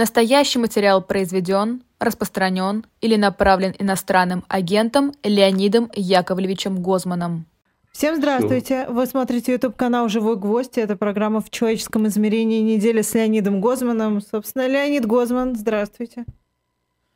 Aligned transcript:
Настоящий 0.00 0.58
материал 0.58 1.02
произведен, 1.02 1.82
распространен 1.98 2.86
или 3.02 3.16
направлен 3.16 3.74
иностранным 3.78 4.44
агентом 4.48 5.12
Леонидом 5.22 5.90
Яковлевичем 5.94 6.80
Гозманом. 6.80 7.44
Всем 7.92 8.16
здравствуйте! 8.16 8.86
Вы 8.88 9.04
смотрите 9.04 9.52
YouTube 9.52 9.76
канал 9.76 10.08
«Живой 10.08 10.38
гвоздь». 10.38 10.78
Это 10.78 10.96
программа 10.96 11.42
«В 11.42 11.50
человеческом 11.50 12.06
измерении. 12.06 12.62
Неделя 12.62 13.02
с 13.02 13.12
Леонидом 13.12 13.60
Гозманом». 13.60 14.22
Собственно, 14.22 14.66
Леонид 14.66 15.04
Гозман, 15.04 15.54
здравствуйте. 15.54 16.24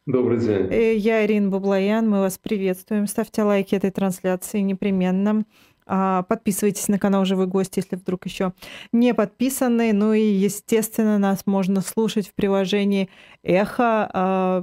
Добрый 0.05 0.39
день. 0.39 0.71
Э, 0.71 0.95
я 0.95 1.25
Ирина 1.25 1.48
Баблоян. 1.48 2.07
Мы 2.07 2.21
вас 2.21 2.37
приветствуем. 2.37 3.07
Ставьте 3.07 3.45
лайки 3.45 3.75
этой 3.75 3.93
трансляции 3.93 4.61
непременно. 4.61 5.46
А, 5.87 6.23
подписывайтесь 6.23 6.89
на 6.89 6.98
канал 6.98 7.25
«Живой 7.25 7.46
гость», 7.46 7.77
если 7.77 7.96
вдруг 7.96 8.25
еще 8.27 8.53
не 8.93 9.14
подписаны. 9.14 9.93
Ну 9.93 10.12
и, 10.12 10.23
естественно, 10.23 11.18
нас 11.18 11.46
можно 11.46 11.80
слушать 11.80 12.29
в 12.29 12.35
приложении 12.35 13.09
«Эхо». 13.43 14.09
А, 14.12 14.62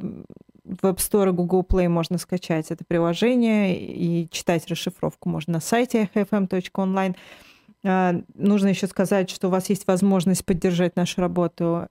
в 0.64 0.86
App 0.86 0.98
Store 0.98 1.32
Google 1.32 1.66
Play 1.68 1.90
можно 1.90 2.18
скачать 2.18 2.72
это 2.72 2.86
приложение 2.86 3.78
и 3.78 4.30
читать 4.30 4.68
расшифровку 4.68 5.28
можно 5.28 5.54
на 5.54 5.60
сайте 5.60 6.10
echofm.online. 6.14 7.16
А, 7.84 8.16
нужно 8.36 8.68
еще 8.70 8.88
сказать, 8.88 9.30
что 9.30 9.48
у 9.48 9.52
вас 9.52 9.70
есть 9.70 9.88
возможность 9.88 10.46
поддержать 10.46 10.96
нашу 10.96 11.22
работу. 11.22 11.88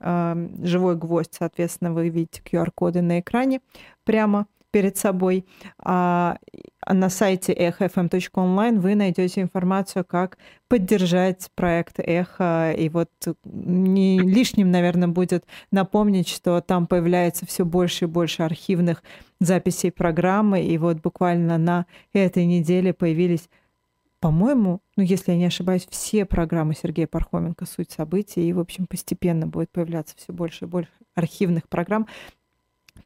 Живой 0.62 0.96
гвоздь, 0.96 1.34
соответственно, 1.36 1.92
вы 1.92 2.08
видите 2.08 2.42
QR-коды 2.44 3.02
на 3.02 3.20
экране 3.20 3.60
прямо 4.04 4.46
перед 4.70 4.96
собой. 4.96 5.46
А, 5.78 6.38
а 6.80 6.94
на 6.94 7.08
сайте 7.10 7.52
эхофм.онлайн 7.52 8.80
вы 8.80 8.94
найдете 8.94 9.42
информацию, 9.42 10.04
как 10.04 10.38
поддержать 10.68 11.50
проект 11.54 11.98
Эхо. 11.98 12.72
И 12.72 12.88
вот 12.88 13.10
не 13.44 14.20
лишним, 14.20 14.70
наверное, 14.70 15.08
будет 15.08 15.44
напомнить, 15.70 16.28
что 16.28 16.60
там 16.60 16.86
появляется 16.86 17.46
все 17.46 17.64
больше 17.64 18.04
и 18.04 18.08
больше 18.08 18.42
архивных 18.42 19.02
записей 19.40 19.90
программы. 19.90 20.62
И 20.62 20.78
вот 20.78 20.98
буквально 20.98 21.58
на 21.58 21.86
этой 22.12 22.46
неделе 22.46 22.92
появились 22.92 23.48
по-моему, 24.20 24.82
ну, 24.96 25.02
если 25.02 25.32
я 25.32 25.38
не 25.38 25.46
ошибаюсь, 25.46 25.86
все 25.88 26.26
программы 26.26 26.74
Сергея 26.74 27.06
Пархоменко 27.06 27.64
«Суть 27.64 27.90
событий», 27.90 28.46
и, 28.46 28.52
в 28.52 28.60
общем, 28.60 28.86
постепенно 28.86 29.46
будет 29.46 29.70
появляться 29.70 30.14
все 30.18 30.34
больше 30.34 30.66
и 30.66 30.68
больше 30.68 30.90
архивных 31.14 31.68
программ. 31.70 32.06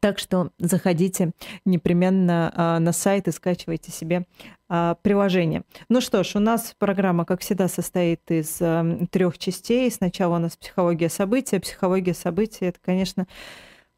Так 0.05 0.19
что 0.19 0.51
заходите 0.59 1.31
непременно 1.65 2.53
а, 2.55 2.77
на 2.77 2.91
сайт 2.91 3.27
и 3.27 3.31
скачивайте 3.31 3.89
себе 3.89 4.27
а, 4.69 4.99
приложение. 5.01 5.63
Ну 5.89 5.99
что 5.99 6.23
ж, 6.23 6.35
у 6.35 6.39
нас 6.39 6.75
программа, 6.77 7.25
как 7.25 7.41
всегда, 7.41 7.67
состоит 7.67 8.21
из 8.29 8.59
а, 8.61 8.85
трех 9.09 9.39
частей. 9.39 9.89
Сначала 9.89 10.35
у 10.35 10.37
нас 10.37 10.57
психология 10.57 11.09
события. 11.09 11.59
Психология 11.59 12.13
событий 12.13 12.65
это, 12.65 12.77
конечно, 12.85 13.25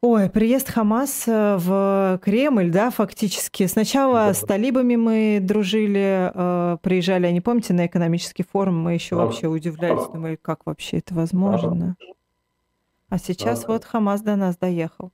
Ой, 0.00 0.30
приезд 0.30 0.70
Хамас 0.70 1.24
э, 1.26 1.56
в 1.58 2.18
Кремль, 2.24 2.70
да, 2.70 2.90
фактически. 2.90 3.66
Сначала 3.66 4.28
да. 4.28 4.34
с 4.34 4.40
талибами 4.40 4.96
мы 4.96 5.40
дружили, 5.42 6.30
э, 6.32 6.78
приезжали, 6.80 7.30
не 7.32 7.42
помните, 7.42 7.74
на 7.74 7.84
экономический 7.84 8.44
форум, 8.50 8.80
мы 8.80 8.94
еще 8.94 9.16
а, 9.16 9.26
вообще 9.26 9.48
удивлялись, 9.48 10.06
думали, 10.06 10.38
как 10.40 10.64
вообще 10.64 10.98
это 10.98 11.14
возможно. 11.14 11.96
А 13.10 13.18
сейчас 13.18 13.64
а, 13.64 13.72
вот 13.72 13.84
Хамас 13.84 14.22
до 14.22 14.36
нас 14.36 14.56
доехал. 14.56 15.12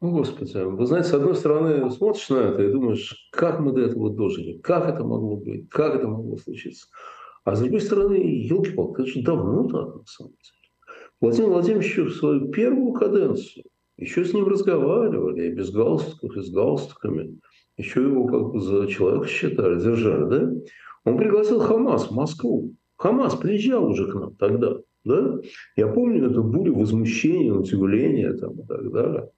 Ну, 0.00 0.12
Господи, 0.12 0.56
вы 0.56 0.86
знаете, 0.86 1.08
с 1.08 1.14
одной 1.14 1.34
стороны, 1.34 1.90
смотришь 1.90 2.28
на 2.28 2.36
это 2.36 2.62
и 2.62 2.70
думаешь, 2.70 3.28
как 3.32 3.58
мы 3.58 3.72
до 3.72 3.80
этого 3.80 4.14
дожили, 4.14 4.58
как 4.58 4.88
это 4.88 5.02
могло 5.02 5.36
быть, 5.36 5.68
как 5.70 5.96
это 5.96 6.06
могло 6.06 6.36
случиться. 6.36 6.86
А 7.44 7.56
с 7.56 7.60
другой 7.60 7.80
стороны, 7.80 8.14
елки-палки, 8.14 9.00
это 9.00 9.06
же 9.06 9.22
давно 9.22 9.64
так, 9.64 9.96
на 9.96 10.04
самом 10.06 10.32
деле. 10.32 10.58
Владимир 11.20 11.48
Владимирович 11.48 11.96
в 11.96 12.14
свою 12.14 12.48
первую 12.50 12.92
каденцию, 12.92 13.64
еще 13.96 14.24
с 14.24 14.32
ним 14.32 14.46
разговаривали, 14.46 15.48
и 15.48 15.52
без 15.52 15.72
галстуков, 15.72 16.36
и 16.36 16.42
с 16.42 16.50
галстуками. 16.50 17.40
Еще 17.76 18.02
его 18.02 18.26
как 18.26 18.52
бы 18.52 18.60
за 18.60 18.86
человека 18.86 19.26
считали, 19.26 19.80
держали, 19.80 20.30
да? 20.30 20.52
Он 21.04 21.16
пригласил 21.16 21.58
Хамас 21.58 22.08
в 22.08 22.14
Москву. 22.14 22.72
Хамас 22.96 23.34
приезжал 23.34 23.88
уже 23.88 24.06
к 24.06 24.14
нам 24.14 24.36
тогда, 24.36 24.76
да? 25.04 25.40
Я 25.74 25.88
помню 25.88 26.30
эту 26.30 26.44
бурю 26.44 26.76
возмущения, 26.76 27.52
удивления 27.52 28.32
там 28.34 28.60
и 28.60 28.66
так 28.66 28.92
далее. 28.92 29.30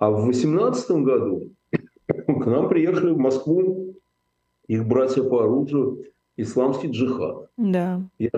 А 0.00 0.10
в 0.10 0.24
2018 0.24 0.90
году 1.02 1.52
к 2.08 2.46
нам 2.46 2.68
приехали 2.70 3.10
в 3.10 3.18
Москву 3.18 3.94
их 4.66 4.88
братья 4.88 5.22
по 5.22 5.44
оружию 5.44 6.04
исламский 6.36 6.88
джихад. 6.88 7.50
Да. 7.58 8.02
Я 8.18 8.30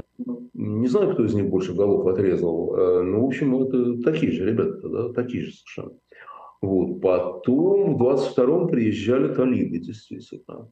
не 0.55 0.89
знаю, 0.89 1.13
кто 1.13 1.25
из 1.25 1.35
них 1.35 1.49
больше 1.49 1.73
голов 1.73 2.07
отрезал. 2.07 2.75
Но, 3.05 3.21
в 3.23 3.25
общем, 3.27 3.55
это 3.63 4.03
такие 4.03 4.33
же 4.33 4.45
ребята, 4.45 4.89
да, 4.89 5.13
такие 5.13 5.45
же 5.45 5.53
совершенно. 5.53 5.97
Вот. 6.61 7.01
Потом 7.01 7.97
в 7.97 8.03
22-м 8.03 8.67
приезжали 8.67 9.33
талибы, 9.33 9.79
действительно, 9.79 10.69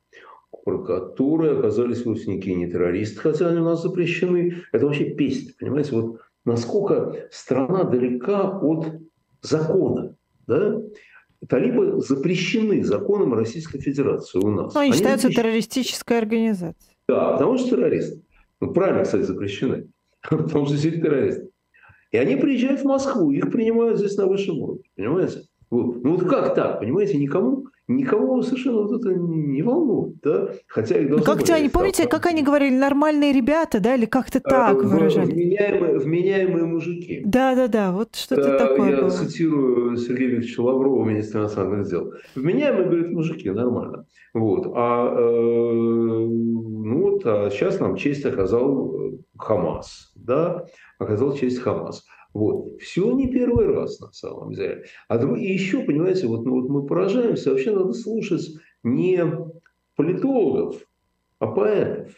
которые 0.65 1.59
оказались 1.59 2.05
вовсе 2.05 2.33
никакие 2.33 2.57
не 2.57 2.67
террористы, 2.69 3.21
хотя 3.21 3.49
они 3.49 3.61
у 3.61 3.65
нас 3.65 3.83
запрещены. 3.83 4.57
Это 4.73 4.87
вообще 4.87 5.11
песня, 5.11 5.53
понимаете? 5.59 5.95
Вот 5.95 6.19
насколько 6.45 7.29
страна 7.31 7.85
далека 7.85 8.59
от 8.59 8.87
закона 9.41 10.17
да, 10.51 10.83
талибы 11.49 12.01
запрещены 12.01 12.85
законом 12.85 13.35
Российской 13.35 13.79
Федерации 13.79 14.39
у 14.39 14.51
нас. 14.51 14.75
Ну, 14.75 14.81
они, 14.81 14.91
они 14.91 14.99
считаются 14.99 15.29
запрещены. 15.29 15.49
террористической 15.49 16.19
организацией. 16.19 16.97
Да, 17.09 17.33
потому 17.33 17.59
что 17.59 17.71
террорист. 17.71 18.23
Ну, 18.61 18.73
правильно, 18.73 19.05
кстати, 19.05 19.23
запрещены. 19.23 19.89
потому 20.29 20.67
что 20.67 20.77
все 20.77 20.91
террористы. 20.91 21.51
И 22.11 22.17
они 22.17 22.37
приезжают 22.37 22.81
в 22.81 22.85
Москву, 22.85 23.31
их 23.31 23.51
принимают 23.51 23.99
здесь 23.99 24.17
на 24.17 24.27
высшем 24.27 24.59
уровне. 24.59 24.83
Понимаете? 24.97 25.43
Вот. 25.71 26.03
Ну 26.03 26.17
вот 26.17 26.29
как 26.29 26.55
так, 26.55 26.81
понимаете, 26.81 27.17
никому 27.17 27.67
никого 27.91 28.43
совершенно 28.43 28.83
вот 28.83 29.01
это 29.01 29.13
не 29.15 29.63
волнует, 29.63 30.21
да? 30.23 30.51
Хотя 30.69 30.99
их 30.99 31.11
ну, 31.11 31.23
как 31.23 31.49
они, 31.51 31.69
помните, 31.69 32.07
как 32.07 32.27
они 32.27 32.43
говорили, 32.43 32.75
нормальные 32.75 33.33
ребята, 33.33 33.81
да, 33.81 33.97
или 33.97 34.07
как-то 34.07 34.41
а, 34.45 34.49
так 34.49 34.85
а, 34.85 34.87
выражали? 34.87 35.33
Вменяемые, 35.33 35.99
вменяемые 35.99 36.65
мужики. 36.65 37.23
Да-да-да, 37.25 37.93
вот 37.93 38.15
что-то 38.15 38.57
такое 38.57 38.91
Я 38.91 38.97
было. 38.99 39.11
цитирую 39.11 39.97
Сергея 39.97 40.29
Викторовича 40.29 40.63
Лаврова, 40.63 41.05
министра 41.05 41.41
иностранных 41.41 41.89
дел. 41.89 42.13
Вменяемые, 42.35 42.87
говорят, 42.87 43.11
мужики, 43.11 43.51
нормально. 43.51 44.07
Вот. 44.33 44.73
А, 44.75 45.15
э, 45.19 46.25
ну 46.31 47.03
вот, 47.03 47.23
а 47.27 47.51
сейчас 47.51 47.81
нам 47.81 47.97
честь 47.97 48.25
оказал 48.25 48.95
э, 48.95 49.13
Хамас, 49.37 50.13
да, 50.15 50.67
оказал 51.01 51.35
честь 51.35 51.59
Хамас. 51.59 52.05
Вот. 52.33 52.81
Все 52.81 53.11
не 53.13 53.29
первый 53.29 53.67
раз 53.67 53.99
на 53.99 54.13
самом 54.13 54.53
деле. 54.53 54.85
А 55.09 55.17
и 55.37 55.53
еще, 55.53 55.83
понимаете, 55.83 56.29
вот, 56.29 56.45
ну, 56.45 56.61
вот 56.61 56.69
мы 56.69 56.87
поражаемся, 56.87 57.51
вообще 57.51 57.73
надо 57.73 57.93
слушать 57.93 58.47
не 58.85 59.25
политологов, 59.97 60.77
а 61.41 61.49
поэтов. 61.49 62.13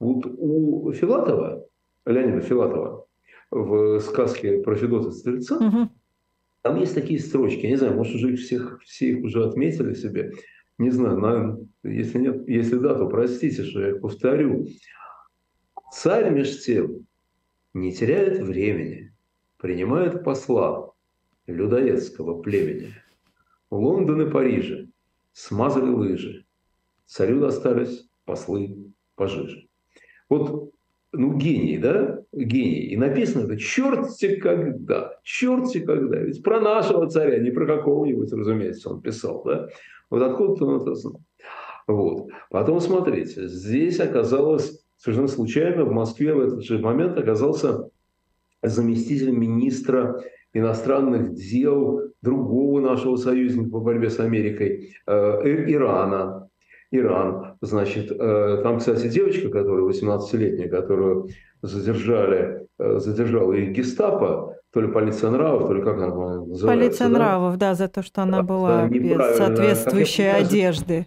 Вот 0.00 0.26
у 0.26 0.92
Филатова, 0.92 1.64
Леонида 2.04 2.40
Филатова, 2.40 3.06
в 3.50 4.00
сказке 4.00 4.58
про 4.62 4.74
Федота 4.74 5.12
Стрельца, 5.12 5.56
угу. 5.56 5.90
там 6.62 6.80
есть 6.80 6.94
такие 6.94 7.20
строчки, 7.20 7.60
я 7.60 7.70
не 7.70 7.76
знаю, 7.76 7.94
может, 7.94 8.16
уже 8.16 8.32
их 8.32 8.40
всех, 8.40 8.80
все 8.82 9.10
их 9.10 9.24
уже 9.24 9.44
отметили 9.44 9.94
себе, 9.94 10.32
не 10.78 10.90
знаю, 10.90 11.18
наверное, 11.18 11.58
если 11.84 12.18
нет, 12.18 12.48
если 12.48 12.76
да, 12.76 12.94
то 12.94 13.06
простите, 13.06 13.62
что 13.64 13.80
я 13.80 13.90
их 13.90 14.00
повторю. 14.00 14.66
Царь 15.92 16.30
меж 16.30 16.62
тем 16.64 17.06
не 17.80 17.92
теряет 17.92 18.38
времени, 18.38 19.12
принимают 19.58 20.24
посла 20.24 20.92
людоедского 21.46 22.40
племени. 22.42 22.94
Лондон 23.70 24.22
и 24.22 24.30
Париже 24.30 24.88
смазали 25.32 25.90
лыжи. 25.90 26.46
Царю 27.06 27.40
достались 27.40 28.08
послы 28.24 28.92
пожиже. 29.14 29.68
Вот, 30.28 30.72
ну, 31.12 31.36
гений, 31.36 31.78
да? 31.78 32.22
Гений. 32.32 32.88
И 32.88 32.96
написано 32.96 33.44
это 33.44 33.56
черти 33.56 34.36
когда. 34.36 35.18
Черти 35.22 35.80
когда. 35.80 36.18
Ведь 36.18 36.42
про 36.42 36.60
нашего 36.60 37.08
царя, 37.08 37.38
не 37.38 37.50
про 37.50 37.66
какого-нибудь, 37.66 38.32
разумеется, 38.32 38.90
он 38.90 39.00
писал, 39.00 39.42
да? 39.44 39.68
Вот 40.10 40.22
откуда 40.22 40.64
он 40.66 40.82
это 40.82 40.94
знал. 40.94 41.20
Вот. 41.86 42.28
Потом 42.50 42.80
смотрите, 42.80 43.48
здесь 43.48 43.98
оказалось 44.00 44.84
совершенно 44.98 45.28
случайно 45.28 45.84
в 45.84 45.92
Москве 45.92 46.34
в 46.34 46.40
этот 46.40 46.64
же 46.64 46.78
момент 46.78 47.16
оказался 47.16 47.88
заместитель 48.62 49.30
министра 49.30 50.20
иностранных 50.52 51.34
дел 51.34 52.02
другого 52.20 52.80
нашего 52.80 53.16
союзника 53.16 53.70
по 53.70 53.80
борьбе 53.80 54.10
с 54.10 54.18
Америкой, 54.18 54.92
э, 55.06 55.12
Ирана. 55.72 56.48
Иран, 56.90 57.58
значит, 57.60 58.10
э, 58.10 58.60
там, 58.62 58.78
кстати, 58.78 59.08
девочка, 59.08 59.50
которая 59.50 59.84
18-летняя, 59.84 60.68
которую 60.68 61.28
задержали, 61.60 62.66
э, 62.78 62.98
задержала 62.98 63.52
их 63.52 63.72
гестапо, 63.72 64.56
то 64.72 64.80
ли 64.80 64.88
полиция 64.88 65.30
нравов, 65.30 65.68
то 65.68 65.74
ли 65.74 65.82
как 65.82 65.96
она 65.96 66.06
называется. 66.06 66.66
Полиция 66.66 67.08
да? 67.08 67.14
нравов, 67.14 67.58
да, 67.58 67.74
за 67.74 67.88
то, 67.88 68.02
что 68.02 68.22
она 68.22 68.42
была 68.42 68.88
без 68.88 69.36
соответствующей 69.36 70.30
одежды. 70.30 71.06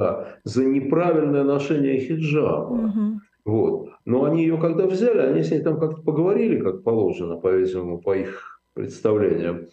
Да, 0.00 0.38
за 0.44 0.64
неправильное 0.64 1.44
ношение 1.44 2.00
хиджаба. 2.00 2.72
Угу. 2.72 3.20
Вот. 3.44 3.90
Но 4.06 4.24
они 4.24 4.44
ее 4.44 4.56
когда 4.56 4.86
взяли, 4.86 5.18
они 5.18 5.42
с 5.42 5.50
ней 5.50 5.60
там 5.60 5.78
как-то 5.78 6.00
поговорили, 6.00 6.58
как 6.58 6.82
положено, 6.82 7.36
по-видимому, 7.36 8.00
по 8.00 8.16
их 8.16 8.62
представление. 8.72 9.68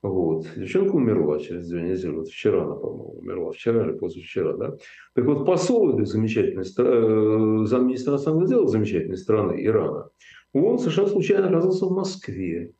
Вот. 0.00 0.46
Девчонка 0.56 0.94
умерла 0.94 1.38
через 1.40 1.68
две 1.68 1.82
недели. 1.82 2.10
Вот 2.12 2.28
вчера 2.28 2.62
она, 2.62 2.74
по-моему, 2.74 3.18
умерла. 3.18 3.52
Вчера 3.52 3.84
или 3.84 3.98
позавчера, 3.98 4.56
да? 4.56 4.76
Так 5.14 5.26
вот, 5.26 5.44
посол 5.44 5.92
этой 5.92 6.06
замечательной 6.06 6.64
страны, 6.64 7.64
э, 7.64 7.66
замминистра 7.66 8.12
иностранных 8.12 8.48
дел 8.48 8.66
замечательной 8.68 9.18
страны, 9.18 9.62
Ирана, 9.62 10.08
он 10.54 10.78
совершенно 10.78 11.08
случайно 11.08 11.48
оказался 11.48 11.84
в 11.84 11.92
Москве. 11.92 12.72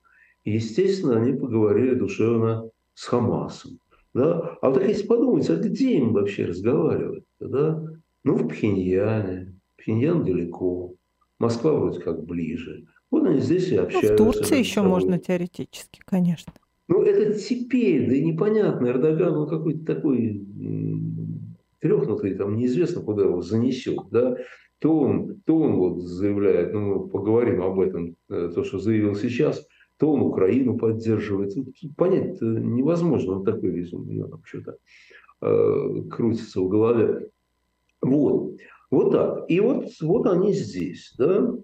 И, 0.44 0.52
естественно, 0.52 1.18
они 1.18 1.34
поговорили 1.38 1.94
душевно 1.94 2.70
с 2.94 3.04
Хамасом. 3.04 3.80
Да? 4.16 4.56
А 4.62 4.70
вот 4.70 4.82
если 4.82 5.06
подумать, 5.06 5.48
а 5.50 5.56
где 5.56 5.98
им 5.98 6.14
вообще 6.14 6.46
разговаривать? 6.46 7.24
Да? 7.38 7.84
Ну, 8.24 8.34
в 8.34 8.48
Пхеньяне. 8.48 9.60
Пхеньян 9.76 10.24
далеко. 10.24 10.94
Москва 11.38 11.74
вроде 11.74 12.00
как 12.00 12.24
ближе. 12.24 12.86
Вот 13.10 13.26
они 13.26 13.40
здесь 13.40 13.68
и 13.68 13.76
общаются. 13.76 14.14
Ну, 14.14 14.30
в 14.30 14.32
Турции 14.32 14.58
еще 14.58 14.76
собой. 14.76 14.90
можно 14.90 15.18
теоретически, 15.18 16.00
конечно. 16.06 16.54
Ну, 16.88 17.02
это 17.02 17.38
теперь, 17.38 18.08
да 18.08 18.14
и 18.14 18.24
непонятно. 18.24 18.86
Эрдоган, 18.86 19.36
он 19.36 19.48
какой-то 19.48 19.84
такой 19.84 20.42
трехнутый, 21.80 22.36
там 22.36 22.56
неизвестно, 22.56 23.02
куда 23.02 23.24
его 23.24 23.42
занесет, 23.42 23.98
да. 24.10 24.38
То 24.78 24.98
он, 24.98 25.42
то 25.44 25.58
он 25.58 25.76
вот 25.76 26.00
заявляет, 26.00 26.72
ну, 26.72 26.80
мы 26.80 27.08
поговорим 27.08 27.60
об 27.62 27.80
этом, 27.80 28.16
э, 28.30 28.50
то, 28.54 28.64
что 28.64 28.78
заявил 28.78 29.14
сейчас, 29.14 29.66
то 29.98 30.12
он 30.12 30.22
Украину 30.22 30.78
поддерживает. 30.78 31.54
Понять 31.96 32.40
невозможно, 32.40 33.38
он 33.38 33.44
такой 33.44 33.70
весь, 33.70 33.92
у 33.92 34.02
него 34.02 34.28
там 34.28 34.42
что-то 34.44 34.76
э, 35.42 36.02
крутится 36.10 36.60
в 36.60 36.68
голове. 36.68 37.30
Вот. 38.02 38.56
Вот 38.90 39.12
так. 39.12 39.44
И 39.48 39.60
вот, 39.60 39.86
вот 40.00 40.26
они 40.26 40.52
здесь. 40.52 41.14
Да? 41.18 41.54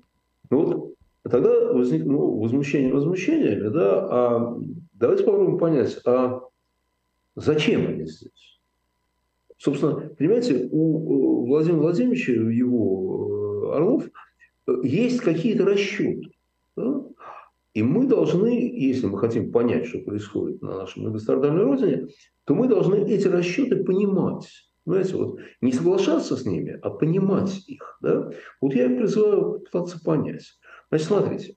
Вот 0.51 0.93
тогда 1.23 1.73
возник 1.73 2.05
ну, 2.05 2.39
возмущение 2.39 2.93
возмущениями, 2.93 3.69
да, 3.69 4.09
а 4.11 4.59
давайте 4.93 5.25
попробуем 5.25 5.59
понять, 5.59 5.99
а 6.05 6.41
зачем 7.37 7.87
они 7.87 8.07
здесь? 8.07 8.61
Собственно, 9.57 9.95
понимаете, 10.19 10.69
у 10.73 11.47
Владимира 11.47 11.83
Владимировича, 11.83 12.33
его 12.33 13.71
э, 13.71 13.77
Орлов, 13.77 14.05
э, 14.67 14.73
есть 14.83 15.21
какие-то 15.21 15.65
расчеты. 15.65 16.33
Да? 16.77 17.05
И 17.75 17.83
мы 17.83 18.07
должны, 18.07 18.49
если 18.49 19.07
мы 19.07 19.19
хотим 19.19 19.51
понять, 19.51 19.87
что 19.87 20.01
происходит 20.01 20.61
на 20.61 20.77
нашей 20.77 21.01
многострадальной 21.01 21.65
родине, 21.65 22.09
то 22.45 22.55
мы 22.55 22.69
должны 22.69 22.97
эти 22.97 23.27
расчеты 23.29 23.83
понимать. 23.83 24.49
Знаете, 24.85 25.17
вот 25.17 25.39
не 25.61 25.73
соглашаться 25.73 26.37
с 26.37 26.45
ними, 26.45 26.79
а 26.83 26.91
понимать 26.91 27.67
их. 27.67 27.99
Да? 28.03 28.31
Вот 28.61 28.75
я 28.75 28.89
призываю 28.89 29.61
пытаться 29.61 30.03
понять. 30.03 30.59
Значит, 30.91 31.07
смотрите. 31.07 31.57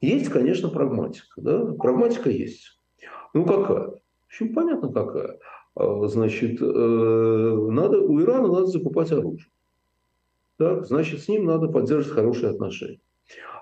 Есть, 0.00 0.28
конечно, 0.28 0.68
прагматика. 0.68 1.40
Да? 1.40 1.64
Прагматика 1.72 2.30
есть. 2.30 2.78
Ну, 3.34 3.44
какая? 3.44 3.88
В 3.88 4.26
общем, 4.26 4.54
понятно, 4.54 4.92
какая. 4.92 5.38
А, 5.74 6.06
значит, 6.06 6.60
э, 6.60 6.64
надо, 6.64 8.00
у 8.00 8.20
Ирана 8.20 8.48
надо 8.48 8.66
закупать 8.66 9.10
оружие. 9.10 9.50
Так? 10.58 10.86
Значит, 10.86 11.22
с 11.22 11.28
ним 11.28 11.46
надо 11.46 11.68
поддерживать 11.68 12.14
хорошие 12.14 12.50
отношения. 12.50 13.00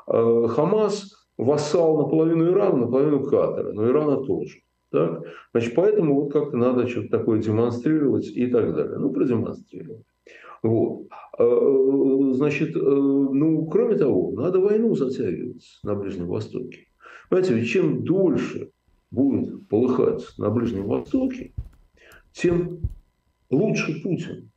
А, 0.06 0.48
Хамас 0.48 1.15
вассал 1.36 1.98
наполовину 1.98 2.50
Ирана, 2.50 2.78
наполовину 2.78 3.22
Катара, 3.24 3.72
но 3.72 3.88
Ирана 3.88 4.24
тоже. 4.24 4.60
Так? 4.90 5.24
Значит, 5.52 5.74
поэтому 5.74 6.14
вот 6.14 6.32
как-то 6.32 6.56
надо 6.56 6.86
что-то 6.86 7.18
такое 7.18 7.40
демонстрировать 7.40 8.28
и 8.28 8.46
так 8.46 8.74
далее. 8.74 8.98
Ну, 8.98 9.12
продемонстрировать. 9.12 10.06
Вот. 10.62 11.08
А, 11.38 12.32
значит, 12.32 12.76
э, 12.76 12.80
ну, 12.80 13.66
кроме 13.66 13.96
того, 13.96 14.32
надо 14.32 14.60
войну 14.60 14.94
затягивать 14.94 15.64
на 15.82 15.94
Ближнем 15.94 16.28
Востоке. 16.28 16.86
Понимаете, 17.28 17.54
ведь 17.54 17.68
чем 17.68 18.04
дольше 18.04 18.70
будет 19.10 19.68
полыхать 19.68 20.24
на 20.38 20.50
Ближнем 20.50 20.86
Востоке, 20.86 21.52
тем 22.32 22.80
лучше 23.50 24.02
Путин. 24.02 24.50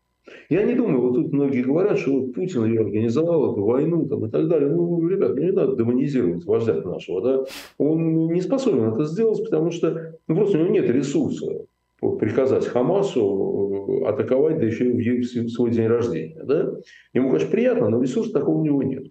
Я 0.49 0.63
не 0.63 0.73
думаю, 0.73 1.01
вот 1.01 1.15
тут 1.15 1.31
многие 1.31 1.61
говорят, 1.61 1.97
что 1.97 2.19
вот 2.19 2.33
Путин 2.33 2.65
ее 2.65 2.81
организовал, 2.81 3.53
эту 3.53 3.63
войну 3.63 4.07
там, 4.07 4.25
и 4.25 4.29
так 4.29 4.47
далее. 4.47 4.69
Ну, 4.69 5.07
ребят, 5.07 5.35
ну, 5.35 5.41
не 5.41 5.51
надо 5.51 5.75
демонизировать 5.75 6.45
вождя 6.45 6.75
нашего. 6.75 7.21
Да? 7.21 7.45
Он 7.77 8.27
не 8.27 8.41
способен 8.41 8.93
это 8.93 9.05
сделать, 9.05 9.43
потому 9.43 9.71
что 9.71 10.15
ну, 10.27 10.35
просто 10.35 10.57
у 10.57 10.61
него 10.61 10.71
нет 10.71 10.89
ресурса 10.89 11.65
приказать 12.01 12.65
Хамасу 12.65 14.01
э, 14.03 14.07
атаковать, 14.07 14.59
да 14.59 14.65
еще 14.65 14.89
и 14.89 15.21
в 15.21 15.49
свой 15.49 15.71
день 15.71 15.87
рождения. 15.87 16.41
Да? 16.43 16.71
Ему, 17.13 17.29
конечно, 17.29 17.51
приятно, 17.51 17.89
но 17.89 18.01
ресурса 18.01 18.31
такого 18.31 18.57
у 18.57 18.63
него 18.63 18.83
нет. 18.83 19.05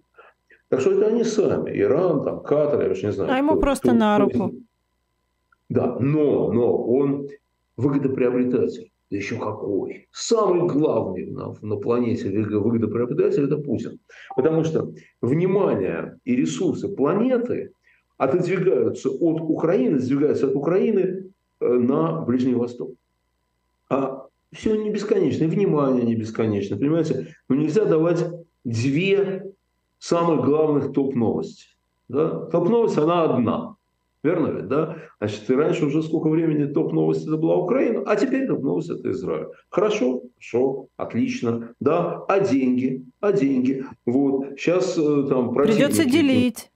Так 0.69 0.81
что 0.81 0.91
это 0.91 1.07
они 1.07 1.23
сами. 1.23 1.71
Иран, 1.79 2.23
там, 2.23 2.41
Катар, 2.41 2.83
я 2.83 2.91
уж 2.91 3.03
не 3.03 3.11
знаю. 3.11 3.31
А 3.31 3.37
ему 3.37 3.59
просто 3.59 3.89
кто, 3.89 3.97
на 3.97 4.17
руку. 4.19 4.53
Да, 5.67 5.97
но, 5.99 6.51
но 6.51 6.83
он 6.83 7.27
выгодоприобретатель. 7.77 8.88
Да 9.09 9.17
еще 9.17 9.37
какой. 9.37 10.07
Самый 10.11 10.67
главный 10.67 11.25
на, 11.25 11.55
на 11.61 11.75
планете 11.77 12.29
выгодоприобретатель– 12.29 13.43
это 13.45 13.57
Путин. 13.57 13.99
Потому 14.35 14.63
что 14.63 14.93
внимание 15.21 16.19
и 16.25 16.35
ресурсы 16.35 16.87
планеты 16.89 17.71
отодвигаются 18.17 19.09
от 19.09 19.41
Украины, 19.41 19.99
сдвигаются 19.99 20.47
от 20.47 20.55
Украины 20.55 21.31
э, 21.59 21.67
на 21.67 22.21
Ближний 22.21 22.53
Восток. 22.53 22.91
А 23.89 24.27
все 24.51 24.75
не 24.75 24.91
бесконечно, 24.91 25.45
и 25.45 25.47
внимание 25.47 26.03
не 26.03 26.15
бесконечно. 26.15 26.77
Понимаете, 26.77 27.35
ну 27.47 27.55
нельзя 27.55 27.85
давать 27.85 28.23
две 28.63 29.51
самых 29.97 30.45
главных 30.45 30.93
топ-новости. 30.93 31.65
Да? 32.07 32.45
Топ-новость, 32.47 32.97
она 32.97 33.23
одна. 33.23 33.75
Верно 34.21 34.47
ведь, 34.47 34.67
да? 34.67 34.97
Значит, 35.19 35.49
и 35.49 35.53
раньше 35.53 35.85
уже 35.85 36.03
сколько 36.03 36.27
времени 36.29 36.65
топ-новость 36.65 37.25
это 37.25 37.37
была 37.37 37.55
Украина, 37.55 38.03
а 38.05 38.15
теперь 38.15 38.47
топ-новость 38.47 38.89
это 38.89 39.11
Израиль. 39.11 39.47
Хорошо, 39.69 40.23
хорошо, 40.35 40.87
отлично, 40.97 41.73
да. 41.79 42.23
А 42.27 42.39
деньги? 42.41 43.05
А 43.21 43.31
деньги? 43.31 43.85
Вот, 44.05 44.59
сейчас 44.59 44.97
э, 44.97 45.25
там... 45.29 45.53
Придется 45.53 46.03
делить. 46.03 46.69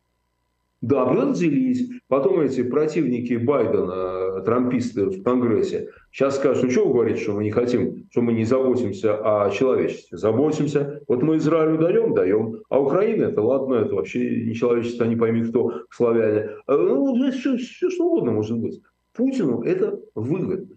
Да, 0.83 1.05
придется 1.05 1.43
делить. 1.43 2.01
Потом 2.09 2.41
эти 2.41 2.61
противники 2.61 3.35
Байдена, 3.35 4.41
трамписты 4.41 5.05
в 5.05 5.23
Конгрессе, 5.23 5.87
сейчас 6.11 6.35
скажут, 6.35 6.65
ну 6.65 6.69
что 6.71 6.85
вы 6.85 6.93
говорите, 6.93 7.21
что 7.21 7.31
мы 7.31 7.45
не 7.45 7.51
хотим, 7.51 8.05
что 8.11 8.21
мы 8.21 8.33
не 8.33 8.43
заботимся 8.43 9.15
о 9.15 9.49
человечестве. 9.49 10.17
Заботимся. 10.17 10.99
Вот 11.07 11.23
мы 11.23 11.37
Израилю 11.37 11.77
даем, 11.77 12.13
даем. 12.13 12.63
А 12.67 12.81
Украина, 12.81 13.27
это 13.27 13.41
ладно, 13.41 13.75
это 13.75 13.95
вообще 13.95 14.43
не 14.45 14.53
человечество, 14.53 15.05
не 15.05 15.15
пойми 15.15 15.45
кто, 15.45 15.71
славяне. 15.89 16.49
А, 16.67 16.75
ну, 16.75 17.15
здесь 17.15 17.35
все, 17.35 17.55
все 17.55 17.89
что 17.89 18.05
угодно 18.05 18.33
может 18.33 18.57
быть. 18.59 18.81
Путину 19.13 19.61
это 19.61 20.01
выгодно. 20.15 20.75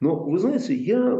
Но, 0.00 0.16
вы 0.16 0.38
знаете, 0.38 0.74
я 0.74 1.18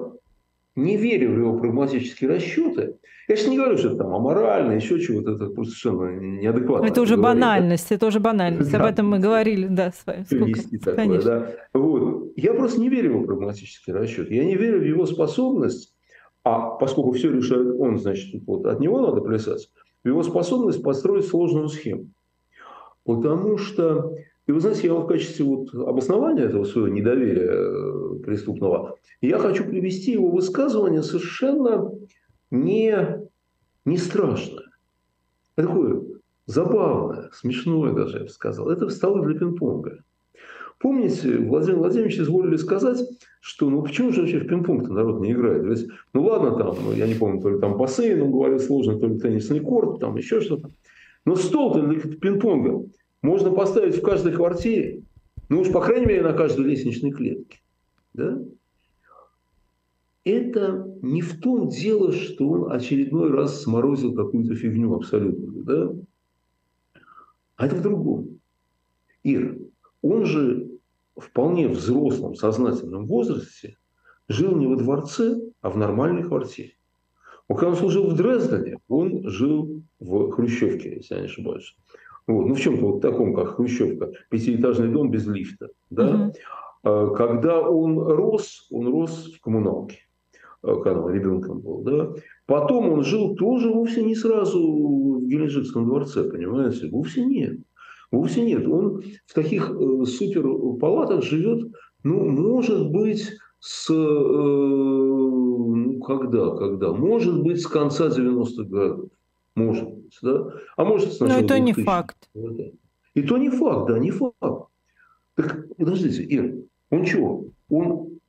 не 0.77 0.97
верю 0.97 1.33
в 1.33 1.39
его 1.39 1.59
прагматические 1.59 2.31
расчеты. 2.31 2.97
Я 3.29 3.35
сейчас 3.35 3.49
не 3.49 3.57
говорю, 3.57 3.77
что 3.77 3.89
это 3.89 3.97
там 3.97 4.15
аморально, 4.15 4.73
еще 4.73 5.01
чего-то, 5.01 5.33
это 5.33 5.47
просто 5.47 5.75
совершенно 5.75 6.21
неадекватно. 6.21 6.87
Это 6.87 7.01
уже 7.01 7.17
банальность, 7.17 7.91
это 7.91 8.07
уже 8.07 8.21
банальность. 8.21 8.71
Да. 8.71 8.79
Об 8.79 8.87
этом 8.87 9.09
мы 9.09 9.19
говорили, 9.19 9.67
да, 9.67 9.91
с 9.91 10.07
вами. 10.07 10.25
Сколько? 10.25 10.63
Такое, 10.79 10.95
Конечно. 10.95 11.31
Да. 11.31 11.81
Вот. 11.81 12.33
Я 12.37 12.55
просто 12.55 12.81
не 12.81 12.89
верю 12.89 13.11
в 13.11 13.15
его 13.17 13.25
прагматический 13.25 13.93
расчет. 13.93 14.31
Я 14.31 14.45
не 14.45 14.55
верю 14.55 14.79
в 14.79 14.85
его 14.85 15.07
способность, 15.07 15.93
а 16.45 16.71
поскольку 16.77 17.13
все 17.13 17.33
решает 17.33 17.75
он, 17.81 17.99
значит, 17.99 18.41
вот 18.47 18.67
от 18.67 18.79
него 18.79 19.01
надо 19.01 19.23
плясать, 19.23 19.69
в 20.05 20.09
его 20.09 20.23
способность 20.23 20.83
построить 20.83 21.27
сложную 21.27 21.69
схему. 21.69 22.11
Потому 23.05 23.59
что 23.59 24.15
и 24.47 24.53
вы 24.53 24.61
знаете, 24.61 24.87
я 24.87 24.95
в 24.95 25.07
качестве 25.07 25.45
вот 25.45 25.75
обоснования 25.75 26.45
этого 26.45 26.65
своего 26.65 26.89
недоверия 26.89 27.51
э, 27.51 28.19
преступного, 28.25 28.97
я 29.21 29.39
хочу 29.39 29.65
привести 29.65 30.13
его 30.13 30.31
высказывание 30.31 31.03
совершенно 31.03 31.91
не, 32.51 32.97
не 33.85 33.97
страшное. 33.97 34.67
Это 35.57 35.69
такое 35.69 36.03
забавное, 36.47 37.31
смешное 37.33 37.93
даже, 37.93 38.19
я 38.19 38.25
бы 38.25 38.29
сказал. 38.29 38.71
Это 38.71 38.89
встало 38.89 39.25
для 39.25 39.37
пинг-понга. 39.37 39.99
Помните, 40.79 41.39
Владимир 41.39 41.79
Владимирович 41.79 42.21
изволили 42.21 42.57
сказать, 42.57 43.01
что 43.41 43.69
ну 43.69 43.83
почему 43.83 44.13
же 44.13 44.21
вообще 44.21 44.41
в 44.41 44.47
пинг-понг 44.47 44.89
народ 44.89 45.21
не 45.23 45.33
играет? 45.33 45.65
Ведь, 45.65 45.89
ну 46.13 46.23
ладно, 46.23 46.53
там, 46.57 46.77
ну, 46.85 46.93
я 46.93 47.09
не 47.09 47.15
помню, 47.15 47.41
то 47.41 47.49
ли 47.49 47.59
там 47.59 47.77
бассейн, 47.79 48.23
он 48.23 48.31
говорил 48.31 48.61
сложно, 48.61 48.99
то 48.99 49.09
ли 49.09 49.19
теннисный 49.19 49.61
корт, 49.61 49.99
там 49.99 50.17
еще 50.17 50.41
что-то. 50.41 50.71
Но 51.25 51.35
стол-то 51.35 51.83
для 51.83 51.99
пинг-понга 51.99 52.85
можно 53.23 53.51
поставить 53.51 53.97
в 53.97 54.03
каждой 54.03 54.33
квартире, 54.33 55.03
ну 55.49 55.61
уж 55.61 55.73
по 55.73 55.81
крайней 55.81 56.07
мере 56.07 56.23
на 56.23 56.33
каждой 56.33 56.67
лестничной 56.67 57.13
клетке. 57.13 57.61
Да? 58.15 58.39
Это 60.25 60.93
не 61.03 61.23
в 61.23 61.41
том 61.41 61.69
дело, 61.69 62.13
что 62.13 62.49
он 62.49 62.73
очередной 62.73 63.31
раз 63.31 63.63
сморозил 63.63 64.15
какую-то 64.15 64.55
фигню 64.55 64.95
абсолютно, 64.95 65.63
да? 65.63 65.93
а 67.57 67.67
это 67.67 67.77
в 67.77 67.83
другом. 67.83 68.41
Ир, 69.23 69.59
он 70.03 70.25
же 70.25 70.69
вполне 71.17 71.69
взрослом, 71.69 72.35
сознательном 72.35 73.07
возрасте 73.07 73.77
жил 74.29 74.57
не 74.57 74.67
во 74.67 74.77
дворце, 74.77 75.41
а 75.61 75.71
в 75.71 75.77
нормальной 75.77 76.23
квартире. 76.23 76.73
Когда 77.49 77.69
он 77.69 77.77
служил 77.77 78.09
в 78.09 78.17
Дрездене, 78.17 78.79
он 78.89 79.29
жил 79.29 79.83
в 80.01 80.31
Хрущевке, 80.33 80.97
если 80.97 81.15
я 81.15 81.21
не 81.21 81.27
ошибаюсь. 81.27 81.77
Вот, 82.27 82.47
ну, 82.47 82.55
в 82.55 82.61
чем-то 82.61 82.87
вот 82.87 83.01
таком, 83.01 83.35
как 83.35 83.57
Хрущевка, 83.57 84.13
пятиэтажный 84.31 84.89
дом 84.89 85.11
без 85.11 85.27
лифта. 85.27 85.69
Да? 85.91 86.33
Угу. 86.83 87.15
Когда 87.15 87.61
он 87.61 87.99
рос, 87.99 88.67
он 88.71 88.89
рос 88.89 89.33
в 89.33 89.41
коммуналке, 89.41 89.99
а, 90.63 90.77
когда 90.77 91.01
он 91.01 91.13
ребенком 91.13 91.61
был. 91.61 91.83
Да? 91.83 92.13
Потом 92.47 92.91
он 92.91 93.05
жил 93.05 93.37
тоже 93.37 93.71
вовсе 93.71 94.05
не 94.05 94.15
сразу 94.15 94.61
в 94.61 95.27
Геленджикском 95.27 95.87
дворце, 95.87 96.29
понимаете? 96.31 96.89
Вовсе 96.91 97.25
нет. 97.25 97.59
Вовсе 98.13 98.43
нет. 98.43 98.67
Он 98.69 99.03
в 99.27 99.35
таких 99.35 99.71
э, 99.71 100.05
суперпалатах 100.05 101.25
живет, 101.25 101.73
ну, 102.05 102.25
может 102.25 102.91
быть, 102.91 103.33
с... 103.59 103.91
Э, 103.91 103.95
ну, 103.95 105.99
когда, 106.01 106.51
когда? 106.51 106.93
Может 106.93 107.43
быть, 107.43 107.61
с 107.61 107.67
конца 107.67 108.09
90-х 108.09 108.65
годов. 108.65 109.11
Может 109.57 109.89
быть, 109.89 110.19
да? 110.23 110.51
А 110.77 110.85
может, 110.85 111.15
сначала... 111.15 111.41
Но 111.41 111.45
это 111.45 111.59
не 111.59 111.73
факт. 111.73 112.31
И 113.15 113.23
то 113.23 113.39
не 113.39 113.49
факт, 113.49 113.89
да, 113.89 113.99
не 113.99 114.11
факт. 114.11 114.69
Так, 115.35 115.67
подождите, 115.77 116.23
Ир, 116.23 116.55
он 116.91 117.05
чего? 117.05 117.47
Он 117.71 118.21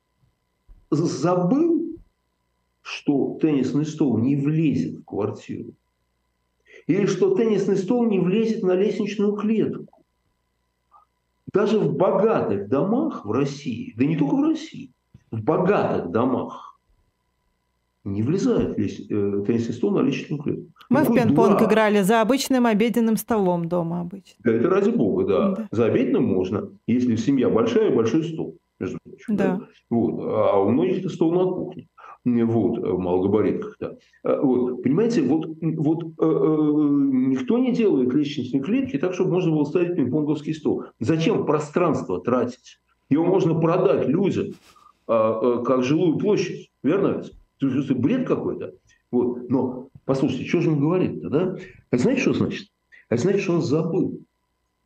забыл, 0.90 1.98
что 2.80 3.38
теннисный 3.40 3.84
стол 3.84 4.18
не 4.18 4.36
влезет 4.36 5.00
в 5.00 5.04
квартиру? 5.04 5.74
Или 6.86 7.04
что 7.04 7.34
теннисный 7.34 7.76
стол 7.76 8.06
не 8.06 8.18
влезет 8.18 8.62
на 8.62 8.72
лестничную 8.72 9.36
клетку? 9.36 10.02
Даже 11.52 11.78
в 11.78 11.94
богатых 11.94 12.68
домах 12.68 13.26
в 13.26 13.32
России, 13.32 13.92
да 13.96 14.06
не 14.06 14.16
только 14.16 14.34
в 14.34 14.42
России, 14.42 14.92
в 15.30 15.42
богатых 15.42 16.10
домах 16.10 16.77
не 18.12 18.22
влезает 18.22 18.78
лес, 18.78 19.00
э, 19.00 19.44
теннисный 19.46 19.74
стол 19.74 19.92
на 19.92 20.00
лестничную 20.00 20.42
клетку. 20.42 20.66
Мы 20.90 21.00
Какой 21.00 21.12
в 21.12 21.22
пинг-понг 21.22 21.62
играли 21.62 22.02
за 22.02 22.20
обычным 22.20 22.66
обеденным 22.66 23.16
столом 23.16 23.68
дома 23.68 24.00
обычно. 24.00 24.36
Да, 24.44 24.52
это 24.52 24.70
ради 24.70 24.90
бога, 24.90 25.24
да. 25.24 25.50
да. 25.50 25.68
За 25.70 25.86
обеденным 25.86 26.24
можно, 26.24 26.70
если 26.86 27.16
семья 27.16 27.48
большая, 27.48 27.94
большой 27.94 28.24
стол, 28.24 28.56
между 28.80 28.98
прочим. 29.04 29.36
Да. 29.36 29.44
да. 29.56 29.60
Вот. 29.90 30.20
А 30.24 30.60
у 30.60 30.70
многих 30.70 31.00
это 31.00 31.08
стол 31.08 31.32
на 31.32 31.44
кухне 31.44 31.88
вот, 32.24 32.78
в 32.78 32.98
малогабаритках. 32.98 33.76
Да. 33.80 33.96
А, 34.24 34.40
вот. 34.40 34.82
Понимаете, 34.82 35.22
вот, 35.22 35.46
вот 35.60 36.04
э, 36.04 36.08
э, 36.18 36.24
никто 36.24 37.58
не 37.58 37.72
делает 37.72 38.12
лестничные 38.12 38.62
клетки 38.62 38.98
так, 38.98 39.14
чтобы 39.14 39.32
можно 39.32 39.52
было 39.52 39.64
ставить 39.64 39.96
пинг-понговский 39.96 40.54
стол. 40.54 40.84
Зачем 41.00 41.46
пространство 41.46 42.20
тратить? 42.20 42.78
Его 43.10 43.24
можно 43.24 43.58
продать 43.58 44.06
людям, 44.08 44.54
э, 45.08 45.62
как 45.64 45.82
жилую 45.82 46.18
площадь, 46.18 46.70
верно? 46.82 47.22
Это 47.60 47.94
бред 47.94 48.26
какой-то. 48.26 48.74
Вот. 49.10 49.48
Но, 49.48 49.88
послушайте, 50.04 50.46
что 50.46 50.60
же 50.60 50.70
он 50.70 50.80
говорит-то, 50.80 51.30
да? 51.30 51.56
Это 51.90 52.02
знаете, 52.02 52.22
что 52.22 52.34
значит? 52.34 52.68
Это 53.08 53.22
значит, 53.22 53.42
что 53.42 53.54
он 53.54 53.62
забыл. 53.62 54.20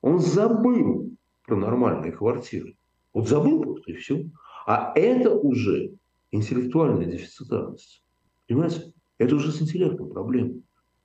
Он 0.01 0.19
забыл 0.19 1.11
про 1.47 1.57
нормальные 1.57 2.13
квартиры. 2.13 2.77
Вот 3.13 3.29
забыл 3.29 3.63
просто 3.63 3.93
и 3.93 3.95
все. 3.95 4.25
А 4.67 4.93
это 4.95 5.35
уже 5.35 5.93
интеллектуальная 6.31 7.07
дефицитарность. 7.07 8.03
Понимаете? 8.49 8.93
Это 9.19 9.37
уже 9.37 9.53
с 9.53 9.61
интеллектом 9.61 10.11
проблема. 10.11 10.55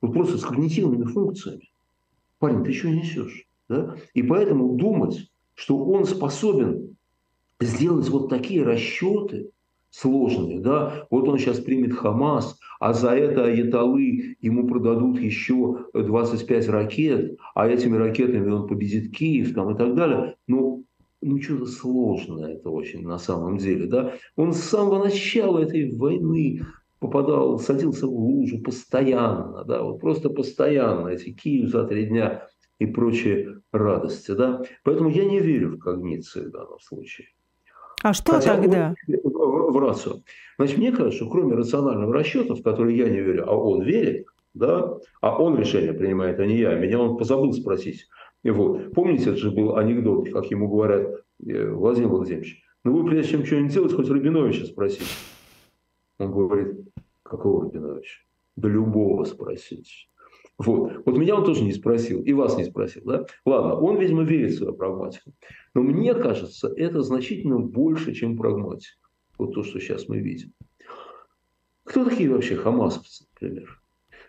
Вот 0.00 0.12
просто 0.12 0.38
с 0.38 0.44
когнитивными 0.44 1.04
функциями. 1.04 1.70
Парень, 2.38 2.64
ты 2.64 2.72
что 2.72 2.88
несешь? 2.88 3.46
Да? 3.68 3.96
И 4.14 4.22
поэтому 4.22 4.76
думать, 4.76 5.30
что 5.54 5.76
он 5.84 6.04
способен 6.04 6.96
сделать 7.60 8.08
вот 8.08 8.28
такие 8.28 8.62
расчеты 8.62 9.50
сложные, 9.90 10.60
да, 10.60 11.06
вот 11.10 11.28
он 11.28 11.38
сейчас 11.38 11.60
примет 11.60 11.94
Хамас, 11.94 12.58
а 12.80 12.92
за 12.92 13.10
это 13.10 13.44
Аяталы 13.44 14.36
ему 14.40 14.68
продадут 14.68 15.18
еще 15.18 15.86
25 15.94 16.68
ракет, 16.68 17.38
а 17.54 17.68
этими 17.68 17.96
ракетами 17.96 18.50
он 18.50 18.68
победит 18.68 19.14
Киев 19.14 19.54
там, 19.54 19.74
и 19.74 19.78
так 19.78 19.94
далее. 19.94 20.36
Ну, 20.46 20.84
ну 21.20 21.40
что-то 21.40 21.66
сложное 21.66 22.54
это 22.54 22.70
очень 22.70 23.06
на 23.06 23.18
самом 23.18 23.58
деле, 23.58 23.86
да. 23.86 24.14
Он 24.36 24.52
с 24.52 24.60
самого 24.60 25.04
начала 25.04 25.58
этой 25.58 25.90
войны 25.90 26.62
попадал, 27.00 27.58
садился 27.58 28.06
в 28.06 28.12
лужу 28.12 28.60
постоянно, 28.60 29.64
да, 29.64 29.82
вот 29.82 30.00
просто 30.00 30.30
постоянно, 30.30 31.08
эти 31.08 31.32
Киев 31.32 31.70
за 31.70 31.84
три 31.84 32.06
дня 32.06 32.46
и 32.78 32.86
прочие 32.86 33.60
радости, 33.72 34.32
да. 34.32 34.62
Поэтому 34.84 35.10
я 35.10 35.24
не 35.24 35.40
верю 35.40 35.70
в 35.70 35.78
когниции 35.78 36.44
в 36.44 36.50
данном 36.50 36.78
случае. 36.80 37.28
А 38.02 38.12
что 38.12 38.32
Хотя 38.32 38.56
тогда? 38.56 38.94
В, 39.06 39.28
в, 39.28 39.72
в 39.72 39.78
рацию. 39.78 40.22
Значит, 40.58 40.78
мне 40.78 40.92
кажется, 40.92 41.16
что 41.16 41.30
кроме 41.30 41.54
рационального 41.54 42.12
расчета, 42.12 42.54
в 42.54 42.62
который 42.62 42.96
я 42.96 43.08
не 43.08 43.20
верю, 43.20 43.44
а 43.48 43.56
он 43.56 43.82
верит, 43.82 44.26
да, 44.54 44.98
а 45.20 45.40
он 45.40 45.58
решение 45.58 45.92
принимает, 45.92 46.38
а 46.40 46.46
не 46.46 46.58
я. 46.58 46.74
Меня 46.74 47.00
он 47.00 47.16
позабыл 47.16 47.52
спросить. 47.52 48.06
И 48.42 48.50
вот. 48.50 48.92
Помните, 48.92 49.30
это 49.30 49.36
же 49.36 49.50
был 49.50 49.76
анекдот, 49.76 50.30
как 50.30 50.46
ему 50.46 50.68
говорят, 50.68 51.08
э, 51.46 51.70
Владимир 51.70 52.08
Владимирович, 52.08 52.62
ну 52.84 52.96
вы 52.96 53.08
прежде 53.08 53.32
чем 53.32 53.44
что-нибудь 53.44 53.72
делать, 53.72 53.92
хоть 53.92 54.08
Рабиновича 54.08 54.66
спросите. 54.66 55.04
Он 56.18 56.32
говорит, 56.32 56.76
какого 57.22 57.64
Рабиновича? 57.64 58.20
Да 58.56 58.68
любого 58.68 59.24
спросить. 59.24 60.07
Вот. 60.58 61.06
вот 61.06 61.16
меня 61.16 61.36
он 61.36 61.44
тоже 61.44 61.62
не 61.62 61.72
спросил, 61.72 62.20
и 62.20 62.32
вас 62.32 62.56
не 62.56 62.64
спросил. 62.64 63.02
Да? 63.04 63.26
Ладно, 63.46 63.76
он, 63.76 63.98
видимо, 63.98 64.24
верит 64.24 64.52
в 64.52 64.58
свою 64.58 64.74
прагматику. 64.74 65.32
Но 65.72 65.82
мне 65.82 66.14
кажется, 66.14 66.72
это 66.76 67.02
значительно 67.02 67.60
больше, 67.60 68.12
чем 68.12 68.36
прагматика. 68.36 68.98
Вот 69.38 69.54
то, 69.54 69.62
что 69.62 69.78
сейчас 69.78 70.08
мы 70.08 70.18
видим. 70.18 70.52
Кто 71.84 72.04
такие 72.04 72.28
вообще 72.28 72.56
хамасовцы, 72.56 73.26
например? 73.34 73.80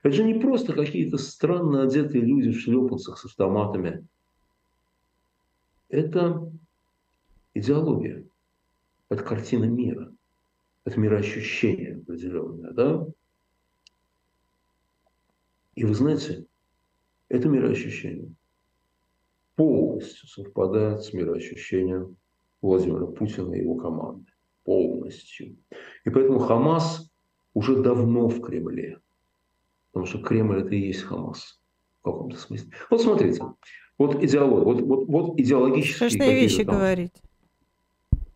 Это 0.04 0.16
же 0.16 0.24
не 0.24 0.36
просто 0.36 0.74
какие-то 0.74 1.18
странно 1.18 1.84
одетые 1.84 2.24
люди 2.24 2.52
в 2.52 2.60
шлепанцах 2.60 3.18
с 3.18 3.26
автоматами. 3.26 4.08
Это 5.90 6.52
идеология. 7.56 8.26
Это 9.10 9.24
картина 9.24 9.66
мира. 9.66 10.14
Это 10.86 11.00
мироощущение 11.00 11.98
определенное. 11.98 12.72
Да? 12.72 13.08
И 15.80 15.86
вы 15.86 15.94
знаете, 15.94 16.46
это 17.30 17.48
мироощущение 17.48 18.36
полностью 19.56 20.28
совпадает 20.28 21.04
с 21.04 21.14
мироощущением 21.14 22.18
Владимира 22.62 23.06
Путина 23.06 23.54
и 23.54 23.62
его 23.62 23.76
команды. 23.76 24.30
Полностью. 24.66 25.56
И 26.04 26.10
поэтому 26.10 26.40
Хамас 26.40 27.10
уже 27.54 27.82
давно 27.82 28.28
в 28.28 28.42
Кремле. 28.42 29.00
Потому 29.94 30.06
что 30.06 30.22
Кремль 30.22 30.64
это 30.64 30.76
и 30.76 30.88
есть 30.88 31.04
Хамас 31.04 31.62
в 32.02 32.04
каком-то 32.04 32.38
смысле. 32.38 32.74
Вот 32.90 33.02
смотрите, 33.02 33.42
вот 33.98 34.22
идеология, 34.22 34.66
вот, 34.66 34.82
вот, 34.82 35.08
вот 35.08 35.40
идеологические... 35.40 36.10
Страшные 36.10 36.42
вещи 36.42 36.66
там... 36.66 36.76
говорить. 36.76 37.14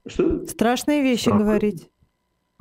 Что? 0.06 0.46
Страшные 0.46 1.04
вещи 1.04 1.24
Страшные. 1.24 1.46
говорить. 1.46 1.92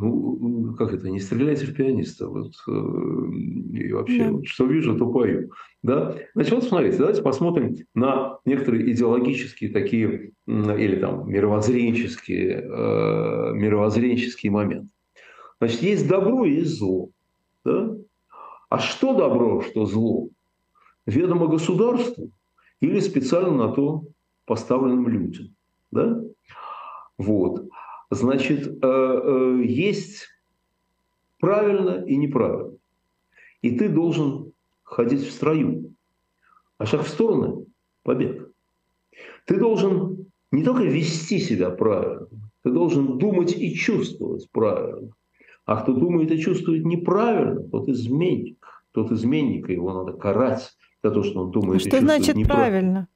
Ну, 0.03 0.75
как 0.75 0.93
это, 0.93 1.09
не 1.09 1.21
стреляйте 1.21 1.67
в 1.67 1.75
пианиста. 1.75 2.27
Вот, 2.27 2.53
э, 2.67 2.73
и 2.73 3.93
вообще, 3.93 4.25
да. 4.25 4.33
вот, 4.33 4.47
что 4.47 4.67
вижу, 4.67 4.97
то 4.97 5.07
пою. 5.13 5.51
Да? 5.83 6.17
Значит, 6.35 6.53
вот 6.53 6.65
смотрите, 6.65 6.99
давайте 6.99 7.23
посмотрим 7.23 7.77
на 7.95 8.39
некоторые 8.45 8.91
идеологические 8.91 9.71
такие, 9.71 10.33
или 10.47 10.97
там 10.97 11.31
мировоззренческие, 11.31 12.63
э, 12.63 13.53
мировоззренческие 13.55 14.51
моменты. 14.51 14.93
Значит, 15.59 15.83
есть 15.83 16.09
добро 16.09 16.45
и 16.45 16.55
есть 16.55 16.79
зло. 16.79 17.11
Да? 17.65 17.95
А 18.69 18.79
что 18.79 19.15
добро, 19.15 19.61
что 19.63 19.87
зло? 19.87 20.31
Ведомо 21.07 21.47
государству 21.47 22.31
или 22.81 22.99
специально 22.99 23.53
на 23.53 23.69
то 23.73 24.03
поставленным 24.47 25.07
людям. 25.09 25.55
Да? 25.93 26.21
Вот. 27.19 27.62
Значит, 28.13 28.67
э, 28.67 28.73
э, 28.83 29.63
есть 29.65 30.29
правильно 31.41 32.05
и 32.05 32.15
неправильно. 32.17 32.77
И 33.63 33.79
ты 33.79 33.89
должен 33.89 34.53
ходить 34.83 35.23
в 35.23 35.31
строю. 35.31 35.95
А 36.77 36.85
шаг 36.85 37.05
в 37.05 37.09
сторону– 37.09 37.65
побег. 38.03 38.51
Ты 39.47 39.59
должен 39.59 40.27
не 40.51 40.63
только 40.63 40.83
вести 40.83 41.39
себя 41.39 41.71
правильно, 41.71 42.29
ты 42.63 42.71
должен 42.71 43.17
думать 43.17 43.57
и 43.57 43.75
чувствовать 43.75 44.47
правильно. 44.53 45.13
А 45.65 45.81
кто 45.81 45.95
думает 45.95 46.31
и 46.33 46.39
чувствует 46.39 46.85
неправильно, 46.85 47.63
тот 47.63 47.89
изменник. 47.89 48.59
Тот 48.93 49.11
изменник, 49.11 49.71
его 49.71 49.91
надо 49.95 50.19
карать 50.19 50.77
за 51.03 51.13
то, 51.13 51.23
что 51.23 51.45
он 51.45 51.51
думает 51.51 51.81
а 51.81 51.87
и 51.87 51.89
что 51.89 52.01
значит 52.01 52.37
правильно? 52.47 53.09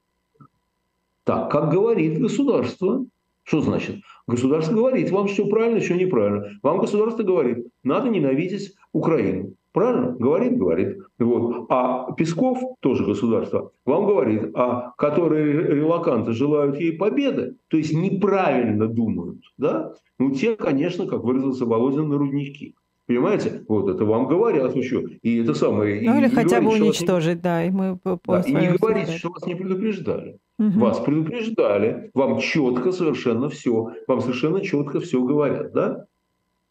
Так, 1.24 1.50
как 1.50 1.70
говорит 1.70 2.18
государство. 2.18 3.04
Что 3.46 3.60
значит? 3.60 4.00
Государство 4.26 4.74
говорит 4.74 5.10
вам, 5.12 5.28
что 5.28 5.46
правильно, 5.46 5.80
что 5.80 5.94
неправильно. 5.94 6.58
Вам 6.64 6.78
государство 6.78 7.22
говорит, 7.22 7.68
надо 7.84 8.08
ненавидеть 8.08 8.74
Украину. 8.92 9.54
Правильно? 9.72 10.16
Говорит, 10.18 10.58
говорит. 10.58 10.98
Вот. 11.20 11.66
А 11.68 12.10
Песков, 12.12 12.58
тоже 12.80 13.04
государство, 13.04 13.70
вам 13.84 14.06
говорит, 14.06 14.50
а 14.54 14.94
которые 14.98 15.76
релаканты 15.76 16.32
желают 16.32 16.80
ей 16.80 16.92
победы, 16.96 17.56
то 17.68 17.76
есть 17.76 17.92
неправильно 17.92 18.88
думают, 18.88 19.38
да? 19.58 19.92
Ну, 20.18 20.32
те, 20.32 20.56
конечно, 20.56 21.06
как 21.06 21.22
выразился 21.22 21.66
Володин, 21.66 22.08
на 22.08 22.18
рудники. 22.18 22.74
Понимаете? 23.06 23.64
Вот 23.68 23.88
это 23.88 24.04
вам 24.04 24.26
говорят 24.26 24.74
еще. 24.74 25.04
И 25.22 25.38
это 25.38 25.54
самое... 25.54 26.00
Ну 26.02 26.16
и, 26.16 26.18
или 26.18 26.26
и 26.26 26.30
хотя 26.30 26.60
бы 26.60 26.68
говорить, 26.68 26.82
уничтожить, 26.82 27.40
да, 27.40 27.64
и 27.64 27.70
мы 27.70 28.00
Да, 28.04 28.40
и 28.40 28.52
не 28.52 28.76
говорите, 28.76 29.06
задаче. 29.06 29.18
что 29.18 29.30
вас 29.30 29.46
не 29.46 29.54
предупреждали. 29.54 30.38
Мгм. 30.58 30.80
Вас 30.80 31.00
предупреждали, 31.00 32.10
вам 32.14 32.40
четко 32.40 32.90
совершенно 32.92 33.48
все, 33.50 33.92
вам 34.06 34.20
совершенно 34.20 34.62
четко 34.62 35.00
все 35.00 35.22
говорят, 35.22 35.72
да? 35.72 36.06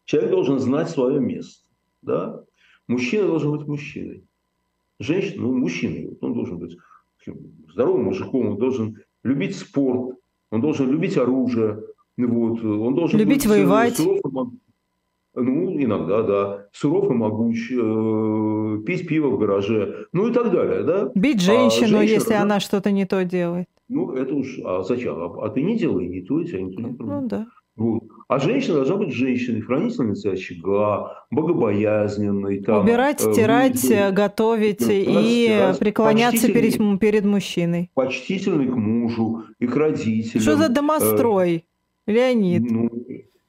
Человек 0.04 0.30
должен 0.30 0.58
знать 0.58 0.90
свое 0.90 1.20
место, 1.20 1.68
да? 2.02 2.42
Мужчина 2.88 3.26
должен 3.26 3.52
быть 3.56 3.66
мужчиной. 3.66 4.24
Женщина, 4.98 5.42
ну, 5.42 5.54
мужчиной, 5.54 6.16
он 6.20 6.34
должен 6.34 6.58
быть 6.58 6.76
здоровым 7.72 8.04
мужиком, 8.06 8.48
он 8.52 8.58
должен 8.58 8.98
любить 9.22 9.56
спорт, 9.56 10.16
он 10.50 10.60
должен 10.60 10.90
любить 10.90 11.16
оружие, 11.16 11.82
вот, 12.16 12.64
он 12.64 12.94
должен 12.94 13.18
Любить 13.20 13.44
быть, 13.44 13.46
э, 13.46 13.48
воевать. 13.48 13.96
суров 13.96 14.20
ну, 15.34 15.78
иногда, 15.78 16.22
да. 16.22 16.66
Суров 16.72 17.10
и 17.10 17.14
могуч, 17.14 17.70
э, 17.70 18.82
пить 18.86 19.06
пиво 19.06 19.28
в 19.28 19.38
гараже, 19.38 20.06
ну 20.12 20.28
и 20.28 20.32
так 20.32 20.50
далее, 20.50 20.82
да? 20.82 21.10
Бить 21.14 21.36
А 21.36 21.40
женщину, 21.40 21.98
женщина, 21.98 22.14
если 22.14 22.30
да? 22.30 22.42
она 22.42 22.58
что-то 22.58 22.90
не 22.90 23.04
то 23.04 23.22
делает. 23.22 23.68
Ну, 23.88 24.12
это 24.12 24.34
уж, 24.34 24.58
а 24.64 24.82
зачем? 24.82 25.14
А, 25.18 25.46
а 25.46 25.48
ты 25.50 25.62
не 25.62 25.76
делай, 25.78 26.08
не 26.08 26.22
то, 26.22 26.42
тебя 26.42 26.60
никто 26.62 26.80
не 26.82 26.90
Ну 26.90 26.96
тронет. 26.96 27.26
да. 27.28 27.46
Вот. 27.76 28.04
А 28.28 28.38
женщина 28.38 28.76
должна 28.76 28.96
быть 28.96 29.12
женщиной, 29.12 29.60
хранительницей 29.60 30.32
очага, 30.32 31.26
богобоязненной. 31.30 32.60
Там, 32.62 32.84
Убирать, 32.84 33.22
э, 33.24 33.32
стирать, 33.32 33.84
э, 33.90 34.10
готовить 34.12 34.80
убирать, 34.80 35.06
и 35.26 35.44
стирать, 35.44 35.78
преклоняться 35.78 36.46
перед, 36.52 37.00
перед 37.00 37.24
мужчиной. 37.24 37.90
почтительной 37.94 38.68
к 38.68 38.74
мужу 38.74 39.42
и 39.58 39.66
к 39.66 39.76
родителям. 39.76 40.40
Что 40.42 40.56
за 40.56 40.64
Э, 40.64 40.68
домострой, 40.68 41.66
Леонид? 42.06 42.62
Ну, 42.70 42.88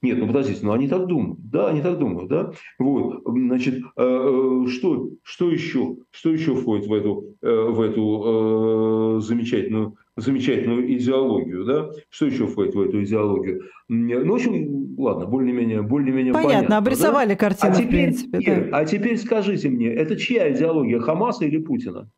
нет, 0.01 0.19
ну 0.19 0.27
подождите, 0.27 0.59
ну 0.63 0.73
они 0.73 0.87
так 0.87 1.07
думают, 1.07 1.39
да, 1.49 1.69
они 1.69 1.81
так 1.81 1.97
думают, 1.97 2.29
да. 2.29 2.51
Вот, 2.77 3.23
значит, 3.25 3.79
э, 3.79 3.81
э, 3.97 4.67
что, 4.69 5.09
что 5.23 5.49
еще, 5.49 5.97
что 6.11 6.31
еще 6.31 6.55
входит 6.55 6.85
в 6.85 6.93
эту, 6.93 7.35
э, 7.41 7.69
в 7.69 7.81
эту 7.81 9.19
замечательную, 9.21 9.95
замечательную 10.15 10.93
идеологию, 10.93 11.65
да? 11.65 11.89
Что 12.09 12.27
еще 12.27 12.45
входит 12.45 12.75
в 12.75 12.81
эту 12.81 13.03
идеологию? 13.03 13.63
Ну, 13.87 14.31
в 14.31 14.35
общем, 14.35 14.95
ладно, 14.99 15.25
более-менее, 15.25 15.81
более-менее 15.81 16.33
Понятно, 16.33 16.53
понятно, 16.53 16.69
да? 16.69 16.77
обрисовали 16.77 17.35
картину, 17.35 17.71
А 17.71 17.73
в 17.73 17.77
теперь, 17.77 17.89
принципе, 17.89 18.39
да. 18.39 18.39
Ир, 18.39 18.69
а 18.73 18.85
теперь 18.85 19.17
скажите 19.17 19.69
мне, 19.69 19.87
это 19.87 20.15
чья 20.15 20.51
идеология, 20.51 20.99
Хамаса 20.99 21.45
или 21.45 21.57
Путина? 21.57 22.09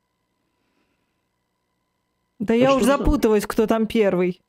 Да 2.39 2.53
я 2.53 2.69
что 2.69 2.77
уж 2.77 2.83
запутываюсь, 2.83 3.45
кто 3.45 3.67
там 3.67 3.85
первый. 3.85 4.41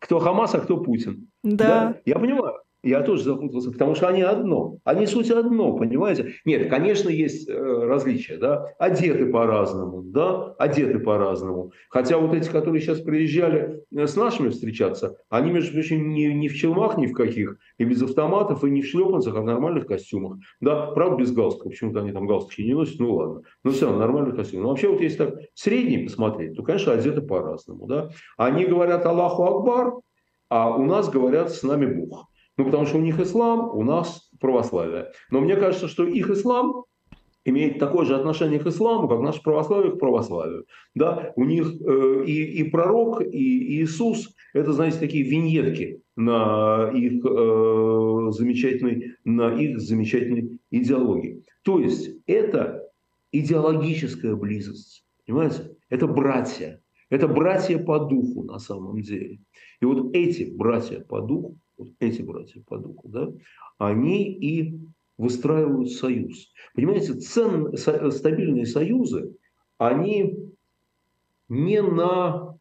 Кто 0.00 0.18
Хамас, 0.18 0.54
а 0.54 0.60
кто 0.60 0.78
Путин? 0.78 1.30
Да. 1.42 2.00
Я 2.04 2.18
понимаю. 2.18 2.54
Я 2.82 3.02
тоже 3.02 3.24
запутался, 3.24 3.70
потому 3.70 3.94
что 3.94 4.08
они 4.08 4.22
одно. 4.22 4.78
Они 4.84 5.06
суть 5.06 5.30
одно, 5.30 5.76
понимаете? 5.76 6.34
Нет, 6.46 6.70
конечно, 6.70 7.10
есть 7.10 7.48
э, 7.48 7.52
различия, 7.54 8.38
да. 8.38 8.72
Одеты 8.78 9.26
по-разному, 9.26 10.02
да, 10.02 10.54
одеты 10.58 10.98
по-разному. 10.98 11.72
Хотя 11.90 12.16
вот 12.18 12.34
эти, 12.34 12.48
которые 12.48 12.80
сейчас 12.80 13.00
приезжали 13.00 13.82
э, 13.94 14.06
с 14.06 14.16
нашими 14.16 14.48
встречаться, 14.48 15.18
они, 15.28 15.50
между 15.50 15.72
прочим, 15.72 16.14
не, 16.14 16.32
не 16.32 16.48
в 16.48 16.56
челмах 16.56 16.96
ни 16.96 17.06
в 17.06 17.12
каких, 17.12 17.58
и 17.76 17.84
без 17.84 18.02
автоматов, 18.02 18.64
и 18.64 18.70
не 18.70 18.80
в 18.80 18.86
шлепанцах, 18.86 19.36
а 19.36 19.42
в 19.42 19.44
нормальных 19.44 19.86
костюмах. 19.86 20.38
Да, 20.60 20.86
правда, 20.92 21.16
без 21.16 21.32
галстука. 21.32 21.68
Почему-то 21.68 22.00
они 22.00 22.12
там 22.12 22.26
галстуки 22.26 22.62
не 22.62 22.72
носят, 22.72 22.98
ну 22.98 23.14
ладно. 23.14 23.42
Но 23.62 23.72
все 23.72 23.86
равно 23.86 24.00
нормальных 24.00 24.36
костюмах. 24.36 24.62
Но 24.62 24.68
вообще 24.70 24.88
вот 24.88 25.00
если 25.02 25.18
так 25.18 25.34
средний 25.52 25.98
посмотреть, 25.98 26.56
то, 26.56 26.62
конечно, 26.62 26.94
одеты 26.94 27.20
по-разному, 27.20 27.86
да. 27.86 28.10
Они 28.38 28.64
говорят 28.64 29.04
Аллаху 29.04 29.44
Акбар, 29.44 29.94
а 30.48 30.74
у 30.74 30.84
нас 30.84 31.08
говорят 31.10 31.52
с 31.52 31.62
нами 31.62 31.86
Бог. 31.86 32.29
Ну, 32.60 32.66
потому 32.66 32.84
что 32.84 32.98
у 32.98 33.00
них 33.00 33.18
ислам, 33.18 33.70
у 33.74 33.82
нас 33.82 34.28
православие. 34.38 35.12
Но 35.30 35.40
мне 35.40 35.56
кажется, 35.56 35.88
что 35.88 36.04
их 36.04 36.28
ислам 36.28 36.84
имеет 37.46 37.78
такое 37.78 38.04
же 38.04 38.14
отношение 38.14 38.60
к 38.60 38.66
исламу, 38.66 39.08
как 39.08 39.20
наше 39.20 39.42
православие 39.42 39.92
к 39.92 39.98
православию. 39.98 40.66
Да? 40.94 41.32
У 41.36 41.44
них 41.44 41.72
э, 41.80 42.24
и, 42.26 42.60
и 42.60 42.64
пророк, 42.64 43.22
и 43.22 43.82
Иисус– 43.82 44.36
это, 44.52 44.74
знаете, 44.74 44.98
такие 44.98 45.24
виньетки 45.24 46.02
на 46.16 46.90
их, 46.94 47.24
э, 47.24 48.30
замечательной, 48.32 49.14
на 49.24 49.54
их 49.54 49.80
замечательной 49.80 50.60
идеологии. 50.70 51.42
То 51.62 51.80
есть 51.80 52.10
это 52.26 52.90
идеологическая 53.32 54.36
близость. 54.36 55.06
Понимаете? 55.26 55.78
Это 55.88 56.06
братья. 56.06 56.82
Это 57.08 57.26
братья 57.26 57.78
по 57.78 58.00
духу 58.00 58.42
на 58.42 58.58
самом 58.58 59.00
деле. 59.00 59.38
И 59.80 59.86
вот 59.86 60.14
эти 60.14 60.44
братья 60.54 61.00
по 61.00 61.22
духу, 61.22 61.56
вот 61.80 61.92
эти 61.98 62.22
братья 62.22 62.62
по 62.66 62.78
духу, 62.78 63.08
да, 63.08 63.32
они 63.78 64.32
и 64.32 64.78
выстраивают 65.18 65.90
союз. 65.90 66.52
Понимаете, 66.74 67.14
цен, 67.14 67.76
со- 67.76 68.10
стабильные 68.10 68.66
союзы, 68.66 69.34
они 69.78 70.36
не 71.48 71.82
на 71.82 72.58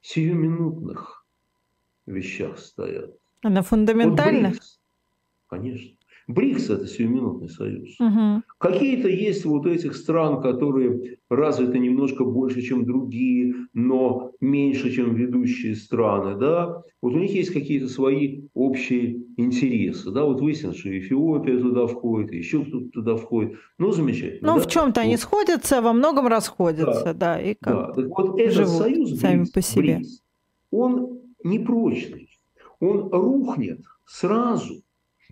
сиюминутных 0.00 1.26
вещах 2.06 2.58
стоят. 2.58 3.14
Она 3.42 3.60
Вот 3.60 3.68
фундаментальна? 3.68 4.48
БРИКС, 4.50 4.80
конечно. 5.48 5.97
БРИКС– 6.28 6.68
это 6.70 6.86
сиюминутный 6.86 7.48
союз. 7.48 7.96
Мгм. 7.98 8.44
Какие-то 8.58 9.08
есть 9.08 9.46
вот 9.46 9.66
этих 9.66 9.96
стран, 9.96 10.42
которые 10.42 11.16
развиты 11.30 11.78
немножко 11.78 12.22
больше, 12.24 12.60
чем 12.60 12.84
другие, 12.84 13.54
но 13.72 14.32
меньше, 14.40 14.90
чем 14.92 15.14
ведущие 15.14 15.74
страны, 15.74 16.38
да. 16.38 16.82
Вот 17.00 17.14
у 17.14 17.18
них 17.18 17.32
есть 17.32 17.50
какие-то 17.50 17.88
свои 17.88 18.42
общие 18.52 19.22
интересы, 19.38 20.10
да. 20.10 20.24
Вот 20.24 20.42
выяснилось, 20.42 20.78
что 20.78 20.96
Эфиопия 20.96 21.58
туда 21.58 21.86
входит, 21.86 22.32
еще 22.32 22.62
кто-то 22.62 22.88
туда 22.90 23.16
входит. 23.16 23.54
Ну, 23.78 23.90
замечательно. 23.92 24.52
Ну, 24.52 24.58
да? 24.58 24.64
в 24.64 24.68
чем-то 24.68 25.00
они 25.00 25.12
Вот. 25.12 25.20
сходятся, 25.20 25.80
во 25.80 25.94
многом 25.94 26.26
расходятся, 26.26 27.14
да, 27.14 27.40
и 27.40 27.54
как 27.54 27.74
Да, 27.74 28.02
так 28.02 28.08
вот 28.08 28.38
этот 28.38 28.54
живут 28.54 28.68
союз 28.70 29.18
сами 29.18 29.36
БРИКС, 29.38 29.50
по 29.50 29.62
себе. 29.62 29.94
БРИКС, 29.96 30.22
он 30.70 31.20
непрочный. 31.42 32.28
Он 32.80 33.08
рухнет 33.10 33.80
сразу, 34.04 34.82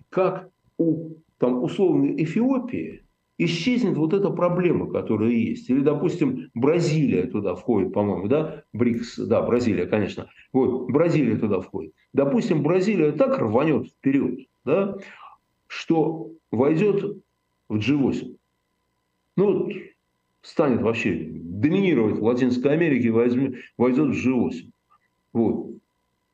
как 0.09 0.49
у 0.79 1.17
там, 1.39 1.63
условной 1.63 2.23
Эфиопии 2.23 3.03
исчезнет 3.39 3.97
вот 3.97 4.15
эта 4.15 4.31
проблема, 4.31 4.91
которая 4.91 5.31
есть. 5.31 5.69
Или, 5.69 5.81
допустим, 5.81 6.51
Бразилия 6.55 7.27
туда 7.27 7.55
входит, 7.55 7.93
по-моему, 7.93 8.29
да? 8.29 8.63
БРИКС, 8.73 9.19
да, 9.27 9.43
Бразилия, 9.43 9.87
конечно. 9.87 10.29
Вот, 10.53 10.91
Бразилия 10.91 11.37
туда 11.37 11.61
входит. 11.61 11.93
Допустим, 12.13 12.63
Бразилия 12.63 13.13
так 13.13 13.39
рванет 13.39 13.89
вперед, 13.89 14.47
да, 14.65 14.97
что 15.67 16.33
войдет 16.51 17.23
в 17.69 17.77
G8. 17.77 18.37
Ну, 19.37 19.71
станет 20.41 20.81
вообще 20.81 21.29
доминировать 21.29 22.19
в 22.19 22.25
Латинской 22.25 22.73
Америке, 22.73 23.11
возьми- 23.11 23.57
войдет 23.77 24.15
в 24.15 24.27
G8. 24.27 24.71
Вот. 25.35 25.77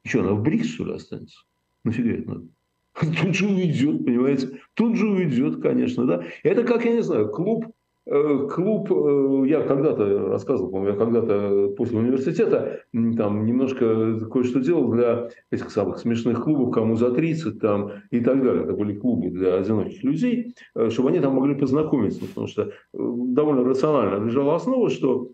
И 0.05 0.09
что, 0.09 0.21
она 0.21 0.35
в 0.35 0.43
БРИКС, 0.43 0.69
что 0.69 0.85
ли, 0.85 0.93
останется? 0.95 1.39
Нафига 1.83 2.13
это 2.13 2.29
надо? 2.29 2.47
Тут 3.23 3.35
же 3.35 3.47
уйдет, 3.47 4.05
понимаете? 4.05 4.61
Тут 4.75 4.97
же 4.97 5.09
уйдет, 5.09 5.61
конечно, 5.63 6.07
да. 6.07 6.25
Это 6.43 6.63
как, 6.65 6.85
я 6.85 6.93
не 6.93 7.03
знаю, 7.03 7.31
клуб, 7.31 7.67
э, 8.07 8.49
клуб, 8.51 8.93
э, 8.93 9.49
я 9.49 9.63
когда-то 9.63 10.29
рассказывал, 10.29 10.71
по-моему, 10.71 10.99
я 10.99 11.05
когда-то 11.05 11.75
после 11.77 11.99
университета 11.99 12.81
там 13.17 13.47
немножко 13.47 14.21
кое-что 14.31 14.61
делал 14.61 14.91
для 14.93 15.29
этих 15.51 15.71
самых 15.71 15.99
смешных 15.99 16.43
клубов, 16.45 16.75
кому 16.75 16.97
за 16.97 17.11
30 17.13 17.61
там 17.61 17.93
и 18.11 18.21
так 18.21 18.43
далее. 18.43 18.65
Это 18.65 18.75
были 18.75 18.99
клубы 18.99 19.31
для 19.31 19.55
одиноких 19.57 20.03
людей, 20.05 20.55
э, 20.75 20.91
чтобы 20.91 21.09
они 21.11 21.21
там 21.21 21.35
могли 21.35 21.55
познакомиться, 21.55 22.21
потому 22.27 22.47
что 22.47 22.73
довольно 22.93 23.65
рационально 23.65 24.25
лежала 24.25 24.57
основа, 24.57 24.91
что 24.91 25.31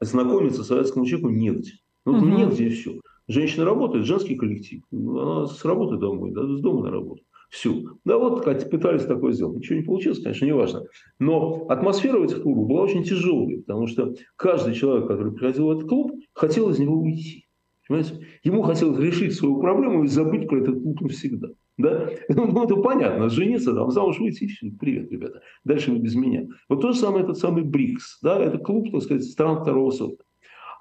знакомиться 0.00 0.64
советскому 0.64 1.06
человеку 1.06 1.30
негде. 1.30 1.72
Ну, 2.04 2.16
Мгм. 2.16 2.36
негде 2.36 2.66
и 2.66 2.70
все. 2.70 2.92
Женщина 3.32 3.64
работает, 3.64 4.04
женский 4.04 4.36
коллектив. 4.36 4.82
Она 4.92 5.46
с 5.46 5.64
работы 5.64 5.96
домой, 5.96 6.32
да, 6.32 6.42
с 6.46 6.60
дома 6.60 6.82
на 6.84 6.90
работу. 6.90 7.22
Все. 7.48 7.82
Да 8.04 8.18
вот 8.18 8.44
пытались 8.44 9.04
такое 9.04 9.32
сделать. 9.32 9.56
Ничего 9.56 9.78
не 9.78 9.84
получилось, 9.84 10.22
конечно, 10.22 10.44
не 10.44 10.52
важно. 10.52 10.84
Но 11.18 11.66
атмосфера 11.68 12.18
в 12.18 12.24
этих 12.24 12.42
клубах 12.42 12.66
была 12.66 12.82
очень 12.82 13.04
тяжелой, 13.04 13.62
потому 13.66 13.86
что 13.86 14.14
каждый 14.36 14.74
человек, 14.74 15.08
который 15.08 15.32
приходил 15.32 15.66
в 15.66 15.70
этот 15.70 15.88
клуб, 15.88 16.12
хотел 16.34 16.68
из 16.70 16.78
него 16.78 16.96
уйти. 16.96 17.46
Понимаете? 17.88 18.26
Ему 18.44 18.62
хотелось 18.62 18.98
решить 18.98 19.34
свою 19.34 19.60
проблему 19.60 20.04
и 20.04 20.08
забыть 20.08 20.46
про 20.46 20.60
этот 20.60 20.82
клуб 20.82 21.00
навсегда. 21.00 21.48
Да? 21.78 22.10
Ну, 22.28 22.64
это 22.64 22.76
понятно. 22.76 23.30
Жениться, 23.30 23.74
там, 23.74 23.90
замуж 23.90 24.18
выйти, 24.18 24.48
привет, 24.78 25.10
ребята. 25.10 25.40
Дальше 25.64 25.90
вы 25.90 25.98
без 25.98 26.14
меня. 26.14 26.46
Вот 26.68 26.82
то 26.82 26.92
же 26.92 26.98
самое, 26.98 27.24
этот 27.24 27.38
самый 27.38 27.64
БРИКС. 27.64 28.18
Да? 28.22 28.38
Это 28.42 28.58
клуб, 28.58 28.90
так 28.92 29.02
сказать, 29.02 29.24
стран 29.24 29.62
второго 29.62 29.90
сорта. 29.90 30.22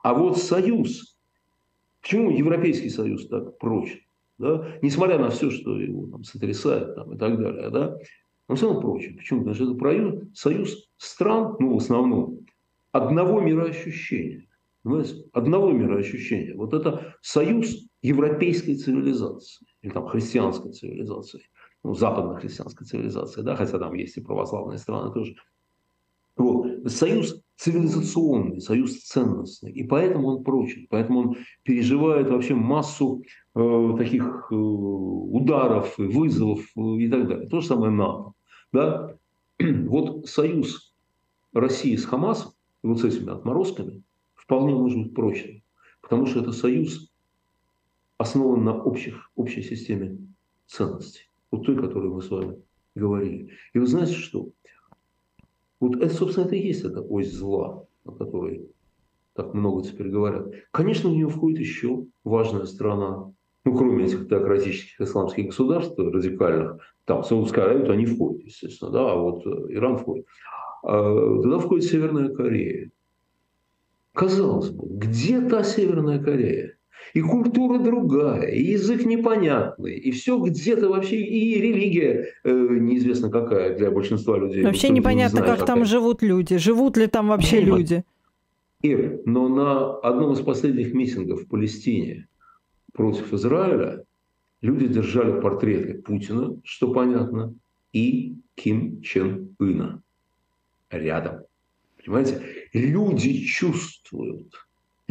А 0.03 0.13
вот 0.13 0.37
союз, 0.37 1.10
почему 2.01 2.31
Европейский 2.31 2.89
союз 2.89 3.27
так 3.27 3.57
прочен? 3.57 3.99
Да? 4.37 4.67
Несмотря 4.81 5.19
на 5.19 5.29
все, 5.29 5.51
что 5.51 5.79
его 5.79 6.07
там, 6.07 6.23
сотрясает 6.23 6.95
там, 6.95 7.13
и 7.13 7.17
так 7.17 7.37
далее, 7.39 7.69
да? 7.69 7.97
он 8.47 8.55
все 8.55 8.67
равно 8.67 8.81
прочен. 8.81 9.15
Почему? 9.17 9.39
Потому 9.39 9.55
что 9.55 9.63
это 9.65 9.73
проюз, 9.75 10.23
союз 10.33 10.89
стран, 10.97 11.55
ну, 11.59 11.75
в 11.75 11.77
основном, 11.77 12.39
одного 12.91 13.39
мироощущения. 13.39 14.47
Понимаете? 14.83 15.25
Одного 15.31 15.71
мироощущения. 15.71 16.55
Вот 16.55 16.73
это 16.73 17.15
союз 17.21 17.87
европейской 18.01 18.75
цивилизации 18.75 19.67
или 19.81 19.91
там 19.91 20.07
христианской 20.07 20.71
цивилизации. 20.71 21.41
ну, 21.83 21.93
западно-христианской 21.93 22.85
цивилизации, 22.85 23.41
да, 23.41 23.55
хотя 23.55 23.79
там 23.79 23.93
есть 23.93 24.17
и 24.17 24.21
православные 24.21 24.77
страны 24.77 25.13
тоже. 25.13 25.35
Вот. 26.37 26.91
Союз 26.91 27.41
цивилизационный, 27.61 28.59
союз 28.59 29.03
ценностный, 29.03 29.71
и 29.71 29.83
поэтому 29.83 30.29
он 30.29 30.43
прочен, 30.43 30.87
поэтому 30.89 31.19
он 31.19 31.37
переживает 31.61 32.27
вообще 32.27 32.55
массу 32.55 33.23
э, 33.53 33.95
таких 33.99 34.47
э, 34.51 34.55
ударов, 34.55 35.95
вызовов 35.99 36.61
э, 36.75 36.81
и 36.81 37.07
так 37.07 37.27
далее. 37.27 37.47
То 37.49 37.61
же 37.61 37.67
самое 37.67 37.91
НАТО. 37.91 38.33
Да? 38.73 39.15
Вот 39.59 40.27
союз 40.27 40.95
России 41.53 41.95
с 41.95 42.05
Хамасом, 42.05 42.53
вот 42.81 42.99
с 42.99 43.03
этими 43.03 43.31
отморозками, 43.31 44.01
вполне 44.33 44.73
может 44.73 44.97
быть 44.97 45.13
прочным, 45.13 45.61
потому 46.01 46.25
что 46.25 46.39
это 46.39 46.53
союз 46.53 47.11
основан 48.17 48.63
на 48.63 48.81
общих, 48.81 49.29
общей 49.35 49.61
системе 49.61 50.17
ценностей, 50.65 51.29
вот 51.51 51.65
той, 51.65 51.75
которую 51.75 52.15
мы 52.15 52.23
с 52.23 52.29
вами 52.31 52.57
говорили. 52.95 53.51
И 53.73 53.79
вы 53.79 53.85
знаете 53.85 54.13
что? 54.13 54.49
Вот 55.81 55.95
это, 55.95 56.13
собственно, 56.13 56.45
это 56.45 56.55
и 56.55 56.67
есть 56.67 56.85
эта 56.85 57.01
ось 57.01 57.33
зла, 57.33 57.85
о 58.05 58.11
которой 58.11 58.69
так 59.33 59.53
много 59.53 59.83
теперь 59.83 60.09
говорят. 60.09 60.47
Конечно, 60.71 61.09
в 61.09 61.13
нее 61.13 61.27
входит 61.27 61.59
еще 61.59 62.05
важная 62.23 62.65
страна, 62.65 63.33
ну, 63.65 63.77
кроме 63.77 64.05
этих 64.05 64.29
теократических 64.29 65.01
исламских 65.01 65.47
государств 65.47 65.97
радикальных, 65.97 66.77
там 67.05 67.23
Саудовская 67.23 67.65
Аравия 67.65 67.81
туда 67.81 67.95
не 67.95 68.05
входит, 68.05 68.45
естественно, 68.45 68.91
да, 68.91 69.11
а 69.11 69.15
вот 69.15 69.45
э, 69.45 69.73
Иран 69.73 69.97
входит. 69.97 70.25
А, 70.83 71.41
туда 71.41 71.57
входит 71.57 71.85
Северная 71.85 72.29
Корея. 72.29 72.91
Казалось 74.13 74.69
бы, 74.69 74.87
где 74.87 75.41
та 75.41 75.63
Северная 75.63 76.21
Корея? 76.21 76.77
И 77.13 77.21
культура 77.21 77.79
другая, 77.79 78.49
и 78.49 78.71
язык 78.71 79.05
непонятный, 79.05 79.95
и 79.97 80.11
все 80.11 80.37
где-то 80.39 80.89
вообще, 80.89 81.17
и 81.17 81.59
религия 81.59 82.33
э, 82.43 82.51
неизвестно 82.51 83.29
какая 83.29 83.77
для 83.77 83.91
большинства 83.91 84.37
людей. 84.37 84.63
Вообще 84.63 84.89
непонятно, 84.89 85.37
не 85.37 85.43
знаю, 85.43 85.57
как 85.57 85.59
какая. 85.59 85.75
там 85.75 85.85
живут 85.85 86.21
люди, 86.21 86.57
живут 86.57 86.97
ли 86.97 87.07
там 87.07 87.29
вообще 87.29 87.57
Нет. 87.59 87.67
люди. 87.67 88.03
Ир, 88.81 89.21
но 89.25 89.47
на 89.47 89.97
одном 89.99 90.33
из 90.33 90.39
последних 90.39 90.93
митингов 90.93 91.43
в 91.43 91.47
Палестине 91.47 92.27
против 92.93 93.31
Израиля 93.33 94.03
люди 94.61 94.87
держали 94.87 95.39
портреты 95.39 96.01
Путина, 96.01 96.59
что 96.63 96.93
понятно, 96.93 97.53
и 97.93 98.37
Ким 98.55 99.01
Чен 99.01 99.55
Ына 99.59 100.01
рядом. 100.89 101.41
Понимаете? 102.03 102.41
Люди 102.73 103.45
чувствуют, 103.45 104.53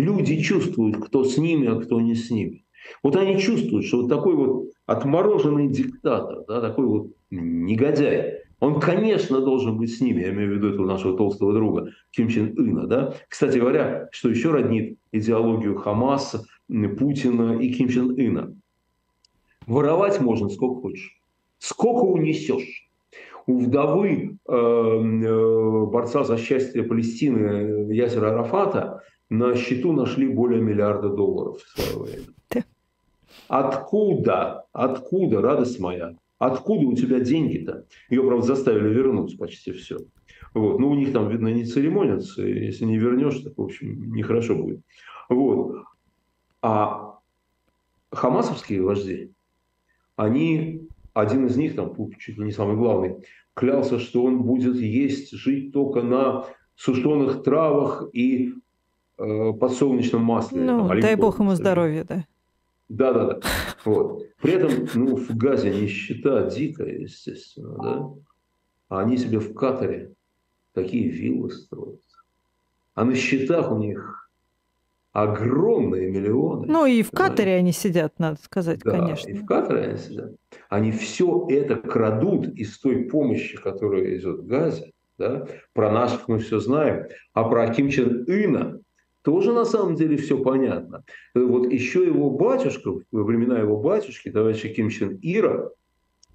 Люди 0.00 0.40
чувствуют, 0.40 0.96
кто 0.96 1.24
с 1.24 1.36
ними, 1.36 1.66
а 1.68 1.76
кто 1.76 2.00
не 2.00 2.14
с 2.14 2.30
ними. 2.30 2.64
Вот 3.02 3.16
они 3.16 3.38
чувствуют, 3.38 3.84
что 3.84 4.00
вот 4.00 4.08
такой 4.08 4.34
вот 4.34 4.70
отмороженный 4.86 5.68
диктатор, 5.68 6.44
да, 6.48 6.62
такой 6.62 6.86
вот 6.86 7.08
негодяй, 7.30 8.40
он, 8.60 8.80
конечно, 8.80 9.40
должен 9.40 9.76
быть 9.76 9.94
с 9.94 10.00
ними. 10.00 10.22
Я 10.22 10.30
имею 10.30 10.52
в 10.52 10.54
виду 10.56 10.68
этого 10.72 10.86
нашего 10.86 11.16
толстого 11.16 11.52
друга 11.52 11.92
Ким 12.12 12.28
Чен 12.28 12.54
Ына. 12.58 12.86
Да? 12.86 13.14
Кстати 13.28 13.58
говоря, 13.58 14.08
что 14.10 14.30
еще 14.30 14.50
роднит 14.50 14.98
идеологию 15.12 15.76
Хамаса, 15.76 16.44
Путина 16.68 17.58
и 17.58 17.70
Ким 17.72 17.88
Чен 17.88 18.10
Ына. 18.18 18.54
Воровать 19.66 20.20
можно 20.20 20.48
сколько 20.48 20.80
хочешь. 20.80 21.20
Сколько 21.58 22.04
унесешь. 22.04 22.86
У 23.46 23.58
вдовы 23.58 24.38
э, 24.46 24.52
э, 24.52 25.86
борца 25.86 26.24
за 26.24 26.36
счастье 26.36 26.82
Палестины 26.82 27.92
Ясера 27.92 28.30
Арафата 28.30 28.99
на 29.30 29.54
счету 29.54 29.92
нашли 29.92 30.28
более 30.28 30.60
миллиарда 30.60 31.08
долларов 31.08 31.62
в 31.62 31.80
свое 31.80 32.04
время. 32.04 32.64
Откуда, 33.48 34.64
откуда, 34.72 35.40
радость 35.40 35.80
моя, 35.80 36.16
откуда 36.38 36.86
у 36.86 36.94
тебя 36.94 37.20
деньги-то? 37.20 37.86
Ее, 38.10 38.22
правда, 38.24 38.46
заставили 38.46 38.92
вернуть 38.92 39.38
почти 39.38 39.72
все. 39.72 39.98
Вот. 40.52 40.78
Ну, 40.80 40.90
у 40.90 40.94
них 40.94 41.12
там, 41.12 41.28
видно, 41.28 41.48
не 41.48 41.64
церемонятся. 41.64 42.42
Если 42.42 42.84
не 42.84 42.98
вернешь, 42.98 43.38
так, 43.38 43.56
в 43.56 43.62
общем, 43.62 44.12
нехорошо 44.12 44.56
будет. 44.56 44.80
Вот. 45.28 45.84
А 46.62 47.18
хамасовские 48.10 48.82
вожди, 48.82 49.32
они, 50.16 50.88
один 51.14 51.46
из 51.46 51.56
них, 51.56 51.76
там, 51.76 51.94
чуть 52.18 52.36
ли 52.36 52.44
не 52.44 52.52
самый 52.52 52.76
главный, 52.76 53.16
клялся, 53.54 53.98
что 53.98 54.24
он 54.24 54.42
будет 54.42 54.76
есть, 54.76 55.32
жить 55.32 55.72
только 55.72 56.02
на 56.02 56.46
сушеных 56.74 57.42
травах 57.42 58.08
и 58.12 58.54
подсолнечном 59.58 60.22
масле. 60.22 60.60
Ну, 60.60 60.88
там, 60.88 61.00
дай 61.00 61.16
бог 61.16 61.38
ему 61.38 61.54
здоровья, 61.54 62.04
да. 62.04 62.24
Да, 62.88 63.12
да, 63.12 63.26
да. 63.26 63.40
Вот. 63.84 64.24
При 64.40 64.54
этом, 64.54 64.88
ну, 64.94 65.16
в 65.16 65.36
Газе 65.36 65.70
нищета 65.70 66.44
дикая, 66.50 66.98
естественно, 66.98 67.76
да. 67.82 68.10
А 68.88 69.00
они 69.00 69.16
себе 69.16 69.38
в 69.38 69.54
Катаре 69.54 70.12
такие 70.74 71.08
виллы 71.08 71.50
строят. 71.50 72.00
А 72.94 73.04
на 73.04 73.14
счетах 73.14 73.70
у 73.70 73.78
них 73.78 74.28
огромные 75.12 76.10
миллионы. 76.10 76.66
Ну 76.66 76.86
и 76.86 77.02
в 77.02 77.10
Катаре 77.10 77.54
они 77.54 77.72
сидят, 77.72 78.18
надо 78.18 78.40
сказать, 78.42 78.80
да, 78.80 78.90
конечно. 78.90 79.30
и 79.30 79.34
в 79.34 79.46
Катаре 79.46 79.90
они 79.90 79.98
сидят. 79.98 80.32
Они 80.68 80.92
все 80.92 81.46
это 81.48 81.76
крадут 81.76 82.48
из 82.48 82.78
той 82.78 83.04
помощи, 83.04 83.56
которая 83.56 84.16
идет 84.16 84.40
в 84.40 84.46
Газе. 84.46 84.92
Да? 85.18 85.46
Про 85.72 85.92
наших 85.92 86.28
мы 86.28 86.38
все 86.38 86.58
знаем. 86.58 87.06
А 87.34 87.44
про 87.44 87.68
Ким 87.72 87.90
Чен 87.90 88.24
Ына 88.26 88.80
тоже 89.22 89.52
на 89.52 89.64
самом 89.64 89.96
деле 89.96 90.16
все 90.16 90.38
понятно. 90.38 91.04
Вот 91.34 91.70
еще 91.70 92.04
его 92.04 92.30
батюшка, 92.30 92.92
во 93.10 93.24
времена 93.24 93.58
его 93.58 93.76
батюшки, 93.76 94.30
товарища 94.30 94.68
Ким 94.68 94.88
Чен 94.88 95.18
Ира, 95.22 95.70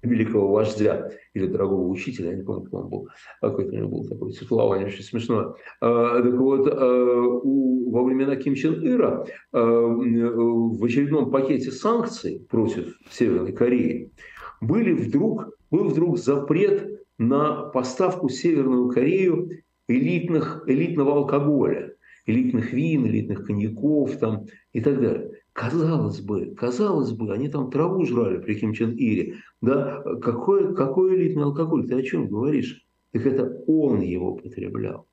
великого 0.02 0.52
вождя 0.52 1.10
или 1.34 1.46
дорогого 1.46 1.88
учителя, 1.88 2.30
я 2.30 2.36
не 2.36 2.42
помню, 2.42 2.66
кто 2.66 2.78
он 2.78 2.88
был, 2.88 3.08
какой-то 3.40 3.72
у 3.72 3.76
него 3.76 3.88
был 3.88 4.08
такой 4.08 4.32
титулование, 4.32 4.86
очень 4.86 5.02
смешное. 5.02 5.54
А, 5.80 6.22
так 6.22 6.34
вот, 6.34 6.68
а, 6.68 7.40
у, 7.42 7.90
во 7.90 8.04
времена 8.04 8.36
Ким 8.36 8.54
Чен 8.54 8.86
Ира 8.86 9.26
а, 9.52 9.60
в 9.60 10.84
очередном 10.84 11.30
пакете 11.30 11.70
санкций 11.70 12.46
против 12.48 12.98
Северной 13.10 13.52
Кореи 13.52 14.12
были 14.60 14.92
вдруг, 14.92 15.50
был 15.70 15.88
вдруг 15.88 16.18
запрет 16.18 17.00
на 17.18 17.64
поставку 17.64 18.28
в 18.28 18.32
Северную 18.32 18.88
Корею 18.88 19.50
элитных, 19.88 20.64
элитного 20.66 21.14
алкоголя 21.14 21.95
элитных 22.26 22.72
вин, 22.72 23.06
элитных 23.06 23.46
коньяков 23.46 24.16
там, 24.18 24.46
и 24.72 24.80
так 24.80 25.00
далее. 25.00 25.30
Казалось 25.52 26.20
бы, 26.20 26.54
казалось 26.54 27.12
бы, 27.12 27.32
они 27.32 27.48
там 27.48 27.70
траву 27.70 28.04
жрали 28.04 28.38
при 28.38 28.54
Ким 28.54 28.74
Чен 28.74 28.92
Ире. 28.92 29.36
Да? 29.62 30.02
Какой, 30.20 30.74
какой 30.74 31.16
элитный 31.16 31.44
алкоголь? 31.44 31.86
Ты 31.88 31.94
о 31.94 32.02
чем 32.02 32.28
говоришь? 32.28 32.84
Так 33.12 33.24
это 33.24 33.62
он 33.66 34.02
его 34.02 34.34
потреблял. 34.34 35.06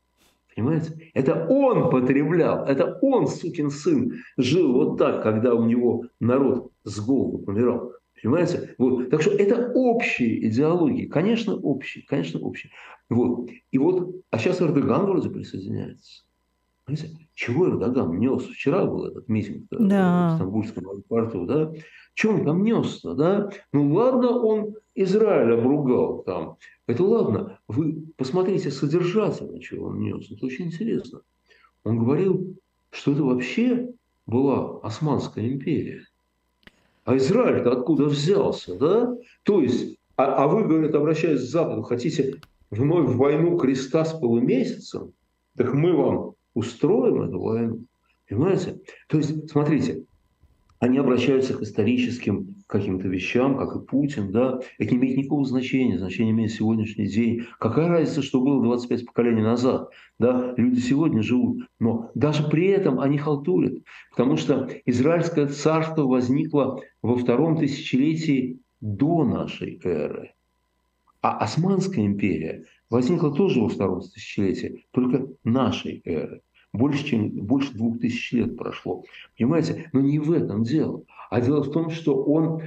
Понимаете? 0.53 1.11
Это 1.13 1.47
он 1.47 1.89
потреблял, 1.89 2.65
это 2.65 2.99
он, 3.01 3.27
сукин 3.27 3.71
сын, 3.71 4.13
жил 4.37 4.73
вот 4.73 4.97
так, 4.97 5.23
когда 5.23 5.55
у 5.55 5.65
него 5.65 6.05
народ 6.19 6.71
с 6.83 6.99
голоду 6.99 7.39
помирал. 7.39 7.93
Понимаете? 8.21 8.75
Вот. 8.77 9.09
Так 9.09 9.21
что 9.21 9.31
это 9.31 9.71
общие 9.73 10.47
идеологии. 10.47 11.05
Конечно, 11.05 11.55
общие. 11.55 12.05
Конечно, 12.07 12.39
общие. 12.39 12.71
Вот. 13.09 13.49
И 13.71 13.77
вот, 13.77 14.15
а 14.29 14.37
сейчас 14.37 14.61
Эрдоган 14.61 15.05
вроде 15.05 15.29
присоединяется. 15.29 16.23
Чего 17.33 17.69
Эрдоган 17.69 18.19
нес? 18.19 18.43
Вчера 18.43 18.85
был 18.85 19.05
этот 19.05 19.29
митинг 19.29 19.67
да. 19.69 20.33
в 20.33 20.35
Стамбульском 20.35 20.89
аэропорту, 20.89 21.45
да? 21.45 21.71
Чем 22.13 22.35
он 22.35 22.45
там 22.45 22.63
нес-то, 22.63 23.13
да? 23.13 23.49
Ну 23.71 23.93
ладно, 23.93 24.31
он 24.31 24.75
Израиль 24.95 25.53
обругал 25.53 26.23
там. 26.23 26.57
Это 26.85 27.03
ладно. 27.03 27.59
Вы 27.67 28.03
посмотрите 28.17 28.69
содержательно, 28.69 29.59
чего 29.61 29.87
он 29.87 30.01
нес. 30.01 30.29
Это 30.29 30.45
очень 30.45 30.65
интересно. 30.65 31.21
Он 31.83 31.99
говорил, 31.99 32.55
что 32.91 33.13
это 33.13 33.23
вообще 33.23 33.89
была 34.25 34.79
Османская 34.81 35.47
империя. 35.47 36.03
А 37.05 37.17
Израиль-то 37.17 37.71
откуда 37.71 38.05
взялся, 38.05 38.77
да? 38.77 39.15
То 39.43 39.61
есть, 39.61 39.97
а, 40.15 40.43
а 40.43 40.47
вы, 40.47 40.63
говорят, 40.63 40.95
обращаясь 40.95 41.41
к 41.41 41.43
Западу, 41.49 41.81
хотите 41.81 42.35
вновь 42.69 43.09
в 43.09 43.17
войну 43.17 43.57
креста 43.57 44.05
с 44.05 44.13
полумесяцем? 44.13 45.13
Так 45.57 45.73
мы 45.73 45.93
вам 45.93 46.32
устроим 46.53 47.21
эту 47.21 47.39
войну. 47.39 47.85
Понимаете? 48.27 48.79
То 49.07 49.17
есть, 49.17 49.49
смотрите, 49.49 50.05
они 50.83 50.97
обращаются 50.97 51.53
к 51.53 51.61
историческим 51.61 52.55
каким-то 52.67 53.07
вещам, 53.07 53.57
как 53.57 53.75
и 53.75 53.85
Путин, 53.85 54.31
да, 54.33 54.59
это 54.77 54.91
не 54.91 54.99
имеет 54.99 55.17
никакого 55.17 55.45
значения, 55.45 55.97
значение 55.97 56.33
имеет 56.33 56.51
сегодняшний 56.51 57.07
день. 57.07 57.45
Какая 57.57 57.87
разница, 57.87 58.21
что 58.21 58.41
было 58.41 58.61
25 58.61 59.05
поколений 59.05 59.43
назад, 59.43 59.91
да, 60.19 60.53
люди 60.57 60.81
сегодня 60.81 61.21
живут, 61.21 61.69
но 61.79 62.11
даже 62.15 62.43
при 62.49 62.67
этом 62.67 62.99
они 62.99 63.17
халтурят, 63.17 63.75
потому 64.11 64.35
что 64.35 64.69
Израильское 64.85 65.47
царство 65.47 66.03
возникло 66.03 66.81
во 67.01 67.15
втором 67.15 67.57
тысячелетии 67.57 68.59
до 68.81 69.23
нашей 69.23 69.79
эры, 69.85 70.32
а 71.23 71.37
Османская 71.39 72.05
империя 72.05 72.65
возникла 72.91 73.33
тоже 73.33 73.61
во 73.61 73.69
втором 73.69 74.01
тысячелетии, 74.01 74.85
только 74.91 75.27
нашей 75.43 76.01
эры. 76.05 76.41
Больше, 76.73 77.05
чем, 77.05 77.29
больше 77.29 77.73
двух 77.73 77.99
тысяч 77.99 78.31
лет 78.33 78.57
прошло. 78.57 79.03
Понимаете? 79.37 79.89
Но 79.93 80.01
не 80.01 80.19
в 80.19 80.31
этом 80.31 80.63
дело. 80.63 81.03
А 81.31 81.41
дело 81.41 81.63
в 81.63 81.71
том, 81.71 81.89
что 81.89 82.23
он 82.23 82.61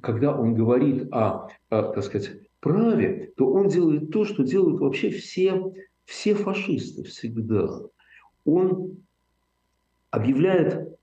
когда 0.00 0.36
он 0.36 0.54
говорит 0.54 1.12
о, 1.12 1.48
о, 1.70 1.82
так 1.92 2.04
сказать, 2.04 2.32
праве, 2.60 3.32
то 3.36 3.46
он 3.52 3.68
делает 3.68 4.10
то, 4.10 4.24
что 4.24 4.42
делают 4.42 4.80
вообще 4.80 5.10
все, 5.10 5.72
все 6.04 6.34
фашисты 6.34 7.04
всегда. 7.04 7.80
Он 8.44 8.98
объявляет 10.10 10.98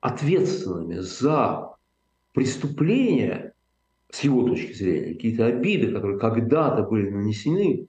ответственными 0.00 0.96
за 0.96 1.76
преступления, 2.32 3.53
с 4.14 4.20
его 4.20 4.46
точки 4.46 4.72
зрения, 4.72 5.14
какие-то 5.14 5.46
обиды, 5.46 5.90
которые 5.90 6.20
когда-то 6.20 6.84
были 6.84 7.10
нанесены, 7.10 7.88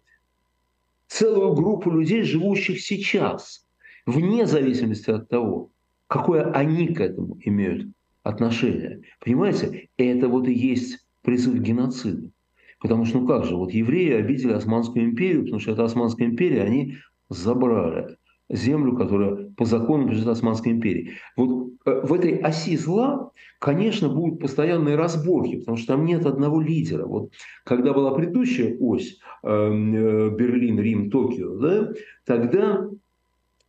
целую 1.07 1.53
группу 1.53 1.91
людей, 1.91 2.23
живущих 2.23 2.81
сейчас, 2.81 3.63
вне 4.07 4.47
зависимости 4.47 5.11
от 5.11 5.29
того, 5.29 5.69
какое 6.07 6.51
они 6.51 6.88
к 6.88 6.99
этому 6.99 7.38
имеют 7.41 7.89
отношение. 8.23 9.03
Понимаете, 9.19 9.89
это 9.97 10.27
вот 10.27 10.47
и 10.47 10.53
есть 10.53 11.05
призыв 11.21 11.59
к 11.59 11.61
геноциду. 11.61 12.31
Потому 12.79 13.05
что, 13.05 13.19
ну 13.19 13.27
как 13.27 13.45
же, 13.45 13.55
вот 13.55 13.71
евреи 13.71 14.13
обидели 14.13 14.53
Османскую 14.53 15.05
империю, 15.05 15.43
потому 15.43 15.59
что 15.59 15.73
это 15.73 15.83
Османская 15.83 16.27
империя, 16.27 16.63
они 16.63 16.95
забрали 17.29 18.17
землю, 18.49 18.95
которая 18.95 19.51
по 19.58 19.65
закону 19.65 20.03
принадлежит 20.03 20.27
Османской 20.27 20.71
империи. 20.71 21.13
Вот 21.36 21.73
э, 21.86 22.01
в 22.03 22.13
этой 22.13 22.38
оси 22.38 22.77
зла, 22.77 23.31
конечно, 23.60 24.10
будут 24.10 24.39
постоянные 24.39 24.95
разборки, 24.95 25.60
потому 25.60 25.77
что 25.77 25.88
там 25.88 26.05
нет 26.05 26.25
одного 26.25 26.62
лидера. 26.62 27.05
Вот 27.05 27.31
когда 27.63 27.93
была 27.93 28.13
предыдущая 28.13 28.77
ось 28.79 29.19
эм, 29.43 29.95
э, 29.95 30.29
Берлин, 30.36 30.79
Рим, 30.79 31.10
Токио, 31.10 31.55
да, 31.58 31.93
тогда 32.25 32.88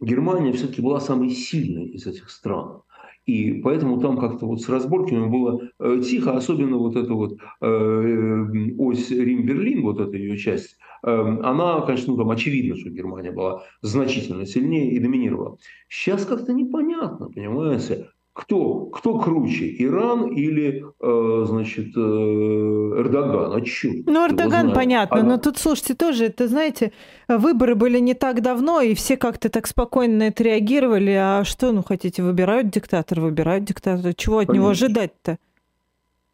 Германия 0.00 0.52
все-таки 0.52 0.82
была 0.82 1.00
самой 1.00 1.30
сильной 1.30 1.86
из 1.86 2.06
этих 2.06 2.30
стран. 2.30 2.82
И 3.26 3.60
поэтому 3.60 4.00
там 4.00 4.18
как-то 4.18 4.46
вот 4.46 4.62
с 4.62 4.68
разборками 4.68 5.26
было 5.26 5.68
э, 5.80 6.00
тихо, 6.00 6.36
особенно 6.36 6.78
вот 6.78 6.94
эта 6.94 7.12
вот 7.12 7.32
э, 7.60 8.74
ось 8.78 9.10
Рим-Берлин, 9.10 9.82
вот 9.82 10.00
эта 10.00 10.16
ее 10.16 10.36
часть, 10.38 10.76
э, 11.02 11.10
она, 11.10 11.80
конечно, 11.80 12.12
ну, 12.12 12.18
там 12.18 12.30
очевидно, 12.30 12.76
что 12.76 12.88
Германия 12.88 13.32
была 13.32 13.64
значительно 13.82 14.46
сильнее 14.46 14.92
и 14.92 15.00
доминировала. 15.00 15.58
Сейчас 15.88 16.24
как-то 16.24 16.52
непонятно, 16.52 17.28
понимаете, 17.28 18.08
кто, 18.36 18.84
кто 18.86 19.18
круче, 19.18 19.74
Иран 19.78 20.26
или, 20.26 20.84
э, 21.00 21.44
значит, 21.46 21.96
э, 21.96 22.00
Эрдоган? 22.00 23.52
А 23.54 23.60
чё? 23.62 23.88
Ну, 24.04 24.26
Эрдоган, 24.26 24.74
понятно, 24.74 25.20
Она... 25.20 25.28
но 25.30 25.38
тут, 25.38 25.56
слушайте, 25.56 25.94
тоже, 25.94 26.26
это, 26.26 26.46
знаете, 26.46 26.92
выборы 27.28 27.74
были 27.74 27.98
не 27.98 28.12
так 28.12 28.42
давно, 28.42 28.82
и 28.82 28.94
все 28.94 29.16
как-то 29.16 29.48
так 29.48 29.66
спокойно 29.66 30.18
на 30.18 30.22
это 30.24 30.44
реагировали. 30.44 31.12
А 31.12 31.44
что, 31.44 31.72
ну, 31.72 31.82
хотите, 31.82 32.22
выбирают 32.22 32.68
диктатора, 32.68 33.22
выбирают 33.22 33.64
диктатора. 33.64 34.12
Чего 34.12 34.40
от 34.40 34.48
Конечно. 34.48 34.60
него 34.60 34.68
ожидать-то? 34.70 35.38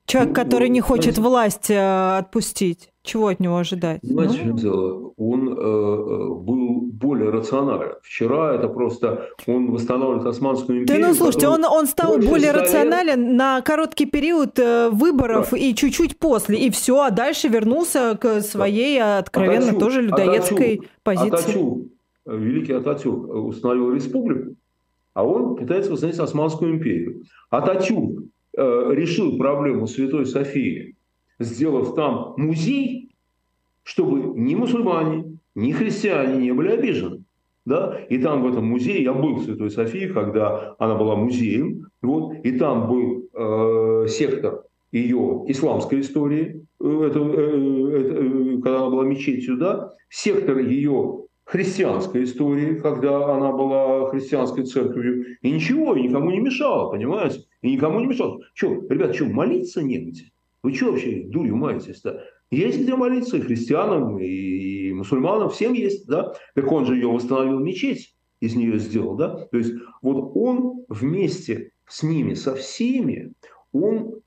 Человек, 0.07 0.37
ну, 0.37 0.43
который 0.43 0.69
не 0.69 0.81
хочет 0.81 1.15
знаете, 1.15 1.21
власть 1.23 1.71
э, 1.71 2.19
отпустить. 2.19 2.91
Чего 3.03 3.29
от 3.29 3.41
него 3.41 3.57
ожидать? 3.57 4.01
Знаете, 4.03 4.35
ну... 4.35 4.39
в 4.39 4.47
чем 4.47 4.57
дело? 4.57 5.13
Он 5.17 5.49
э, 5.49 5.53
э, 5.53 6.29
был 6.35 6.83
более 6.93 7.31
рационален. 7.31 7.95
Вчера 8.03 8.55
это 8.55 8.69
просто 8.69 9.29
он 9.47 9.73
восстанавливает 9.73 10.27
Османскую 10.27 10.83
империю. 10.83 11.03
Да 11.03 11.09
ну 11.09 11.15
слушайте, 11.15 11.49
он, 11.49 11.65
он 11.65 11.87
стал 11.87 12.19
более 12.19 12.53
рационален 12.53 13.37
на 13.37 13.61
короткий 13.63 14.07
период 14.07 14.59
э, 14.59 14.89
выборов 14.91 15.49
да. 15.51 15.57
и 15.57 15.75
чуть-чуть 15.75 16.19
после, 16.19 16.59
и 16.59 16.71
все, 16.71 17.01
а 17.01 17.11
дальше 17.11 17.49
вернулся 17.49 18.17
к 18.21 18.41
своей 18.41 18.99
да. 18.99 19.19
откровенно 19.19 19.71
Атачу, 19.71 19.81
тоже 19.81 20.03
людоедской 20.03 20.75
Атачу, 20.75 20.91
позиции. 21.03 21.35
Атачу, 21.35 21.89
великий 22.27 22.73
Ататюрк 22.73 23.35
установил 23.35 23.93
республику, 23.93 24.55
а 25.15 25.25
он 25.25 25.57
пытается 25.57 25.91
восстановить 25.91 26.21
Османскую 26.21 26.73
империю. 26.73 27.23
Ататюрк 27.51 28.21
э, 28.21 28.25
решил 28.55 29.39
проблему 29.39 29.87
Святой 29.87 30.27
Софии 30.27 30.97
сделав 31.43 31.95
там 31.95 32.35
музей, 32.37 33.11
чтобы 33.83 34.39
ни 34.39 34.55
мусульмане, 34.55 35.39
ни 35.55 35.73
христиане 35.73 36.39
не 36.39 36.53
были 36.53 36.71
обижены. 36.71 37.25
Да? 37.65 37.99
И 38.09 38.19
там 38.19 38.43
в 38.43 38.49
этом 38.49 38.67
музее, 38.67 39.03
я 39.03 39.13
был 39.13 39.37
в 39.37 39.45
Святой 39.45 39.71
Софии, 39.71 40.09
когда 40.09 40.75
она 40.79 40.97
была 40.97 41.15
музеем, 41.15 41.89
вот, 42.01 42.35
и 42.43 42.59
там 42.59 42.89
был 42.89 43.29
э, 43.33 44.09
сектор 44.09 44.65
ее 44.91 45.45
исламской 45.47 46.01
истории, 46.01 46.67
э, 46.81 47.07
это, 47.07 47.21
э, 47.21 48.01
это, 48.01 48.15
э, 48.15 48.61
когда 48.63 48.79
она 48.79 48.91
была 48.91 49.05
мечетью, 49.05 49.59
да, 49.59 49.95
сектор 50.09 50.59
ее 50.59 51.23
христианской 51.45 52.25
истории, 52.25 52.81
когда 52.81 53.37
она 53.37 53.53
была 53.53 54.11
христианской 54.11 54.65
церковью, 54.65 55.37
и 55.41 55.51
ничего, 55.51 55.95
и 55.95 56.03
никому 56.03 56.31
не 56.33 56.41
мешало, 56.41 56.91
понимаете? 56.91 57.45
И 57.63 57.73
никому 57.73 58.01
не 58.01 58.07
мешало. 58.07 58.41
Что, 58.55 58.85
ребят, 58.89 59.15
что, 59.15 59.27
молиться 59.27 59.83
негде? 59.83 60.33
Вы 60.63 60.75
что 60.75 60.93
вообще 60.93 61.25
дурью 61.25 61.57
маетесь-то? 61.57 62.25
Есть 62.51 62.81
где 62.81 62.95
молиться 62.95 63.39
и 63.39 63.41
христианам, 63.41 64.19
и 64.19 64.93
мусульманам, 64.93 65.49
всем 65.49 65.73
есть, 65.73 66.07
да? 66.07 66.35
Так 66.55 66.71
он 66.71 66.87
же 66.87 66.97
ее 66.97 67.09
восстановил 67.09 67.59
мечеть, 67.59 68.15
из 68.41 68.55
нее 68.55 68.79
сделал, 68.79 69.17
да? 69.17 69.47
То 69.47 69.57
есть 69.57 69.73
вот 70.03 70.33
он 70.35 70.85
вместе 70.89 71.71
с 71.87 72.03
ними, 72.03 72.35
со 72.35 72.55
всеми, 72.55 73.33
он, 73.73 74.21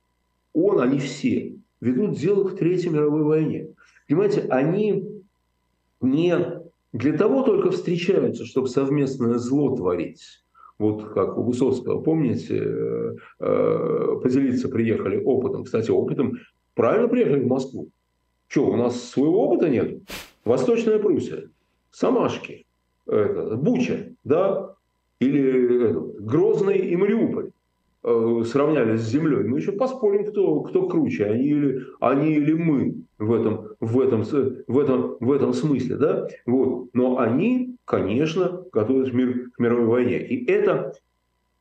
он, 0.54 0.80
они 0.80 1.00
все 1.00 1.56
ведут 1.82 2.18
дело 2.18 2.50
к 2.50 2.58
Третьей 2.58 2.90
мировой 2.90 3.24
войне. 3.24 3.68
Понимаете, 4.08 4.42
они 4.50 5.04
не 6.02 6.36
для 6.94 7.18
того 7.18 7.44
только 7.44 7.72
встречаются, 7.72 8.46
чтобы 8.46 8.70
совместное 8.70 9.38
зло 9.38 9.76
творить, 9.76 10.45
вот 10.78 11.14
как 11.14 11.38
у 11.38 11.44
Высоцкого, 11.44 12.02
помните, 12.02 12.58
э, 12.58 13.16
э, 13.40 14.20
поделиться 14.22 14.70
приехали 14.70 15.22
опытом. 15.24 15.64
Кстати, 15.64 15.92
опытом 15.92 16.34
правильно 16.74 17.08
приехали 17.08 17.44
в 17.44 17.48
Москву. 17.48 17.90
Что, 18.48 18.68
у 18.68 18.76
нас 18.76 19.02
своего 19.02 19.48
опыта 19.48 19.70
нет? 19.70 20.02
Восточная 20.44 21.00
Пруссия, 21.00 21.50
Самашки, 21.92 22.66
это, 23.08 23.56
Буча, 23.56 24.14
да, 24.24 24.76
или 25.20 25.90
это, 25.90 26.00
Грозный 26.20 26.78
и 26.78 26.96
Мариуполь 26.96 27.52
э, 28.06 28.44
сравнялись 28.46 29.02
с 29.02 29.10
землей. 29.10 29.44
Мы 29.44 29.58
еще 29.58 29.72
поспорим, 29.72 30.26
кто, 30.26 30.62
кто 30.62 30.88
круче, 30.88 31.26
они 31.26 31.46
или, 31.46 31.82
они 32.00 32.34
или 32.34 32.54
мы 32.54 32.96
в 33.18 33.34
этом, 33.34 33.70
в, 33.80 34.00
этом, 34.00 34.24
в, 34.24 34.80
этом, 34.80 35.18
в 35.20 35.32
этом 35.32 35.54
смысле. 35.54 35.98
Да? 35.98 36.28
Вот. 36.46 36.90
Но 36.94 37.18
они, 37.18 37.76
конечно, 37.86 38.64
готовят 38.72 39.14
мир 39.14 39.50
к 39.52 39.60
мировой 39.60 39.88
войне. 39.88 40.26
И 40.26 40.46
это 40.50 40.94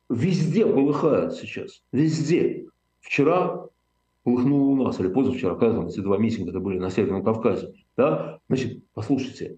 везде 0.09 0.65
полыхает 0.65 1.33
сейчас. 1.33 1.81
Везде. 1.91 2.67
Вчера 3.01 3.65
полыхнуло 4.23 4.71
у 4.71 4.83
нас, 4.83 4.99
или 4.99 5.07
позавчера, 5.07 5.55
когда 5.55 5.77
там 5.77 5.87
эти 5.87 5.99
два 5.99 6.17
митинга 6.17 6.51
это 6.51 6.59
были 6.59 6.79
на 6.79 6.89
Северном 6.89 7.23
Кавказе. 7.23 7.73
Да? 7.97 8.39
Значит, 8.47 8.83
послушайте, 8.93 9.57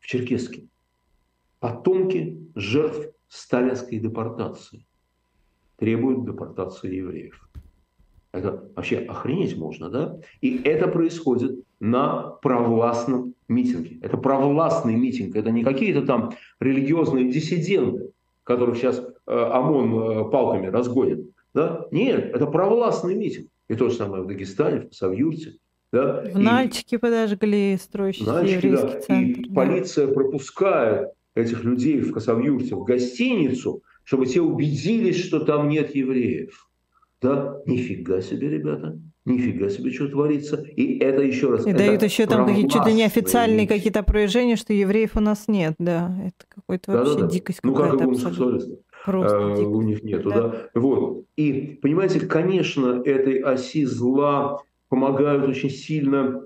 в 0.00 0.06
Черкеске 0.06 0.68
потомки 1.60 2.38
жертв 2.54 3.14
сталинской 3.28 3.98
депортации 3.98 4.84
требуют 5.76 6.24
депортации 6.24 6.94
евреев. 6.94 7.48
Это 8.32 8.68
вообще 8.74 8.98
охренеть 8.98 9.56
можно, 9.56 9.88
да? 9.90 10.18
И 10.40 10.60
это 10.64 10.88
происходит 10.88 11.64
на 11.78 12.30
провластном 12.42 13.34
митинге. 13.48 13.98
Это 14.02 14.16
провластный 14.16 14.96
митинг, 14.96 15.36
это 15.36 15.50
не 15.50 15.62
какие-то 15.62 16.02
там 16.02 16.32
религиозные 16.58 17.30
диссиденты, 17.30 18.10
которых 18.42 18.76
сейчас 18.76 18.98
э, 18.98 19.32
ОМОН 19.32 19.94
э, 19.94 20.30
палками 20.30 20.66
разгонит. 20.66 21.30
Да? 21.54 21.86
Нет, 21.92 22.34
это 22.34 22.46
провластный 22.46 23.14
митинг. 23.14 23.48
И 23.68 23.74
то 23.74 23.88
же 23.88 23.94
самое 23.94 24.24
в 24.24 24.26
Дагестане, 24.26 24.88
в 24.88 24.94
Савьюрте. 24.94 25.58
Да? 25.92 26.24
В 26.34 26.38
Нальчике 26.38 26.98
подожгли 26.98 27.76
строящийся 27.80 28.32
Нальчике, 28.32 28.68
еврейский 28.68 28.92
да. 28.92 29.00
центр. 29.00 29.40
И 29.40 29.44
да. 29.48 29.54
полиция 29.54 30.08
пропускает 30.08 31.10
этих 31.34 31.64
людей 31.64 32.00
в 32.00 32.12
Косовьюрте 32.12 32.74
в 32.74 32.84
гостиницу, 32.84 33.82
чтобы 34.04 34.26
те 34.26 34.40
убедились, 34.40 35.22
что 35.24 35.40
там 35.40 35.68
нет 35.68 35.94
евреев. 35.94 36.68
Да, 37.20 37.58
нифига 37.66 38.20
себе, 38.20 38.50
ребята. 38.50 38.98
Нифига 39.24 39.70
себе, 39.70 39.90
что 39.90 40.08
творится. 40.08 40.62
И 40.76 40.98
это 40.98 41.22
еще 41.22 41.50
раз... 41.50 41.66
И 41.66 41.72
дают 41.72 42.02
еще 42.02 42.26
там 42.26 42.46
какие-то 42.46 42.70
чуть 42.70 42.86
ли 42.86 42.92
не 42.92 43.04
официальные 43.04 43.66
какие-то 43.66 44.02
проявления, 44.02 44.56
что 44.56 44.74
евреев 44.74 45.16
у 45.16 45.20
нас 45.20 45.48
нет, 45.48 45.74
да. 45.78 46.14
Это 46.22 46.44
какой-то 46.54 46.92
да, 46.92 46.98
вообще 46.98 47.14
да, 47.14 47.20
да. 47.22 47.26
дикость 47.28 47.60
Ну, 47.62 47.74
как 47.74 47.94
и 47.94 47.96
гомосексуалистов. 47.96 48.78
Просто 49.06 49.36
а, 49.36 49.58
у 49.60 49.82
них 49.82 50.02
нету, 50.02 50.28
да. 50.28 50.48
да. 50.48 50.68
Вот. 50.74 51.24
И, 51.36 51.78
понимаете, 51.80 52.20
конечно, 52.20 53.02
этой 53.04 53.38
оси 53.38 53.86
зла 53.86 54.60
помогают 54.88 55.48
очень 55.48 55.70
сильно 55.70 56.42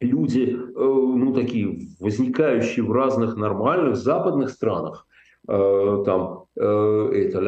люди, 0.00 0.56
э, 0.56 0.72
ну, 0.76 1.32
такие 1.32 1.88
возникающие 2.00 2.84
в 2.84 2.92
разных 2.92 3.36
нормальных 3.36 3.96
западных 3.96 4.50
странах, 4.50 5.05
э, 5.05 5.05
там 5.46 6.46
э, 6.56 7.10
это 7.14 7.40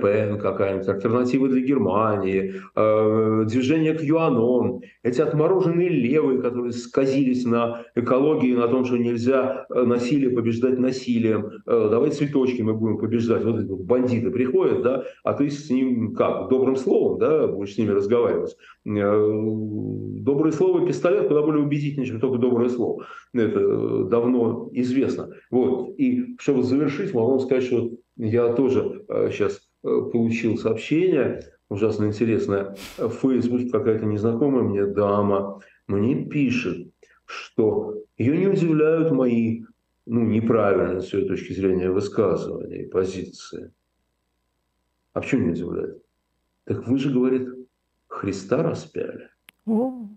Пен 0.00 0.38
какая-нибудь, 0.38 0.88
альтернатива 0.88 1.48
для 1.48 1.60
Германии, 1.60 2.54
э, 2.74 3.44
движение 3.46 3.94
к 3.94 4.02
Юанон, 4.02 4.82
эти 5.02 5.20
отмороженные 5.20 5.88
левые, 5.88 6.40
которые 6.42 6.72
сказились 6.72 7.44
на 7.44 7.82
экологии, 7.94 8.54
на 8.54 8.68
том, 8.68 8.84
что 8.84 8.96
нельзя 8.96 9.66
насилие 9.68 10.30
побеждать 10.30 10.78
насилием, 10.78 11.50
давай 11.66 12.10
цветочки 12.10 12.62
мы 12.62 12.74
будем 12.74 12.98
побеждать. 12.98 13.44
Вот 13.44 13.60
эти 13.60 13.70
бандиты 13.70 14.30
приходят, 14.30 14.82
да, 14.82 15.04
а 15.22 15.34
ты 15.34 15.50
с 15.50 15.70
ним 15.70 16.14
как, 16.14 16.48
добрым 16.48 16.76
словом, 16.76 17.18
да, 17.18 17.46
будешь 17.46 17.74
с 17.74 17.78
ними 17.78 17.90
разговаривать. 17.90 18.56
Доброе 18.84 20.52
слово 20.52 20.84
и 20.84 20.86
пистолет 20.86 21.28
куда 21.28 21.40
более 21.40 21.64
убедительнее, 21.64 22.06
чем 22.06 22.20
только 22.20 22.38
доброе 22.38 22.68
слово. 22.68 23.06
Это 23.32 24.04
давно 24.04 24.68
известно. 24.72 25.30
Вот. 25.50 25.98
И 25.98 26.36
чтобы 26.38 26.62
завершить, 26.62 27.14
могу 27.14 27.30
вам 27.30 27.40
сказать, 27.40 27.64
что 27.64 27.92
я 28.16 28.52
тоже 28.52 29.04
сейчас 29.30 29.62
э, 29.84 29.88
э, 29.88 30.10
получил 30.12 30.58
сообщение, 30.58 31.40
ужасно 31.70 32.04
интересное. 32.04 32.76
В 32.98 33.10
Фейсбуке 33.10 33.70
какая-то 33.70 34.04
незнакомая 34.04 34.62
мне 34.62 34.86
дама 34.86 35.60
мне 35.86 36.26
пишет, 36.26 36.88
что 37.24 37.94
ее 38.18 38.36
не 38.36 38.48
удивляют 38.48 39.10
мои 39.12 39.64
ну, 40.06 40.20
неправильные 40.20 41.00
с 41.00 41.12
ее 41.12 41.26
точки 41.26 41.52
зрения 41.54 41.90
высказывания 41.90 42.82
и 42.82 42.88
позиции. 42.88 43.72
А 45.14 45.20
почему 45.20 45.46
не 45.46 45.52
удивляет? 45.52 46.02
Так 46.64 46.86
вы 46.86 46.98
же, 46.98 47.10
говорит, 47.10 47.48
Христа 48.14 48.62
распяли. 48.62 49.28
О. 49.66 50.08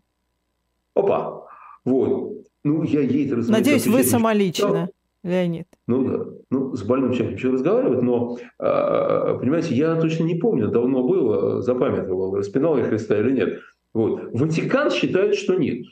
Опа! 0.93 1.47
Вот. 1.83 2.45
Ну, 2.63 2.83
я 2.83 3.01
ей 3.01 3.27
это 3.27 3.37
Надеюсь, 3.51 3.87
вы 3.87 4.03
самолично. 4.03 4.89
Леонид. 5.23 5.67
Ну 5.87 6.03
да, 6.05 6.25
ну 6.51 6.75
с 6.75 6.83
больным 6.83 7.11
человеком 7.11 7.37
еще 7.37 7.49
разговаривать, 7.49 8.01
но, 8.01 8.37
а, 8.59 9.37
понимаете, 9.37 9.75
я 9.75 9.99
точно 9.99 10.23
не 10.23 10.35
помню, 10.35 10.69
давно 10.69 11.03
было, 11.03 11.61
запамятовал, 11.61 12.35
распинал 12.35 12.77
я 12.77 12.85
Христа 12.85 13.19
или 13.19 13.31
нет. 13.31 13.59
Вот. 13.93 14.29
Ватикан 14.31 14.91
считает, 14.91 15.35
что 15.35 15.55
нет. 15.55 15.85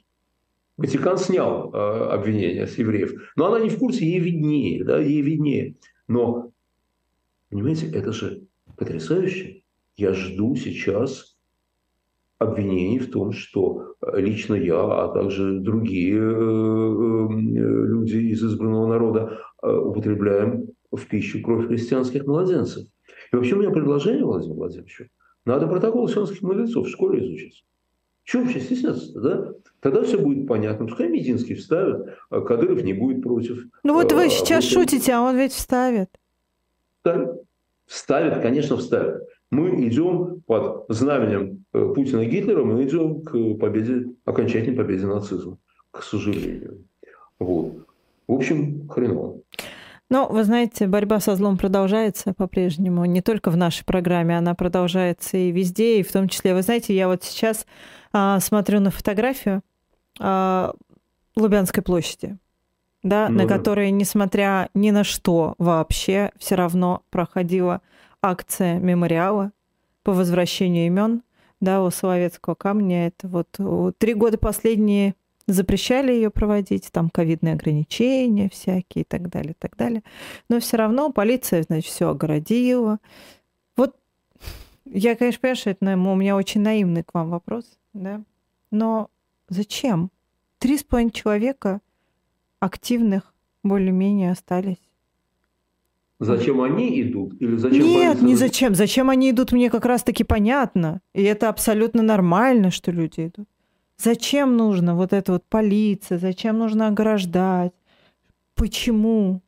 Ватикан 0.78 1.18
снял 1.18 1.74
э, 1.74 1.78
обвинения 2.12 2.68
с 2.68 2.78
евреев. 2.78 3.32
Но 3.36 3.48
она 3.48 3.60
не 3.60 3.70
в 3.70 3.80
курсе, 3.80 4.06
ей 4.06 4.20
виднее, 4.20 4.84
да, 4.84 5.00
ей 5.00 5.22
виднее. 5.22 5.76
Но, 6.08 6.52
понимаете, 7.50 7.90
это 7.92 8.12
же 8.12 8.44
потрясающе. 8.78 9.64
Я 9.98 10.14
жду 10.14 10.56
сейчас 10.56 11.35
обвинений 12.40 13.00
в 13.00 13.12
том, 13.12 13.32
что 13.32 13.96
лично 14.14 14.56
я, 14.56 14.82
а 14.82 15.14
также 15.14 15.60
другие 15.60 16.18
э, 16.18 16.20
э, 16.20 17.88
люди 17.88 18.18
из 18.18 18.44
избранного 18.44 18.88
народа 18.88 19.40
э, 19.62 19.72
употребляем 19.72 20.70
в 20.92 21.06
пищу 21.08 21.42
кровь 21.42 21.68
христианских 21.68 22.26
младенцев. 22.26 22.88
И 23.32 23.36
вообще 23.36 23.56
у 23.56 23.60
меня 23.60 23.72
предложение, 23.72 24.26
Владимир 24.26 24.56
Владимирович, 24.56 25.02
надо 25.46 25.68
протокол 25.68 26.08
сионских 26.08 26.42
мудрецов 26.42 26.88
в 26.88 26.90
школе 26.90 27.24
изучить. 27.24 27.64
Чего 28.24 28.44
вообще 28.44 28.60
стесняться-то, 28.60 29.22
да? 29.22 29.52
Тогда 29.80 30.02
все 30.02 30.18
будет 30.18 30.48
понятно. 30.48 30.88
Пускай 30.88 31.08
Мединский 31.08 31.54
вставит, 31.54 32.08
а 32.32 32.42
Кадыров 32.42 32.84
не 32.84 32.94
будет 32.94 33.22
против. 33.22 33.66
Ну 33.84 33.94
вот 33.94 34.12
вы 34.12 34.30
сейчас 34.30 34.66
а, 34.66 34.70
шутите, 34.70 35.14
а 35.14 35.22
он 35.22 35.38
ведь 35.38 35.52
вставит. 35.52 36.10
Вставит. 36.98 37.30
Вставит, 37.86 38.42
конечно, 38.42 38.78
вставит 38.78 39.22
мы 39.56 39.88
идем 39.88 40.42
под 40.46 40.86
знаменем 40.90 41.66
э, 41.74 41.94
Путина 41.96 42.22
и 42.22 42.30
Гитлера, 42.30 42.64
мы 42.64 42.84
идем 42.84 43.22
к 43.22 43.32
победе, 43.60 44.08
окончательной 44.26 44.76
победе 44.76 45.06
нацизма, 45.06 45.58
к 45.92 46.04
сожалению. 46.04 46.86
Вот. 47.40 47.86
В 48.28 48.34
общем, 48.34 48.88
хреново. 48.90 49.42
Но, 50.10 50.28
вы 50.28 50.44
знаете, 50.44 50.88
борьба 50.88 51.20
со 51.20 51.36
злом 51.36 51.58
продолжается 51.58 52.34
по-прежнему. 52.34 53.06
Не 53.06 53.22
только 53.22 53.50
в 53.50 53.58
нашей 53.58 53.86
программе, 53.86 54.38
она 54.38 54.54
продолжается 54.54 55.38
и 55.38 55.52
везде, 55.52 56.00
и 56.00 56.04
в 56.04 56.12
том 56.12 56.30
числе, 56.30 56.54
вы 56.54 56.62
знаете, 56.62 56.96
я 56.96 57.08
вот 57.08 57.24
сейчас 57.24 57.66
а, 58.14 58.40
смотрю 58.40 58.82
на 58.82 58.92
фотографию 58.92 59.62
а, 60.20 60.74
Лубянской 61.36 61.82
площади, 61.82 62.38
да, 63.02 63.30
ну, 63.30 63.40
на 63.40 63.48
да. 63.48 63.58
которой, 63.58 63.90
несмотря 63.90 64.70
ни 64.76 64.92
на 64.92 65.04
что 65.04 65.56
вообще, 65.58 66.32
все 66.38 66.56
равно 66.56 67.02
проходила 67.10 67.82
акция 68.26 68.80
мемориала 68.80 69.52
по 70.04 70.12
возвращению 70.12 70.88
имен 70.88 71.24
да, 71.62 71.84
у 71.84 71.90
Соловецкого 71.90 72.56
камня. 72.56 73.08
Это 73.08 73.28
вот 73.28 73.98
три 73.98 74.14
года 74.14 74.38
последние 74.38 75.16
запрещали 75.48 76.12
ее 76.12 76.32
проводить, 76.32 76.92
там 76.92 77.10
ковидные 77.10 77.54
ограничения 77.54 78.50
всякие 78.50 79.04
и 79.04 79.06
так 79.06 79.30
далее, 79.30 79.52
и 79.52 79.56
так 79.58 79.76
далее. 79.78 80.04
Но 80.50 80.60
все 80.60 80.78
равно 80.78 81.12
полиция, 81.12 81.64
значит, 81.64 81.92
все 81.92 82.10
огородила. 82.10 83.00
Вот 83.76 83.96
я, 84.86 85.16
конечно, 85.16 85.40
понимаю, 85.40 85.56
что 85.56 85.70
это 85.70 85.86
у 85.86 86.16
меня 86.16 86.36
очень 86.36 86.62
наивный 86.62 87.04
к 87.04 87.14
вам 87.14 87.30
вопрос, 87.30 87.66
да, 87.94 88.24
но 88.72 89.10
зачем? 89.50 90.10
Три 90.58 90.78
с 90.78 90.84
половиной 90.84 91.12
человека 91.12 91.82
активных 92.60 93.34
более-менее 93.62 94.32
остались. 94.32 94.82
Зачем 96.20 96.62
они 96.62 97.02
идут? 97.02 97.42
Или 97.42 97.58
зачем 97.58 97.84
Нет, 97.84 98.22
не 98.22 98.36
зачем. 98.36 98.74
Зачем 98.74 99.10
они 99.10 99.32
идут, 99.32 99.52
мне 99.52 99.70
как 99.70 99.86
раз-таки 99.86 100.24
понятно. 100.24 101.02
И 101.14 101.24
это 101.24 101.50
абсолютно 101.50 102.04
нормально, 102.04 102.72
что 102.72 102.92
люди 102.92 103.28
идут. 103.28 103.48
Зачем 103.98 104.56
нужно 104.56 104.96
вот 104.96 105.12
эта 105.14 105.34
вот 105.34 105.44
полиция? 105.50 106.18
Зачем 106.18 106.58
нужно 106.58 106.88
ограждать? 106.88 107.74
Почему? 108.56 109.42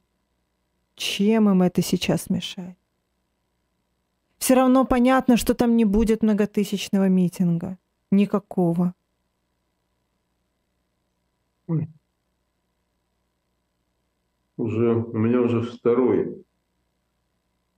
Чем 0.95 1.49
им 1.49 1.61
это 1.61 1.81
сейчас 1.81 2.29
мешает? 2.29 2.77
Все 4.37 4.55
равно 4.55 4.85
понятно, 4.85 5.37
что 5.37 5.53
там 5.53 5.77
не 5.77 5.85
будет 5.85 6.21
многотысячного 6.21 7.07
митинга. 7.07 7.77
Никакого. 8.11 8.93
Уже, 14.57 14.95
у 14.95 15.17
меня 15.17 15.41
уже 15.41 15.61
второй 15.61 16.46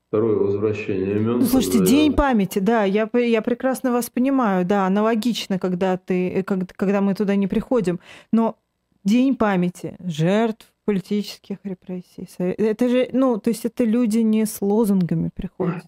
второе 0.10 0.36
возвращение 0.36 1.18
имен. 1.18 1.40
Ну, 1.40 1.46
слушайте, 1.46 1.86
День 1.86 2.14
памяти, 2.14 2.60
да, 2.60 2.84
я, 2.84 3.10
я 3.14 3.42
прекрасно 3.42 3.92
вас 3.92 4.10
понимаю, 4.10 4.66
да, 4.66 4.88
аналогично, 4.88 5.60
когда, 5.60 5.98
ты, 5.98 6.30
э, 6.30 6.44
когда, 6.44 6.66
когда 6.76 7.02
мы 7.02 7.14
туда 7.14 7.36
не 7.36 7.48
приходим. 7.48 8.00
Но 8.32 8.58
День 9.04 9.36
памяти 9.36 9.96
жертв 10.00 10.66
политических 10.86 11.60
репрессий. 11.64 12.28
Это 12.38 12.90
же, 12.90 13.10
ну, 13.14 13.38
то 13.40 13.52
есть 13.52 13.66
это 13.66 13.84
люди 13.84 14.20
не 14.20 14.46
с 14.46 14.62
лозунгами 14.62 15.30
приходят. 15.34 15.86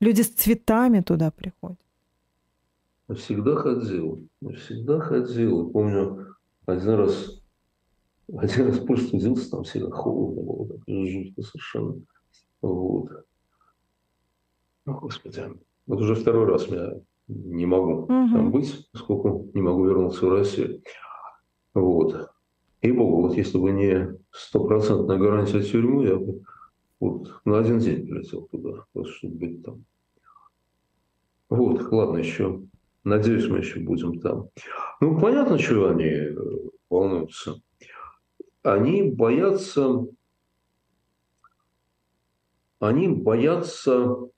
Люди 0.00 0.20
с 0.20 0.28
цветами 0.28 1.00
туда 1.00 1.30
приходят. 1.30 1.78
Я 3.08 3.14
всегда 3.14 3.56
ходил, 3.56 4.28
я 4.42 4.56
всегда 4.56 5.00
ходил. 5.00 5.70
Помню, 5.70 6.36
один 6.66 6.90
раз, 6.90 7.40
один 8.36 8.66
раз 8.66 8.78
просто 8.80 9.06
студился, 9.08 9.50
там 9.50 9.64
всегда 9.64 9.90
холодно 9.90 10.42
было, 10.42 10.68
так 10.68 10.80
жутко 10.86 11.42
совершенно. 11.42 12.02
Вот. 12.60 13.10
О, 14.86 14.92
Господи, 14.94 15.44
вот 15.86 16.00
уже 16.00 16.14
второй 16.14 16.46
раз 16.46 16.66
я 16.68 17.00
не 17.28 17.66
могу 17.66 18.02
угу. 18.02 18.08
там 18.08 18.50
быть, 18.50 18.88
поскольку 18.92 19.50
не 19.54 19.62
могу 19.62 19.84
вернуться 19.84 20.26
в 20.26 20.30
Россию. 20.30 20.82
Вот. 21.74 22.30
И 22.80 22.90
богу, 22.90 23.22
вот 23.22 23.36
если 23.36 23.58
бы 23.58 23.70
не 23.70 24.18
стопроцентная 24.30 25.18
гарантия 25.18 25.62
тюрьмы, 25.62 26.06
я 26.06 26.16
бы 26.16 26.42
вот 26.98 27.40
на 27.44 27.58
один 27.58 27.78
день 27.78 28.06
прилетел 28.06 28.48
туда, 28.50 28.84
просто 28.92 29.14
чтобы 29.14 29.36
быть 29.36 29.64
там. 29.64 29.84
Вот, 31.48 31.92
ладно, 31.92 32.18
еще. 32.18 32.62
Надеюсь, 33.04 33.48
мы 33.48 33.58
еще 33.58 33.80
будем 33.80 34.20
там. 34.20 34.48
Ну, 35.00 35.20
понятно, 35.20 35.58
чего 35.58 35.88
они 35.88 36.04
э, 36.04 36.34
волнуются. 36.88 37.60
Они 38.62 39.02
боятся, 39.02 40.06
они 42.78 43.08
боятся 43.08 44.30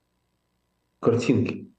картинки. 1.04 1.70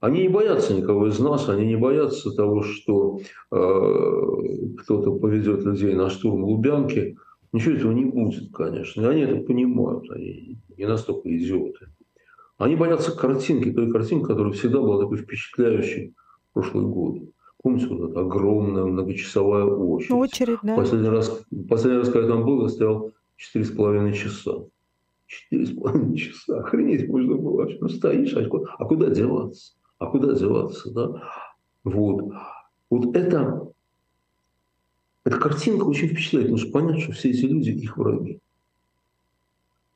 Они 0.00 0.22
не 0.22 0.28
боятся 0.28 0.74
никого 0.74 1.08
из 1.08 1.18
нас, 1.18 1.48
они 1.48 1.66
не 1.66 1.76
боятся 1.76 2.30
того, 2.30 2.62
что 2.62 3.18
э, 3.50 4.20
кто-то 4.78 5.12
поведет 5.18 5.64
людей 5.64 5.94
на 5.94 6.10
штурм 6.10 6.44
Лубянки. 6.44 7.16
Ничего 7.52 7.76
этого 7.76 7.92
не 7.92 8.04
будет, 8.04 8.52
конечно. 8.52 9.02
И 9.02 9.04
они 9.06 9.20
это 9.22 9.36
понимают, 9.44 10.10
они 10.10 10.58
не 10.76 10.86
настолько 10.86 11.34
идиоты. 11.34 11.86
Они 12.58 12.76
боятся 12.76 13.16
картинки, 13.16 13.72
той 13.72 13.90
картинки, 13.90 14.26
которая 14.26 14.52
всегда 14.52 14.80
была 14.80 15.00
такой 15.00 15.18
впечатляющей 15.18 16.14
в 16.50 16.54
прошлый 16.54 16.84
год. 16.84 17.22
Помните, 17.62 17.86
вот 17.86 18.10
эта 18.10 18.20
огромная 18.20 18.84
многочасовая 18.84 19.64
очередь? 19.64 20.12
Очередь, 20.12 20.58
да. 20.62 20.76
Последний 20.76 21.08
раз, 21.08 21.44
последний 21.68 21.98
раз, 21.98 22.10
когда 22.10 22.28
я 22.28 22.32
там 22.32 22.44
был, 22.44 22.62
я 22.62 22.68
стоял 22.68 23.12
4,5 23.54 24.12
часа. 24.12 24.66
Четыре 25.26 25.66
с 25.66 25.74
половиной 25.74 26.16
часа. 26.16 26.60
Охренеть 26.60 27.08
можно 27.08 27.36
было 27.36 27.56
вообще. 27.58 27.78
Ну, 27.80 27.88
стоишь, 27.88 28.34
а 28.34 28.48
куда, 28.48 28.70
а 28.78 28.84
куда 28.84 29.10
деваться? 29.10 29.74
А 29.98 30.06
куда 30.06 30.34
деваться, 30.34 30.92
да? 30.92 31.22
Вот. 31.84 32.32
Вот 32.90 33.16
это, 33.16 33.72
эта 35.24 35.38
картинка 35.38 35.84
очень 35.84 36.08
впечатляет, 36.08 36.48
потому 36.48 36.58
что 36.58 36.72
понятно, 36.72 37.00
что 37.00 37.12
все 37.12 37.30
эти 37.30 37.44
люди 37.44 37.70
их 37.70 37.96
враги. 37.96 38.40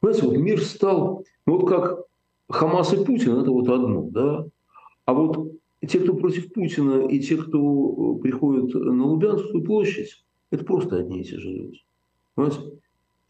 Понимаете, 0.00 0.26
вот 0.26 0.36
мир 0.36 0.60
стал, 0.60 1.24
Ну 1.46 1.58
вот 1.58 1.68
как 1.68 2.04
Хамас 2.48 2.92
и 2.92 3.04
Путин– 3.04 3.36
это 3.40 3.50
вот 3.50 3.68
одно, 3.68 4.08
да? 4.10 4.46
А 5.04 5.12
вот 5.12 5.52
те, 5.86 6.00
кто 6.00 6.14
против 6.14 6.52
Путина, 6.52 7.06
и 7.06 7.20
те, 7.20 7.36
кто 7.36 8.16
э, 8.18 8.22
приходит 8.22 8.74
на 8.74 9.06
Лубянскую 9.06 9.64
площадь, 9.64 10.24
это 10.50 10.64
просто 10.64 10.96
одни 10.96 11.20
и 11.20 11.24
те 11.24 11.38
же 11.38 11.48
люди. 11.48 11.80
Понимаете? 12.34 12.60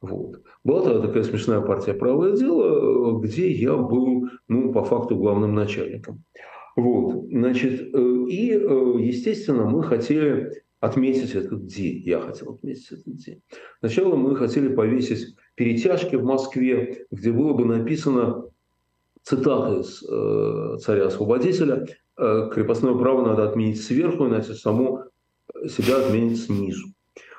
Вот. 0.00 0.42
Была 0.64 0.82
тогда 0.82 1.06
такая 1.06 1.22
смешная 1.22 1.60
партия 1.60 1.94
«Правое 1.94 2.36
дело», 2.36 3.20
где 3.20 3.48
я 3.50 3.76
был, 3.76 4.28
ну, 4.48 4.72
по 4.72 4.82
факту, 4.84 5.16
главным 5.16 5.54
начальником. 5.54 6.24
Вот, 6.76 7.26
значит, 7.30 7.94
и, 7.94 8.60
естественно, 8.98 9.64
мы 9.64 9.84
хотели 9.84 10.63
отметить 10.84 11.34
этот 11.34 11.66
день. 11.66 12.02
Я 12.04 12.20
хотел 12.20 12.54
отметить 12.54 12.92
этот 12.92 13.16
день. 13.16 13.42
Сначала 13.80 14.16
мы 14.16 14.36
хотели 14.36 14.68
повесить 14.68 15.34
перетяжки 15.54 16.16
в 16.16 16.24
Москве, 16.24 17.06
где 17.10 17.32
было 17.32 17.52
бы 17.52 17.64
написано 17.64 18.44
цитата 19.22 19.80
из 19.80 20.02
э, 20.02 20.78
царя-освободителя 20.80 21.86
э, 22.16 22.50
«Крепостное 22.52 22.94
право 22.94 23.26
надо 23.26 23.48
отменить 23.48 23.82
сверху, 23.82 24.26
иначе 24.26 24.54
само 24.54 25.04
себя 25.66 25.98
отменить 26.04 26.44
снизу». 26.44 26.93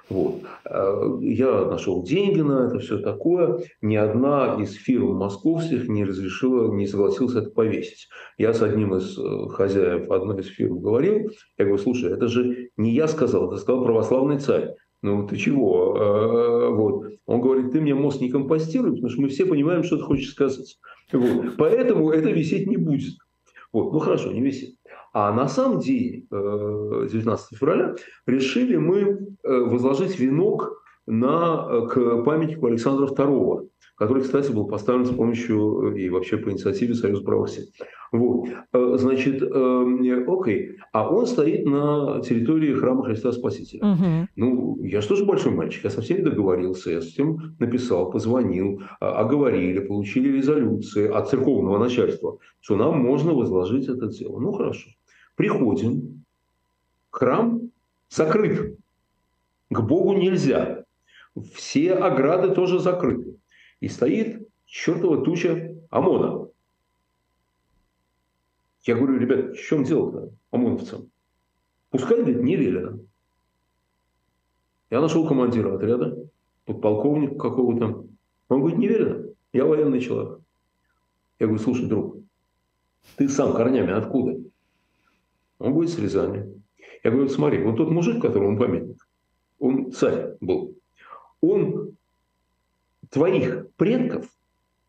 Вот. 0.10 0.42
Э, 0.66 1.18
я 1.22 1.66
нашел 1.66 2.04
деньги 2.04 2.42
на 2.42 2.68
это, 2.68 2.80
все 2.80 3.00
такое. 3.00 3.64
Ни 3.82 3.96
одна 3.96 4.58
из 4.62 4.74
фирм 4.74 5.16
московских 5.16 5.88
не 5.88 6.06
разрешила, 6.06 6.72
не 6.72 6.88
согласилась 6.88 7.36
это 7.36 7.50
повесить. 7.50 8.08
Я 8.38 8.54
с 8.54 8.62
одним 8.62 8.96
из 8.96 9.18
э, 9.18 9.48
хозяев 9.50 10.10
одной 10.12 10.42
из 10.42 10.48
фирм 10.48 10.80
говорил, 10.80 11.32
я 11.58 11.66
говорю, 11.66 11.82
слушай, 11.82 12.12
это 12.12 12.28
же 12.28 12.70
не 12.78 12.92
я 12.92 13.08
сказал, 13.08 13.48
это 13.48 13.62
сказал 13.62 13.84
православный 13.84 14.40
царь. 14.40 14.76
Ну, 15.02 15.28
ты 15.28 15.38
чего? 15.38 15.96
Э, 15.98 16.70
вот. 16.70 17.06
Он 17.26 17.42
говорит, 17.42 17.72
ты 17.72 17.82
мне 17.82 17.96
мозг 17.96 18.22
не 18.22 18.30
компостируй, 18.30 18.92
потому 18.92 19.10
что 19.10 19.22
мы 19.22 19.30
все 19.30 19.46
понимаем, 19.46 19.84
что 19.84 19.98
ты 19.98 20.04
хочешь 20.04 20.32
сказать. 20.32 20.78
Вот. 21.12 21.58
Поэтому 21.58 22.12
это 22.12 22.30
висеть 22.30 22.68
не 22.68 22.78
будет. 22.78 23.14
Вот. 23.74 23.92
Ну, 23.92 24.00
хорошо, 24.00 24.32
не 24.32 24.42
висит. 24.42 24.76
А 25.16 25.32
на 25.32 25.48
самом 25.48 25.80
деле 25.80 26.24
19 26.30 27.24
э, 27.30 27.56
февраля 27.56 27.96
решили 28.28 28.76
мы 28.76 29.00
э, 29.02 29.60
возложить 29.60 30.20
венок 30.20 30.84
на, 31.08 31.66
э, 31.70 31.88
к 31.88 32.24
памятнику 32.26 32.66
Александра 32.66 33.06
II, 33.08 33.70
который, 33.96 34.24
кстати, 34.24 34.52
был 34.52 34.68
поставлен 34.68 35.06
с 35.06 35.12
помощью 35.12 35.96
и 35.96 36.10
вообще 36.10 36.36
по 36.36 36.50
инициативе 36.52 36.96
Союза 36.96 37.24
правых 37.24 37.50
сил. 37.50 37.64
Вот. 38.12 38.50
Значит, 38.74 39.42
окей. 39.42 40.72
А 40.92 41.10
он 41.10 41.26
стоит 41.28 41.66
на 41.66 42.20
территории 42.22 42.74
храма 42.74 43.06
Христа 43.06 43.32
Спасителя. 43.32 43.86
Угу. 43.86 44.28
Ну, 44.36 44.84
я 44.84 45.00
же 45.00 45.08
тоже 45.08 45.24
большой 45.24 45.54
мальчик, 45.54 45.86
я 45.86 45.92
со 45.92 46.02
всеми 46.02 46.24
договорился, 46.24 46.92
я 46.92 47.02
с 47.02 47.06
всем 47.06 47.56
написал, 47.60 48.12
позвонил, 48.12 48.82
а, 49.00 49.22
оговорили, 49.22 49.80
получили 49.80 50.36
резолюции 50.36 51.08
от 51.08 51.30
церковного 51.30 51.78
начальства, 51.78 52.38
что 52.60 52.76
нам 52.76 53.00
можно 53.00 53.34
возложить 53.34 53.88
это 53.88 54.08
дело. 54.08 54.40
Ну, 54.40 54.52
хорошо. 54.52 54.90
Приходим, 55.36 56.24
храм 57.12 57.70
закрыт, 58.10 58.78
к 59.70 59.82
Богу 59.82 60.14
нельзя, 60.14 60.86
все 61.54 61.94
ограды 61.94 62.54
тоже 62.56 62.80
закрыты. 62.80 63.38
И 63.82 63.90
стоит 63.90 64.48
чертова 64.66 65.24
туча 65.24 65.76
ОМОНа. 65.90 66.50
Я 68.84 68.96
говорю, 68.96 69.18
ребят, 69.18 69.56
в 69.56 69.62
чем 69.62 69.84
дело-то 69.84 70.32
ОМОНовцам? 70.52 71.10
Пускай, 71.90 72.18
говорит, 72.18 72.42
не 72.42 72.56
велено. 72.56 73.00
Я 74.90 75.02
нашел 75.02 75.28
командира 75.28 75.76
отряда, 75.76 76.30
подполковник 76.66 77.40
какого-то. 77.40 78.06
Он 78.48 78.60
говорит, 78.60 78.78
не 78.78 78.88
велено, 78.88 79.30
я 79.52 79.66
военный 79.66 80.00
человек. 80.00 80.40
Я 81.40 81.48
говорю, 81.48 81.62
слушай, 81.62 81.88
друг, 81.88 82.18
ты 83.18 83.28
сам 83.28 83.54
корнями 83.54 83.92
откуда? 83.92 84.40
Он 85.60 85.74
будет 85.74 85.90
с. 85.90 86.14
Я 87.04 87.12
говорю, 87.12 87.30
смотри, 87.30 87.64
вот 87.64 87.78
тот 87.78 87.92
мужик, 87.92 88.22
которому 88.22 88.58
памятник, 88.58 89.08
он 89.60 89.92
царь 89.92 90.36
был, 90.42 90.76
он 91.40 91.96
твоих 93.10 93.68
предков 93.78 94.28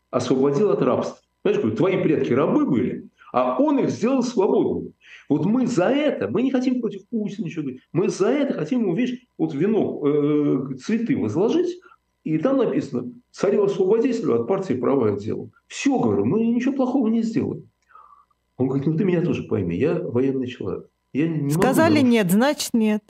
освободил 0.09 0.71
от 0.71 0.81
рабства. 0.81 1.19
Знаешь, 1.43 1.59
говорю, 1.59 1.77
твои 1.77 2.01
предки 2.01 2.33
рабы 2.33 2.65
были, 2.65 3.07
а 3.31 3.57
он 3.61 3.79
их 3.79 3.89
сделал 3.89 4.23
свободными. 4.23 4.93
Вот 5.29 5.45
мы 5.45 5.67
за 5.67 5.89
это, 5.89 6.27
мы 6.27 6.41
не 6.41 6.51
хотим 6.51 6.81
против 6.81 7.07
Путина 7.07 7.45
ничего 7.45 7.63
говорить, 7.63 7.81
мы 7.91 8.09
за 8.09 8.29
это 8.29 8.53
хотим 8.53 8.81
ему, 8.81 8.95
видишь, 8.95 9.19
вот 9.37 9.53
венок, 9.53 10.05
э, 10.05 10.75
цветы 10.77 11.17
возложить, 11.17 11.79
и 12.23 12.37
там 12.39 12.57
написано 12.57 13.13
царю 13.31 13.63
освободителю 13.63 14.41
от 14.41 14.47
партии 14.47 14.73
правое 14.73 15.17
дело. 15.17 15.49
Все, 15.67 15.97
говорю, 15.97 16.25
мы 16.25 16.45
ничего 16.45 16.73
плохого 16.73 17.07
не 17.07 17.21
сделаем. 17.21 17.69
Он 18.57 18.67
говорит, 18.67 18.87
ну 18.87 18.97
ты 18.97 19.05
меня 19.05 19.21
тоже 19.21 19.43
пойми, 19.43 19.77
я 19.77 19.95
военный 19.95 20.47
человек. 20.47 20.89
Я 21.13 21.27
не 21.27 21.49
Сказали 21.49 21.99
могу, 21.99 22.07
нет, 22.07 22.31
значит 22.31 22.73
нет. 22.73 23.03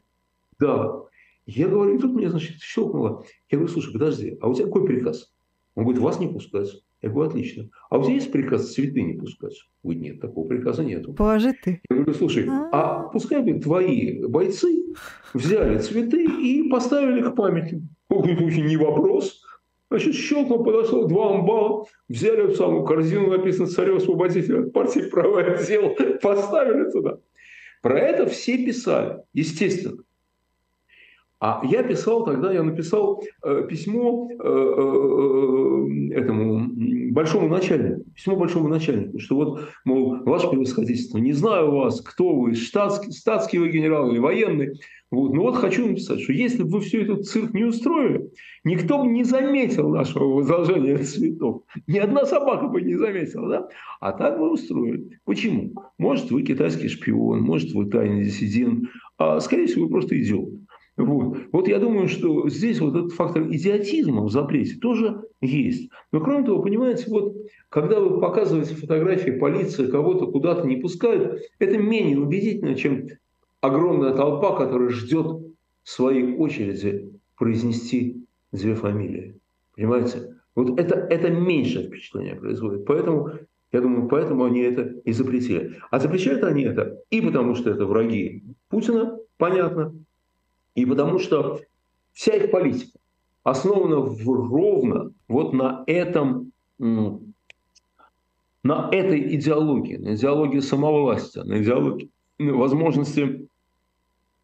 Да. 0.59 1.01
Я 1.45 1.67
говорю, 1.67 1.95
и 1.95 1.99
тут 1.99 2.13
мне, 2.13 2.29
значит, 2.29 2.59
щелкнуло. 2.59 3.25
Я 3.49 3.57
говорю, 3.57 3.71
слушай, 3.71 3.93
подожди, 3.93 4.37
а 4.41 4.49
у 4.49 4.53
тебя 4.53 4.65
какой 4.65 4.85
приказ? 4.85 5.31
Он 5.75 5.83
говорит, 5.83 6.01
вас 6.01 6.19
не 6.19 6.27
пускать. 6.27 6.69
Я 7.01 7.09
говорю, 7.09 7.29
отлично. 7.29 7.69
А 7.89 7.97
у 7.97 8.03
тебя 8.03 8.15
есть 8.15 8.31
приказ 8.31 8.73
цветы 8.73 9.01
не 9.01 9.13
пускать? 9.13 9.53
Говорит, 9.83 10.03
нет, 10.03 10.19
такого 10.19 10.47
приказа 10.47 10.83
нету. 10.83 11.13
Положи 11.13 11.53
ты. 11.53 11.81
Я 11.89 11.95
говорю, 11.95 12.13
слушай, 12.13 12.47
а, 12.49 12.69
а 12.71 13.07
пускай 13.09 13.41
бы 13.41 13.59
твои 13.59 14.25
бойцы 14.25 14.93
взяли 15.33 15.77
цветы 15.77 16.25
и 16.25 16.67
поставили 16.69 17.21
к 17.21 17.35
памяти. 17.35 17.87
Он 18.09 18.21
говорит, 18.23 18.57
не 18.57 18.75
вопрос. 18.77 19.41
Значит, 19.89 20.15
щелкнул, 20.15 20.63
подошло 20.63 21.05
два 21.07 21.33
амбала, 21.33 21.85
взяли 22.09 22.47
в 22.47 22.55
самую 22.55 22.83
корзину, 22.83 23.27
написано 23.27 23.67
«Царев-освободитель 23.67 24.65
от 24.65 24.73
партии 24.73 25.09
правое 25.09 25.63
дело», 25.65 25.95
поставили 26.21 26.91
туда. 26.91 27.19
Про 27.81 27.99
это 27.99 28.25
все 28.25 28.57
писали, 28.57 29.21
естественно. 29.33 30.03
А 31.39 31.61
я 31.63 31.83
писал 31.83 32.25
тогда, 32.25 32.51
я 32.51 32.63
написал 32.63 33.23
э, 33.43 33.67
письмо 33.69 34.27
э, 34.31 34.35
э, 34.35 36.11
э, 36.11 36.19
этому 36.19 36.67
большому 37.11 37.47
начальнику, 37.47 38.09
письмо 38.15 38.35
большому 38.35 38.67
начальнику, 38.67 39.19
что 39.19 39.35
вот, 39.35 39.69
мол, 39.85 40.23
ваше 40.23 40.49
превосходительство, 40.49 41.19
не 41.19 41.33
знаю 41.33 41.71
вас, 41.71 42.01
кто 42.01 42.35
вы, 42.35 42.55
штатский, 42.55 43.11
статский 43.11 43.59
вы 43.59 43.69
генерал 43.69 44.09
или 44.09 44.17
военный, 44.17 44.79
вот, 45.09 45.33
но 45.33 45.43
вот 45.43 45.55
хочу 45.55 45.87
написать, 45.87 46.19
что 46.19 46.33
если 46.33 46.63
бы 46.63 46.69
вы 46.69 46.79
все 46.81 47.03
этот 47.03 47.25
цирк 47.25 47.53
не 47.53 47.63
устроили, 47.63 48.29
никто 48.65 49.01
бы 49.01 49.07
не 49.07 49.23
заметил 49.23 49.89
нашего 49.89 50.25
возложения 50.25 50.97
цветов. 50.97 51.63
Ни 51.87 51.97
одна 51.97 52.25
собака 52.25 52.67
бы 52.67 52.81
не 52.81 52.95
заметила, 52.95 53.49
да? 53.49 53.69
А 54.01 54.11
так 54.11 54.37
вы 54.37 54.51
устроили. 54.51 55.19
Почему? 55.23 55.73
Может, 55.97 56.31
вы 56.31 56.43
китайский 56.43 56.89
шпион, 56.89 57.41
может, 57.41 57.71
вы 57.71 57.85
тайный 57.85 58.25
диссидент, 58.25 58.89
а, 59.17 59.39
скорее 59.39 59.67
всего, 59.67 59.85
вы 59.85 59.91
просто 59.91 60.19
идиот. 60.19 60.49
Вот. 60.97 61.37
вот 61.51 61.67
я 61.67 61.77
думаю, 61.77 62.07
что 62.07 62.49
здесь 62.49 62.81
вот 62.81 62.95
этот 62.95 63.13
фактор 63.13 63.43
идиотизма 63.43 64.23
в 64.23 64.31
запрете 64.31 64.77
тоже 64.79 65.21
есть. 65.41 65.91
Но 66.11 66.19
кроме 66.19 66.43
того, 66.43 66.63
понимаете, 66.63 67.05
вот 67.09 67.35
когда 67.69 67.99
вы 67.99 68.19
показываете 68.19 68.73
фотографии, 68.73 69.29
полиция 69.29 69.89
кого-то 69.89 70.25
куда-то 70.25 70.67
не 70.67 70.77
пускает, 70.77 71.43
это 71.59 71.77
менее 71.77 72.19
убедительно, 72.19 72.73
чем 72.73 73.07
огромная 73.61 74.13
толпа, 74.13 74.55
которая 74.55 74.89
ждет 74.89 75.41
своей 75.83 76.35
очереди 76.35 77.11
произнести 77.35 78.25
две 78.51 78.75
фамилии. 78.75 79.39
Понимаете? 79.75 80.35
Вот 80.55 80.79
это, 80.79 80.95
это 80.95 81.29
меньшее 81.29 81.87
впечатление 81.87 82.35
производит. 82.35 82.85
Поэтому, 82.85 83.31
я 83.71 83.81
думаю, 83.81 84.07
поэтому 84.07 84.45
они 84.45 84.61
это 84.61 84.83
и 85.05 85.11
запретили. 85.11 85.75
А 85.91 85.99
запрещают 85.99 86.43
они 86.43 86.63
это 86.63 86.99
и 87.09 87.21
потому, 87.21 87.55
что 87.55 87.69
это 87.69 87.85
враги 87.85 88.43
Путина, 88.69 89.19
понятно, 89.37 89.93
и 90.73 90.85
потому 90.85 91.19
что 91.19 91.61
вся 92.13 92.35
их 92.35 92.51
политика 92.51 92.97
основана 93.43 93.99
в, 93.99 94.25
ровно 94.27 95.11
вот 95.27 95.53
на 95.53 95.83
этом, 95.87 96.51
на 96.79 97.19
этой 98.91 99.35
идеологии, 99.35 99.97
на 99.97 100.15
идеологии 100.15 100.59
самовластия, 100.59 101.43
на 101.43 101.61
идеологии 101.61 102.09
возможности 102.39 103.47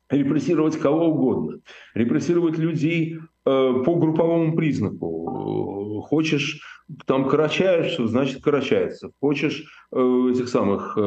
репрессировать 0.10 0.78
кого 0.78 1.08
угодно, 1.10 1.60
репрессировать 1.94 2.58
людей 2.58 3.16
э, 3.16 3.20
по 3.86 3.96
групповому 3.96 4.56
признаку. 4.56 6.02
Хочешь, 6.08 6.62
там 7.06 7.28
карачаешь, 7.30 7.98
значит 7.98 8.44
карачается. 8.44 9.12
Хочешь 9.20 9.66
э, 9.91 10.30
этих 10.32 10.50
самых 10.50 10.98
э, 10.98 11.02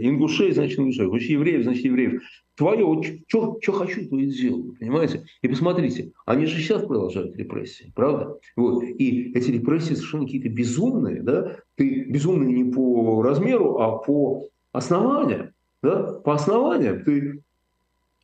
ингушей, 0.00 0.52
значит 0.52 0.78
ингушей. 0.78 1.06
Хочешь 1.06 1.28
евреев, 1.28 1.64
значит 1.64 1.84
евреев. 1.84 2.22
Твое, 2.56 3.02
что 3.28 3.72
хочу, 3.72 4.08
то 4.08 4.18
и 4.18 4.26
сделаю, 4.26 4.74
понимаете? 4.78 5.24
И 5.42 5.48
посмотрите, 5.48 6.12
они 6.24 6.46
же 6.46 6.58
сейчас 6.58 6.82
продолжают 6.86 7.36
репрессии, 7.36 7.92
правда? 7.94 8.38
Вот. 8.56 8.82
И 8.82 9.32
эти 9.34 9.50
репрессии 9.50 9.92
совершенно 9.94 10.24
какие-то 10.24 10.48
безумные, 10.48 11.22
да? 11.22 11.58
Ты 11.74 12.04
безумный 12.04 12.52
не 12.52 12.72
по 12.72 13.22
размеру, 13.22 13.78
а 13.78 13.98
по 13.98 14.48
основаниям. 14.76 15.52
Да? 15.82 16.20
По 16.20 16.34
основаниям 16.34 17.02
ты, 17.04 17.42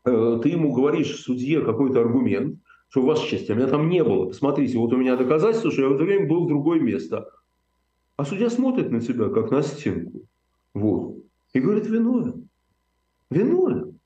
э, 0.04 0.40
ты 0.42 0.48
ему 0.48 0.72
говоришь, 0.72 1.20
судье, 1.20 1.62
какой-то 1.62 2.00
аргумент, 2.00 2.58
что, 2.88 3.02
Ваша 3.02 3.26
честь, 3.26 3.48
а 3.48 3.54
меня 3.54 3.68
там 3.68 3.88
не 3.88 4.04
было. 4.04 4.26
Посмотрите, 4.26 4.76
вот 4.76 4.92
у 4.92 4.96
меня 4.98 5.16
доказательство, 5.16 5.70
что 5.70 5.82
я 5.82 5.88
в 5.88 5.94
это 5.94 6.04
время 6.04 6.28
был 6.28 6.44
в 6.44 6.48
другое 6.48 6.78
место. 6.78 7.26
А 8.16 8.24
судья 8.24 8.50
смотрит 8.50 8.90
на 8.90 9.00
тебя, 9.00 9.30
как 9.30 9.50
на 9.50 9.62
стенку. 9.62 10.20
Вот. 10.74 11.16
И 11.54 11.60
говорит, 11.60 11.86
виновен. 11.86 12.48
Виновен. 13.30 13.98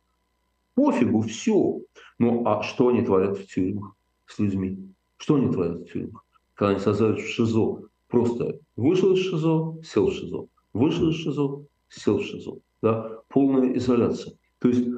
Пофигу, 0.76 1.22
все. 1.22 1.80
Ну, 2.18 2.46
а 2.46 2.62
что 2.62 2.88
они 2.88 3.02
творят 3.02 3.38
в 3.38 3.46
тюрьмах 3.46 3.96
с 4.26 4.38
людьми? 4.38 4.78
Что 5.16 5.34
они 5.34 5.50
творят 5.50 5.80
в 5.80 5.92
тюрьмах? 5.92 6.24
Когда 6.54 6.70
они 6.70 6.80
сажают 6.80 7.18
в 7.18 7.26
ШИЗО. 7.26 7.88
Просто 8.08 8.60
вышел 8.76 9.12
из 9.14 9.18
ШИЗО, 9.18 9.78
сел 9.82 10.06
в 10.06 10.12
ШИЗО. 10.12 10.46
Вышел 10.72 11.08
из 11.08 11.16
ШИЗО, 11.16 11.64
сел 11.88 12.18
в 12.18 12.24
ШИЗО 12.24 12.60
да, 12.82 13.18
полная 13.28 13.76
изоляция. 13.76 14.34
То 14.58 14.68
есть 14.68 14.88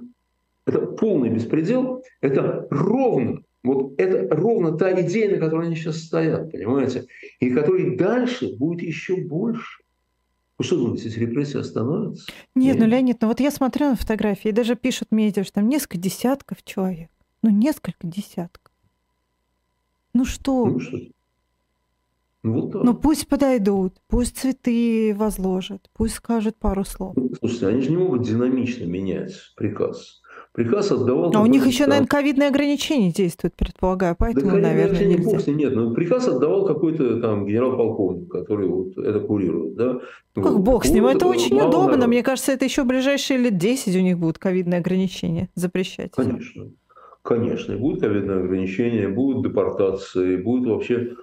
это 0.67 0.81
полный 0.81 1.31
беспредел, 1.31 2.03
это 2.21 2.67
ровно, 2.71 3.43
вот 3.63 3.99
это 3.99 4.35
ровно 4.35 4.77
та 4.77 5.01
идея, 5.03 5.31
на 5.31 5.39
которой 5.39 5.67
они 5.67 5.77
сейчас 5.77 6.03
стоят, 6.03 6.53
понимаете, 6.53 7.07
и 7.41 7.51
которой 7.51 7.97
дальше 7.97 8.57
будет 8.57 8.83
еще 8.83 9.17
больше. 9.17 9.83
Вы 10.59 10.65
что 10.65 10.77
думаете, 10.77 11.09
эти 11.09 11.19
репрессии 11.21 11.61
остановятся? 11.61 12.31
Нет, 12.55 12.75
Нет, 12.75 12.79
ну, 12.79 12.87
Леонид, 12.91 13.19
ну 13.21 13.29
вот 13.29 13.39
я 13.41 13.51
смотрю 13.51 13.91
на 13.91 13.97
фотографии, 13.97 14.49
и 14.49 14.53
даже 14.53 14.75
пишут 14.75 15.13
медиа, 15.13 15.45
что 15.45 15.55
там 15.55 15.69
несколько 15.69 15.99
десятков 15.99 16.65
человек. 16.65 17.11
Ну, 17.43 17.51
несколько 17.51 18.07
десятков. 18.07 18.73
Ну 20.13 20.25
что? 20.25 20.67
Ну, 20.67 20.81
что? 20.81 20.99
Ну, 22.49 22.61
вот 22.61 22.73
так. 22.73 22.83
Ну 22.83 22.95
пусть 22.95 23.29
подойдут, 23.29 23.95
пусть 24.09 24.39
цветы 24.39 25.15
возложат, 25.17 25.89
пусть 25.97 26.15
скажут 26.15 26.57
пару 26.59 26.85
слов. 26.85 27.15
Ну, 27.17 27.31
слушайте, 27.39 27.67
они 27.69 27.81
же 27.83 27.91
не 27.91 27.97
могут 27.97 28.23
динамично 28.23 28.85
менять 28.85 29.35
приказ. 29.57 30.21
Приказ 30.53 30.91
отдавал... 30.91 31.31
А 31.37 31.43
у 31.43 31.47
них 31.47 31.67
еще, 31.67 31.87
наверное, 31.87 32.09
ковидные 32.09 32.49
ограничения 32.49 33.13
действуют, 33.13 33.55
предполагаю, 33.55 34.17
поэтому, 34.19 34.53
да, 34.53 34.59
наверное, 34.59 35.05
нельзя. 35.07 35.31
Бог, 35.31 35.47
нет, 35.47 35.75
но 35.75 35.95
приказ 35.95 36.27
отдавал 36.27 36.67
какой-то 36.67 37.21
там 37.21 37.47
генерал-полковник, 37.47 38.31
который 38.31 38.67
вот 38.67 38.97
это 38.99 39.21
курирует. 39.21 39.77
Да? 39.77 40.01
Как 40.35 40.53
вот. 40.53 40.61
бог 40.61 40.85
с 40.85 40.91
ним, 40.91 41.05
вот, 41.05 41.15
это 41.15 41.27
очень 41.27 41.61
удобно. 41.61 41.97
Народ. 41.97 42.09
Мне 42.09 42.23
кажется, 42.23 42.53
это 42.53 42.65
еще 42.65 42.85
ближайшие 42.85 43.39
лет 43.39 43.57
10 43.57 43.95
у 43.95 44.01
них 44.01 44.19
будут 44.19 44.39
ковидные 44.39 44.79
ограничения 44.79 45.49
запрещать. 45.55 46.13
Конечно. 46.13 46.71
Конечно, 47.23 47.77
будут 47.77 48.01
ковидные 48.01 48.39
ограничения, 48.39 49.09
будут 49.09 49.45
депортации, 49.45 50.37
будет 50.37 50.67
вообще 50.67 51.15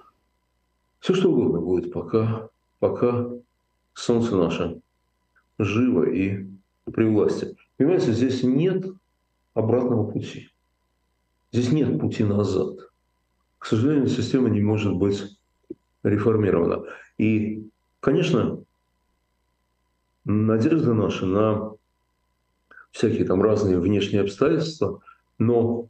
все 1.00 1.14
что 1.14 1.30
угодно 1.30 1.60
будет, 1.60 1.92
пока, 1.92 2.48
пока 2.78 3.28
солнце 3.94 4.36
наше 4.36 4.80
живо 5.58 6.04
и 6.04 6.46
при 6.84 7.08
власти. 7.08 7.56
Понимаете, 7.76 8.12
здесь 8.12 8.42
нет 8.42 8.86
обратного 9.54 10.10
пути. 10.10 10.50
Здесь 11.52 11.72
нет 11.72 11.98
пути 12.00 12.24
назад. 12.24 12.78
К 13.58 13.66
сожалению, 13.66 14.08
система 14.08 14.48
не 14.48 14.60
может 14.60 14.94
быть 14.94 15.38
реформирована. 16.02 16.84
И, 17.18 17.68
конечно, 18.00 18.62
надежда 20.24 20.94
наша 20.94 21.26
на 21.26 21.72
всякие 22.90 23.24
там 23.24 23.42
разные 23.42 23.78
внешние 23.78 24.22
обстоятельства, 24.22 25.00
но 25.38 25.88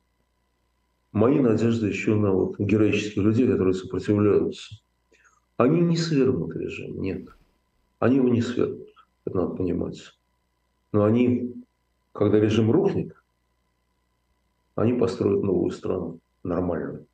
мои 1.13 1.41
надежды 1.41 1.89
еще 1.89 2.15
на 2.15 2.33
вот 2.33 2.59
героических 2.59 3.23
людей, 3.23 3.49
которые 3.49 3.75
сопротивляются 3.75 4.77
они 5.57 5.81
не 5.81 5.97
свергнут 5.97 6.55
режим, 6.57 7.01
нет. 7.01 7.29
Они 7.99 8.17
его 8.17 8.29
не 8.29 8.43
свергнут, 8.43 8.89
это 9.25 9.37
надо 9.37 9.55
понимать. 9.55 10.13
Но 10.93 11.05
они, 11.05 11.55
когда 12.13 12.39
режим 12.39 12.71
рухнет, 12.71 13.15
они 14.75 14.93
построят 14.93 15.43
новую 15.43 15.71
страну, 15.71 16.19
нормальную. 16.43 17.07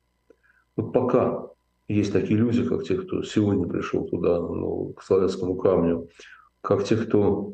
Вот 0.75 0.91
пока 0.91 1.47
есть 1.87 2.11
такие 2.11 2.37
люди, 2.37 2.67
как 2.67 2.83
те, 2.83 2.95
кто 2.95 3.23
сегодня 3.23 3.67
пришел 3.67 4.05
туда, 4.05 4.39
ну, 4.39 4.93
к 4.93 5.03
Славянскому 5.03 5.55
камню, 5.55 6.09
как 6.61 6.83
те, 6.83 6.97
кто 6.97 7.53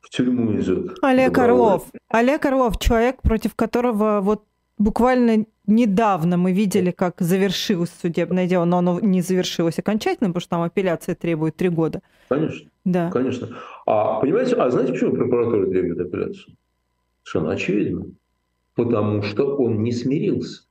в 0.00 0.10
тюрьму 0.10 0.54
идет. 0.58 0.98
Олег 1.02 1.38
Орлов. 1.38 1.86
Олег 2.08 2.44
Орлов, 2.44 2.78
человек, 2.78 3.22
против 3.22 3.54
которого 3.54 4.20
вот 4.20 4.44
буквально 4.78 5.46
недавно 5.66 6.36
мы 6.36 6.52
видели, 6.52 6.90
как 6.90 7.16
завершилось 7.20 7.90
судебное 8.00 8.46
дело, 8.46 8.64
но 8.64 8.78
оно 8.78 9.00
не 9.00 9.20
завершилось 9.20 9.78
окончательно, 9.78 10.28
потому 10.30 10.40
что 10.40 10.50
там 10.50 10.62
апелляция 10.62 11.14
требует 11.14 11.56
три 11.56 11.68
года. 11.68 12.00
Конечно. 12.28 12.70
Да. 12.84 13.10
Конечно. 13.10 13.48
А 13.86 14.20
понимаете, 14.20 14.56
а 14.56 14.70
знаете, 14.70 14.92
почему 14.92 15.14
прокуратура 15.16 15.66
требует 15.66 16.00
апелляцию? 16.00 16.56
Совершенно 17.22 17.52
очевидно. 17.52 18.06
Потому 18.74 19.22
что 19.22 19.56
он 19.56 19.82
не 19.82 19.92
смирился. 19.92 20.64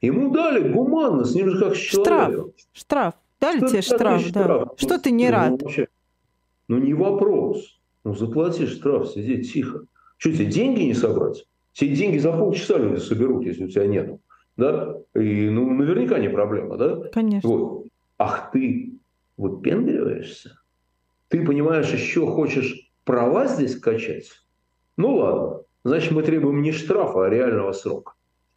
Ему 0.00 0.30
дали 0.30 0.68
гуманно, 0.68 1.24
с 1.24 1.34
ним 1.34 1.50
же 1.50 1.58
как 1.58 1.74
с 1.74 1.78
человеком. 1.78 2.52
Штраф. 2.72 3.14
Штраф. 3.14 3.14
Дали 3.40 3.58
что 3.58 3.68
тебе 3.68 3.82
штраф, 3.82 4.20
штраф, 4.22 4.68
да. 4.68 4.70
Что 4.76 4.98
ты 4.98 5.10
не 5.10 5.26
ну, 5.26 5.32
рад? 5.32 5.62
Вообще, 5.62 5.88
ну, 6.68 6.78
не 6.78 6.94
вопрос. 6.94 7.78
Ну, 8.04 8.14
заплати 8.14 8.66
штраф, 8.66 9.08
сиди 9.08 9.42
тихо. 9.42 9.82
Что 10.16 10.32
тебе 10.32 10.46
деньги 10.46 10.82
не 10.82 10.94
собрать? 10.94 11.46
Все 11.76 11.88
деньги 11.88 12.16
за 12.16 12.32
полчаса 12.32 12.78
люди 12.78 12.98
соберут, 13.00 13.44
если 13.44 13.64
у 13.64 13.68
тебя 13.68 13.86
нет. 13.86 14.18
Да? 14.56 14.96
И 15.14 15.50
ну, 15.50 15.68
наверняка 15.74 16.18
не 16.18 16.30
проблема, 16.30 16.78
да? 16.78 17.02
Конечно. 17.12 17.46
Вот. 17.50 17.86
Ах 18.16 18.50
ты 18.50 18.94
вот 19.36 19.60
пендриваешься? 19.62 20.58
Ты 21.28 21.44
понимаешь, 21.44 21.92
еще 21.92 22.26
хочешь 22.26 22.90
права 23.04 23.46
здесь 23.46 23.78
качать? 23.78 24.30
Ну 24.96 25.16
ладно, 25.16 25.64
значит 25.84 26.12
мы 26.12 26.22
требуем 26.22 26.62
не 26.62 26.72
штрафа, 26.72 27.26
а 27.26 27.28
реального 27.28 27.72
срока. 27.72 28.14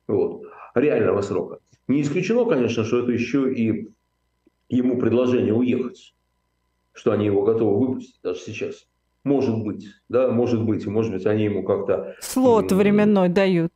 Вот. 0.08 0.44
Реального 0.74 1.20
срока. 1.20 1.60
Не 1.90 2.04
исключено, 2.04 2.46
конечно, 2.46 2.86
что 2.86 3.00
это 3.00 3.12
еще 3.12 3.54
и 3.54 3.90
ему 4.70 4.98
предложение 4.98 5.54
уехать, 5.54 6.16
что 6.94 7.12
они 7.12 7.26
его 7.26 7.42
готовы 7.42 7.86
выпустить 7.86 8.22
даже 8.24 8.40
сейчас. 8.40 8.88
Может 9.24 9.64
быть, 9.64 9.88
да, 10.08 10.30
может 10.32 10.64
быть, 10.64 10.86
и 10.86 10.90
может 10.90 11.14
быть, 11.14 11.26
они 11.26 11.46
ему 11.46 11.64
как-то... 11.64 12.16
Слот 12.22 12.72
временной 12.72 13.30
дают. 13.30 13.72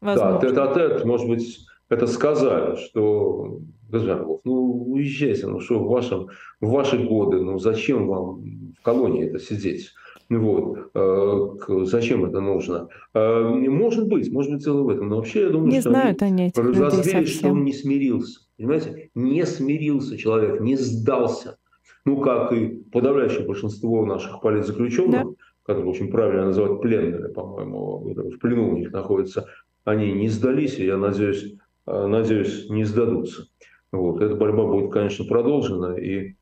Возможно. 0.00 0.40
Да, 0.40 0.48
тет-а-тет, 0.48 1.04
может 1.04 1.28
быть, 1.28 1.60
это 1.88 2.06
сказали, 2.06 2.76
что, 2.76 3.60
господин 3.88 4.40
ну, 4.44 4.92
уезжайте, 4.92 5.46
ну, 5.46 5.60
что 5.60 5.78
в, 5.78 5.88
вашем, 5.88 6.28
в 6.60 6.70
ваши 6.70 6.98
годы, 6.98 7.40
ну, 7.40 7.58
зачем 7.58 8.08
вам 8.08 8.42
в 8.78 8.82
колонии 8.82 9.26
это 9.26 9.38
сидеть? 9.38 9.90
Вот. 10.28 10.90
Э, 10.94 11.84
зачем 11.84 12.24
это 12.24 12.40
нужно? 12.40 12.88
Э, 13.14 13.42
может 13.42 14.08
быть, 14.08 14.32
может 14.32 14.52
быть, 14.52 14.62
целый 14.62 14.84
в 14.84 14.88
этом. 14.88 15.08
Но 15.08 15.16
вообще 15.16 15.42
я 15.42 15.48
думаю, 15.50 15.70
не 15.70 15.80
что 15.80 15.90
знают 15.90 16.22
они 16.22 16.46
этих 16.46 16.64
людей 16.64 17.26
что 17.26 17.48
он 17.48 17.64
не 17.64 17.72
смирился. 17.72 18.40
Понимаете? 18.56 19.10
Не 19.14 19.44
смирился 19.44 20.16
человек, 20.16 20.60
не 20.60 20.76
сдался 20.76 21.58
ну, 22.04 22.20
как 22.20 22.52
и 22.52 22.68
подавляющее 22.68 23.46
большинство 23.46 24.04
наших 24.04 24.40
политзаключенных, 24.40 25.22
да. 25.22 25.34
которые 25.64 25.90
очень 25.90 26.10
правильно 26.10 26.46
называть 26.46 26.80
пленными, 26.80 27.32
по-моему, 27.32 27.98
в 28.30 28.38
плену 28.38 28.70
у 28.70 28.76
них 28.76 28.92
находятся, 28.92 29.46
они 29.84 30.12
не 30.12 30.28
сдались, 30.28 30.78
и 30.78 30.86
я 30.86 30.96
надеюсь, 30.96 31.54
э, 31.86 32.06
надеюсь, 32.06 32.68
не 32.70 32.84
сдадутся. 32.84 33.46
Вот. 33.90 34.20
Эта 34.20 34.34
борьба 34.34 34.64
будет, 34.64 34.92
конечно, 34.92 35.24
продолжена, 35.24 35.98
и 35.98 36.34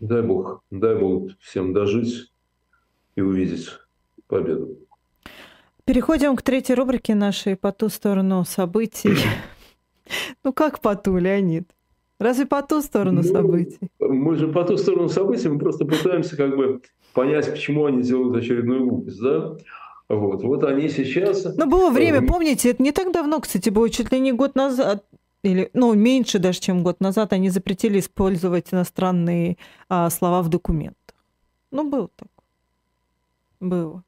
дай 0.00 0.22
Бог, 0.22 0.62
дай 0.70 0.98
Бог 0.98 1.30
всем 1.40 1.72
дожить 1.72 2.32
и 3.14 3.20
увидеть 3.20 3.70
победу. 4.26 4.78
Переходим 5.84 6.36
к 6.36 6.42
третьей 6.42 6.74
рубрике 6.74 7.14
нашей 7.14 7.56
«По 7.56 7.72
ту 7.72 7.88
сторону 7.88 8.44
событий». 8.44 9.16
Ну 10.44 10.52
как 10.52 10.80
по 10.80 10.94
ту, 10.94 11.16
Леонид? 11.16 11.68
Разве 12.18 12.46
по 12.46 12.62
ту 12.62 12.80
сторону 12.80 13.22
ну, 13.22 13.28
событий? 13.28 13.90
Мы 14.00 14.36
же 14.36 14.48
по 14.48 14.64
ту 14.64 14.76
сторону 14.76 15.08
событий, 15.08 15.48
мы 15.48 15.58
просто 15.58 15.84
пытаемся 15.84 16.36
как 16.36 16.56
бы 16.56 16.80
понять, 17.12 17.50
почему 17.50 17.84
они 17.84 18.02
делают 18.02 18.36
очередную 18.36 18.88
глупость, 18.88 19.20
да? 19.20 19.56
Вот, 20.08 20.42
вот 20.42 20.64
они 20.64 20.88
сейчас... 20.88 21.44
Ну, 21.56 21.66
было 21.66 21.90
время, 21.90 22.26
помните, 22.26 22.70
это 22.70 22.82
не 22.82 22.92
так 22.92 23.12
давно, 23.12 23.40
кстати, 23.40 23.68
было 23.70 23.90
чуть 23.90 24.12
ли 24.12 24.20
не 24.20 24.32
год 24.32 24.54
назад, 24.54 25.04
или, 25.42 25.70
ну, 25.74 25.94
меньше 25.94 26.38
даже, 26.38 26.60
чем 26.60 26.82
год 26.82 27.00
назад, 27.00 27.32
они 27.32 27.50
запретили 27.50 27.98
использовать 27.98 28.72
иностранные 28.72 29.58
а, 29.88 30.08
слова 30.10 30.42
в 30.42 30.48
документах. 30.48 31.16
Ну, 31.70 31.88
было 31.88 32.08
так. 32.16 32.28
Было. 33.60 34.02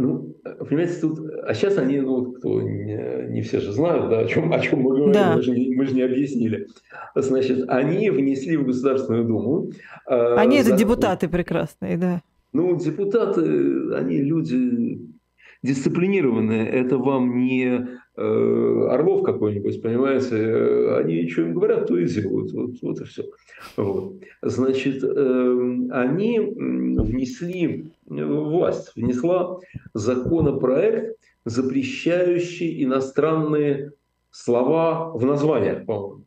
Ну, 0.00 0.36
понимаете, 0.60 1.00
тут, 1.00 1.18
а 1.44 1.52
сейчас 1.54 1.76
они, 1.76 2.00
ну, 2.00 2.30
кто 2.32 2.62
не, 2.62 3.26
не 3.30 3.42
все 3.42 3.58
же 3.58 3.72
знают, 3.72 4.08
да, 4.08 4.20
о 4.20 4.26
чем, 4.26 4.52
о 4.52 4.60
чем 4.60 4.82
мы 4.82 4.90
говорим, 4.90 5.12
да. 5.12 5.34
мы, 5.34 5.42
же 5.42 5.50
не, 5.50 5.74
мы 5.74 5.86
же 5.86 5.94
не 5.94 6.02
объяснили. 6.02 6.68
Значит, 7.16 7.68
они 7.68 8.08
внесли 8.10 8.56
в 8.56 8.64
Государственную 8.64 9.24
Думу. 9.24 9.72
Э, 10.06 10.36
они 10.36 10.58
закон. 10.58 10.72
это 10.72 10.78
депутаты 10.78 11.28
прекрасные, 11.28 11.96
да. 11.96 12.22
Ну, 12.52 12.78
депутаты, 12.78 13.92
они 13.94 14.22
люди 14.22 15.00
дисциплинированные. 15.64 16.68
Это 16.68 16.96
вам 16.98 17.36
не 17.36 17.88
Орлов 18.18 19.22
какой-нибудь, 19.22 19.80
понимаете, 19.80 20.36
э, 20.36 20.98
они 20.98 21.28
что 21.28 21.42
им 21.42 21.54
говорят, 21.54 21.86
то 21.86 21.96
и 21.96 22.06
делают. 22.06 22.52
Вот, 22.52 22.70
вот 22.82 23.00
и 23.00 23.04
все. 23.04 23.24
Вот. 23.76 24.14
Значит, 24.42 25.04
эм, 25.04 25.88
они 25.92 26.40
внесли, 26.40 27.92
власть 28.06 28.92
внесла 28.96 29.58
законопроект, 29.94 31.16
запрещающий 31.44 32.82
иностранные 32.82 33.92
слова 34.30 35.10
в 35.12 35.24
названиях, 35.24 35.86
по-моему. 35.86 36.24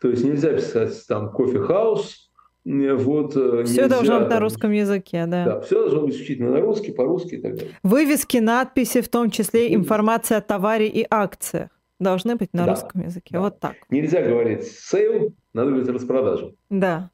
То 0.00 0.08
есть 0.08 0.24
нельзя 0.24 0.52
писать 0.52 1.04
там 1.08 1.30
кофе-хаус, 1.30 2.27
вот, 2.68 3.34
э, 3.36 3.64
все 3.64 3.82
нельзя, 3.82 3.88
должно 3.88 4.20
быть 4.20 4.28
на 4.28 4.40
русском 4.40 4.72
языке, 4.72 5.24
да. 5.26 5.44
Да, 5.44 5.60
все 5.60 5.80
должно 5.80 6.02
быть 6.02 6.14
исключительно 6.14 6.50
на 6.50 6.60
русский, 6.60 6.92
по-русски 6.92 7.36
и 7.36 7.40
так 7.40 7.54
далее. 7.56 7.74
Вывески, 7.82 8.36
надписи, 8.36 9.00
в 9.00 9.08
том 9.08 9.30
числе 9.30 9.74
информация 9.74 10.38
о 10.38 10.40
товаре 10.42 10.86
и 10.88 11.06
акциях 11.08 11.70
должны 11.98 12.36
быть 12.36 12.52
на 12.52 12.66
да, 12.66 12.72
русском 12.72 13.02
языке. 13.02 13.30
Да. 13.32 13.40
Вот 13.40 13.58
так. 13.58 13.74
Нельзя 13.90 14.22
говорить 14.22 14.64
sale, 14.64 15.34
надо 15.54 15.70
говорить 15.70 15.88
распродажа. 15.88 16.52
Да. 16.68 17.10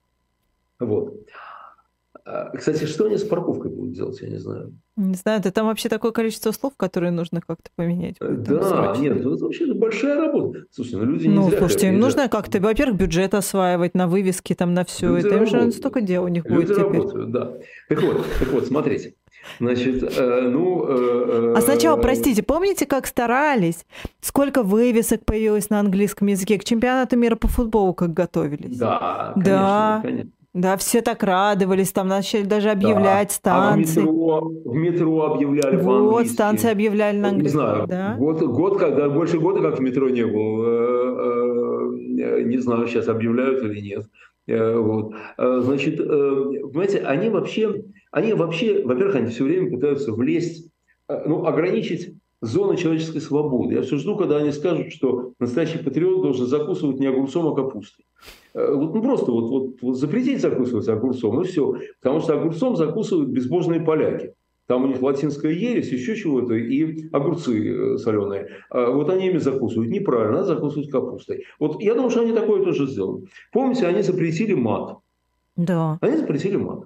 Вот. 0.80 1.14
А, 2.26 2.56
кстати, 2.56 2.86
что 2.86 3.04
они 3.04 3.18
с 3.18 3.22
парковкой 3.22 3.70
будут 3.70 3.92
делать, 3.92 4.18
я 4.22 4.28
не 4.30 4.38
знаю. 4.38 4.72
Не 4.96 5.14
знаю, 5.14 5.42
да 5.42 5.50
там 5.50 5.66
вообще 5.66 5.90
такое 5.90 6.10
количество 6.10 6.52
слов, 6.52 6.72
которые 6.74 7.10
нужно 7.10 7.42
как-то 7.46 7.68
поменять. 7.76 8.16
Да, 8.18 8.62
срочно. 8.62 9.02
нет, 9.02 9.18
это 9.18 9.28
вообще 9.28 9.74
большая 9.74 10.18
работа. 10.18 10.64
Слушайте, 10.70 10.98
ну 10.98 11.04
люди 11.04 11.26
не 11.26 11.34
Ну, 11.34 11.50
слушайте, 11.50 11.88
им 11.88 11.98
нужно 11.98 12.28
как-то, 12.28 12.60
во-первых, 12.60 12.96
бюджет 12.96 13.34
осваивать 13.34 13.94
на 13.94 14.08
вывески, 14.08 14.54
там, 14.54 14.72
на 14.72 14.86
все 14.86 15.16
это. 15.16 15.36
Им 15.36 15.46
же 15.46 15.72
столько 15.72 16.00
дел 16.00 16.24
у 16.24 16.28
них 16.28 16.46
люди 16.46 16.66
будет 16.66 16.76
теперь. 16.76 17.00
работают, 17.00 17.30
да. 17.30 17.52
Так 17.90 18.02
вот, 18.02 18.24
так 18.38 18.48
вот, 18.48 18.66
смотрите. 18.66 19.14
Значит, 19.60 20.02
э, 20.02 20.40
ну... 20.48 20.86
Э, 20.88 21.52
э, 21.52 21.54
а 21.56 21.60
сначала, 21.60 22.00
простите, 22.00 22.42
помните, 22.42 22.86
как 22.86 23.06
старались? 23.06 23.84
Сколько 24.22 24.62
вывесок 24.62 25.26
появилось 25.26 25.68
на 25.68 25.80
английском 25.80 26.28
языке? 26.28 26.58
К 26.58 26.64
чемпионату 26.64 27.18
мира 27.18 27.36
по 27.36 27.48
футболу 27.48 27.92
как 27.92 28.14
готовились? 28.14 28.78
Да, 28.78 29.32
конечно, 29.34 29.52
да. 29.52 30.00
конечно. 30.02 30.30
Да, 30.54 30.76
все 30.76 31.02
так 31.02 31.24
радовались, 31.24 31.90
там 31.90 32.06
начали 32.06 32.44
даже 32.44 32.70
объявлять 32.70 33.28
да. 33.28 33.34
станции. 33.34 34.00
А 34.00 34.04
в 34.04 34.06
метро, 34.06 34.52
в 34.64 34.74
метро 34.74 35.22
объявляли 35.32 35.76
вот, 35.76 35.84
по-английски. 35.84 36.32
станции 36.32 36.70
объявляли 36.70 37.18
на 37.18 37.28
английском. 37.30 37.60
Не 37.60 37.66
знаю, 37.66 37.86
да? 37.88 38.14
год, 38.16 38.40
год, 38.40 38.78
когда 38.78 39.08
больше 39.08 39.40
года 39.40 39.60
как 39.60 39.80
в 39.80 39.82
метро 39.82 40.08
не 40.08 40.24
был. 40.24 40.64
Э, 40.64 42.38
э, 42.38 42.42
не 42.44 42.58
знаю, 42.58 42.86
сейчас 42.86 43.08
объявляют 43.08 43.64
или 43.64 43.80
нет. 43.80 44.06
Э, 44.46 44.76
вот. 44.78 45.14
Значит, 45.36 45.96
понимаете, 45.96 47.00
они 47.00 47.30
вообще, 47.30 47.82
они 48.12 48.32
вообще, 48.34 48.84
во-первых, 48.84 49.16
они 49.16 49.30
все 49.30 49.42
время 49.42 49.72
пытаются 49.72 50.12
влезть, 50.12 50.70
ну, 51.08 51.46
ограничить 51.46 52.14
зоны 52.40 52.76
человеческой 52.76 53.20
свободы. 53.20 53.74
Я 53.74 53.82
все 53.82 53.96
жду, 53.96 54.16
когда 54.16 54.38
они 54.38 54.52
скажут, 54.52 54.92
что 54.92 55.32
настоящий 55.38 55.78
патриот 55.78 56.22
должен 56.22 56.46
закусывать 56.46 57.00
не 57.00 57.06
огурцом, 57.06 57.46
а 57.48 57.54
капустой. 57.54 58.04
Э, 58.54 58.74
вот, 58.74 58.94
ну 58.94 59.02
просто 59.02 59.32
вот, 59.32 59.50
вот, 59.50 59.82
вот 59.82 59.96
запретить 59.96 60.40
закусывать 60.40 60.88
огурцом, 60.88 61.40
и 61.40 61.44
все. 61.44 61.76
Потому 62.00 62.20
что 62.20 62.34
огурцом 62.34 62.76
закусывают 62.76 63.30
безбожные 63.30 63.80
поляки. 63.80 64.34
Там 64.66 64.84
у 64.84 64.86
них 64.86 65.02
латинская 65.02 65.52
ересь, 65.52 65.92
еще 65.92 66.16
чего-то, 66.16 66.54
и 66.54 67.08
огурцы 67.12 67.94
э, 67.94 67.98
соленые. 67.98 68.48
А 68.70 68.90
вот 68.90 69.10
они 69.10 69.28
ими 69.28 69.38
закусывают. 69.38 69.90
Неправильно, 69.90 70.38
надо 70.38 70.54
закусывать 70.54 70.90
капустой. 70.90 71.44
Вот 71.58 71.82
я 71.82 71.94
думаю, 71.94 72.10
что 72.10 72.22
они 72.22 72.32
такое 72.32 72.64
тоже 72.64 72.86
сделают. 72.86 73.28
Помните, 73.52 73.86
они 73.86 74.02
запретили 74.02 74.54
мат. 74.54 74.98
Да. 75.56 75.98
Они 76.00 76.16
запретили 76.16 76.56
мат. 76.56 76.84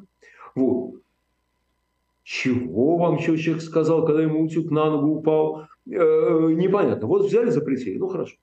Вот. 0.57 0.95
Чего 2.31 2.99
вам 2.99 3.19
человек 3.19 3.63
сказал, 3.63 4.05
когда 4.05 4.21
ему 4.21 4.43
утюг 4.43 4.71
на 4.71 4.91
ногу 4.91 5.21
упал? 5.21 5.63
Э, 5.91 6.51
непонятно. 6.55 7.07
Вот 7.07 7.25
взяли, 7.25 7.49
запретили. 7.49 7.97
Ну, 7.97 8.09
хорошо. 8.09 8.37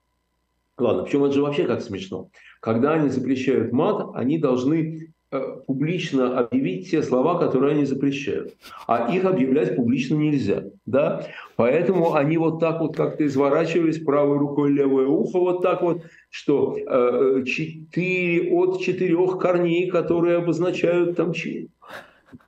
Ладно, 0.76 1.04
причем 1.04 1.22
это 1.22 1.34
же 1.34 1.42
вообще 1.42 1.66
как 1.66 1.82
смешно. 1.82 2.28
Когда 2.58 2.94
они 2.94 3.10
запрещают 3.10 3.70
мат, 3.70 4.08
они 4.14 4.38
должны 4.38 5.14
э, 5.30 5.40
публично 5.68 6.36
объявить 6.36 6.90
те 6.90 7.00
слова, 7.00 7.38
которые 7.38 7.76
они 7.76 7.84
запрещают. 7.84 8.56
А 8.88 9.14
их 9.14 9.24
объявлять 9.24 9.76
публично 9.76 10.16
нельзя. 10.16 10.64
Да? 10.84 11.24
Поэтому 11.54 12.14
они 12.14 12.38
вот 12.38 12.58
так 12.58 12.80
вот 12.80 12.96
как-то 12.96 13.24
изворачивались 13.24 14.02
правой 14.02 14.38
рукой 14.38 14.72
левое 14.72 15.06
ухо 15.06 15.38
вот 15.38 15.62
так 15.62 15.82
вот, 15.82 16.02
что 16.28 16.76
э, 16.76 17.44
четыре, 17.44 18.50
от 18.50 18.80
четырех 18.80 19.38
корней, 19.38 19.88
которые 19.88 20.38
обозначают 20.38 21.14
там 21.14 21.32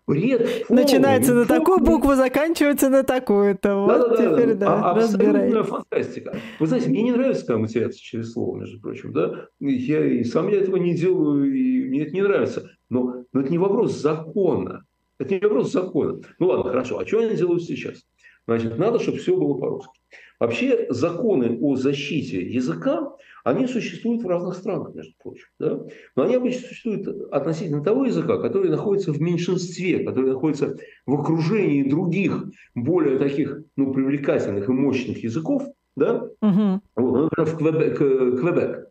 Бред. 0.06 0.66
Полный, 0.66 0.82
Начинается 0.82 1.34
на 1.34 1.44
такую 1.46 1.80
букву, 1.80 2.14
заканчивается 2.14 2.88
на 2.88 3.02
такую-то. 3.02 3.76
Вот 3.76 3.88
да, 3.88 4.08
да, 4.08 4.16
теперь, 4.16 4.54
да, 4.54 4.66
да, 4.66 4.84
а, 4.84 4.90
Абсолютная 4.92 5.62
фантастика. 5.62 6.36
Вы 6.58 6.66
знаете, 6.66 6.88
мне 6.88 7.02
не 7.02 7.12
нравится, 7.12 7.46
когда 7.46 7.60
матерятся 7.60 8.00
через 8.00 8.32
слово, 8.32 8.58
между 8.58 8.80
прочим. 8.80 9.12
Да? 9.12 9.48
Я 9.60 10.04
и 10.04 10.24
сам 10.24 10.48
я 10.48 10.60
этого 10.60 10.76
не 10.76 10.94
делаю, 10.94 11.52
и 11.52 11.88
мне 11.88 12.02
это 12.02 12.12
не 12.12 12.22
нравится. 12.22 12.70
Но, 12.88 13.24
но 13.32 13.40
это 13.40 13.50
не 13.50 13.58
вопрос 13.58 13.92
закона. 13.92 14.84
Это 15.18 15.34
не 15.34 15.40
вопрос 15.40 15.72
закона. 15.72 16.20
Ну 16.38 16.46
ладно, 16.46 16.70
хорошо. 16.70 16.98
А 16.98 17.06
что 17.06 17.20
они 17.20 17.36
делают 17.36 17.62
сейчас? 17.64 18.04
Значит, 18.46 18.78
надо, 18.78 18.98
чтобы 18.98 19.18
все 19.18 19.36
было 19.36 19.54
по-русски. 19.58 19.92
Вообще 20.40 20.86
законы 20.90 21.58
о 21.60 21.76
защите 21.76 22.40
языка, 22.40 23.12
они 23.44 23.66
существуют 23.66 24.22
в 24.22 24.28
разных 24.28 24.54
странах, 24.54 24.94
между 24.94 25.12
прочим. 25.22 25.46
Да? 25.58 25.80
Но 26.14 26.22
они 26.22 26.36
обычно 26.36 26.68
существуют 26.68 27.08
относительно 27.32 27.82
того 27.82 28.04
языка, 28.04 28.38
который 28.38 28.70
находится 28.70 29.12
в 29.12 29.20
меньшинстве, 29.20 30.04
который 30.04 30.30
находится 30.30 30.76
в 31.06 31.14
окружении 31.14 31.88
других, 31.88 32.44
более 32.74 33.18
таких 33.18 33.62
ну, 33.76 33.92
привлекательных 33.92 34.68
и 34.68 34.72
мощных 34.72 35.24
языков. 35.24 35.64
Да? 35.96 36.28
Угу. 36.40 36.80
Вот, 36.96 37.36
например, 37.36 37.46
в 37.46 37.56
Квебек, 37.56 37.98
Квебек 37.98 38.88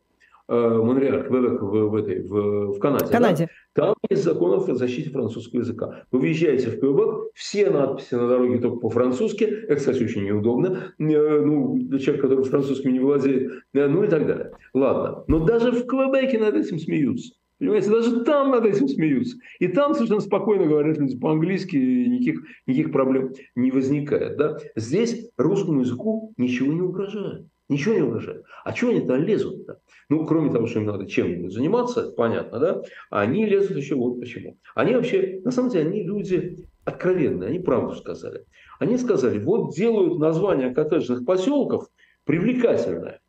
Э, 0.50 0.82
Монреаль, 0.82 1.28
Квебек 1.28 1.62
в, 1.62 1.90
в, 1.90 1.96
этой, 1.96 2.22
в, 2.22 2.72
в 2.72 2.80
Канаде. 2.80 3.06
В 3.06 3.12
Канаде. 3.12 3.50
Там 3.78 3.94
есть 4.10 4.24
законов 4.24 4.68
о 4.70 4.74
защите 4.74 5.12
французского 5.12 5.60
языка. 5.60 6.04
Вы 6.12 6.22
въезжаете 6.22 6.72
в 6.72 6.80
Квебек, 6.80 7.32
все 7.36 7.70
надписи 7.70 8.16
на 8.16 8.28
дороге 8.28 8.58
только 8.58 8.78
по-французски. 8.78 9.44
Это, 9.44 9.76
кстати, 9.76 10.04
очень 10.04 10.24
неудобно. 10.26 10.96
Э, 10.98 11.42
ну, 11.42 11.78
для 11.78 12.00
человека, 12.00 12.28
который 12.28 12.44
французским 12.44 12.92
не 12.92 13.00
владеет. 13.00 13.52
Э, 13.76 13.88
ну 13.88 14.04
и 14.04 14.08
так 14.08 14.26
далее. 14.26 14.52
Ладно. 14.74 15.24
Но 15.28 15.46
даже 15.46 15.72
в 15.72 15.86
Квебеке 15.86 16.40
над 16.40 16.56
этим 16.56 16.80
смеются. 16.80 17.36
Понимаете, 17.60 17.92
даже 17.92 18.24
там 18.24 18.50
над 18.50 18.66
этим 18.66 18.88
смеются. 18.88 19.38
И 19.60 19.68
там 19.68 19.94
совершенно 19.94 20.22
спокойно 20.22 20.66
говорят 20.66 20.98
люди 20.98 21.16
по-английски, 21.16 21.76
никаких, 21.76 22.42
никаких 22.66 22.92
проблем 22.92 23.34
не 23.56 23.70
возникает. 23.70 24.38
Да? 24.38 24.58
Здесь 24.76 25.30
русскому 25.38 25.82
языку 25.82 26.34
ничего 26.38 26.74
не 26.74 26.82
угрожает. 26.82 27.46
Ничего 27.70 27.96
не 27.96 28.02
угрожает. 28.02 28.46
А 28.64 28.72
чего 28.72 28.92
они 28.92 29.02
там 29.02 29.22
лезут-то? 29.22 29.82
Ну, 30.10 30.26
кроме 30.26 30.52
того, 30.52 30.68
что 30.68 30.80
им 30.80 30.86
надо 30.86 31.06
чем-нибудь 31.06 31.52
заниматься, 31.52 32.12
понятно, 32.12 32.60
да? 32.60 32.82
Они 33.10 33.46
лезут 33.46 33.76
еще 33.76 33.96
вот 33.96 34.20
почему. 34.20 34.58
Они 34.74 34.96
вообще, 34.96 35.42
на 35.44 35.52
самом 35.52 35.70
деле, 35.70 35.90
они 35.90 36.04
люди 36.04 36.66
откровенные, 36.86 37.50
они 37.50 37.60
правду 37.60 37.96
сказали. 37.96 38.46
Они 38.80 38.98
сказали, 38.98 39.40
вот 39.40 39.76
делают 39.76 40.18
название 40.18 40.74
коттеджных 40.74 41.26
поселков 41.26 41.90
привлекательное. 42.24 43.20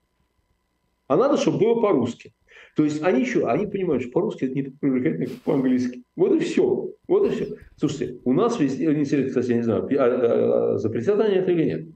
А 1.09 1.16
надо, 1.16 1.36
чтобы 1.36 1.59
было 1.59 1.80
по-русски. 1.80 2.32
То 2.76 2.84
есть 2.84 3.03
они 3.03 3.24
что? 3.24 3.49
Они 3.49 3.66
понимают, 3.66 4.05
что 4.05 4.12
по-русски 4.12 4.45
это 4.45 4.55
не 4.55 4.62
так 4.62 4.74
привлекательно, 4.78 5.26
как 5.26 5.36
по-английски. 5.39 6.05
Вот 6.14 6.32
и 6.34 6.39
все. 6.39 6.93
Вот 7.09 7.26
и 7.26 7.30
все. 7.30 7.57
Слушайте, 7.76 8.20
у 8.24 8.32
нас 8.32 8.61
везде, 8.61 9.24
кстати, 9.24 9.51
я 9.51 9.57
не 9.57 9.62
знаю, 9.62 9.89
а, 9.99 10.05
а, 10.05 10.74
а, 10.74 10.78
запретят 10.78 11.18
они 11.18 11.36
это 11.36 11.51
или 11.51 11.64
нет. 11.64 11.89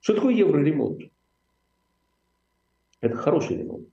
Что 0.00 0.14
такое 0.14 0.34
евроремонт? 0.34 1.02
Это 3.00 3.16
хороший 3.16 3.58
ремонт. 3.58 3.86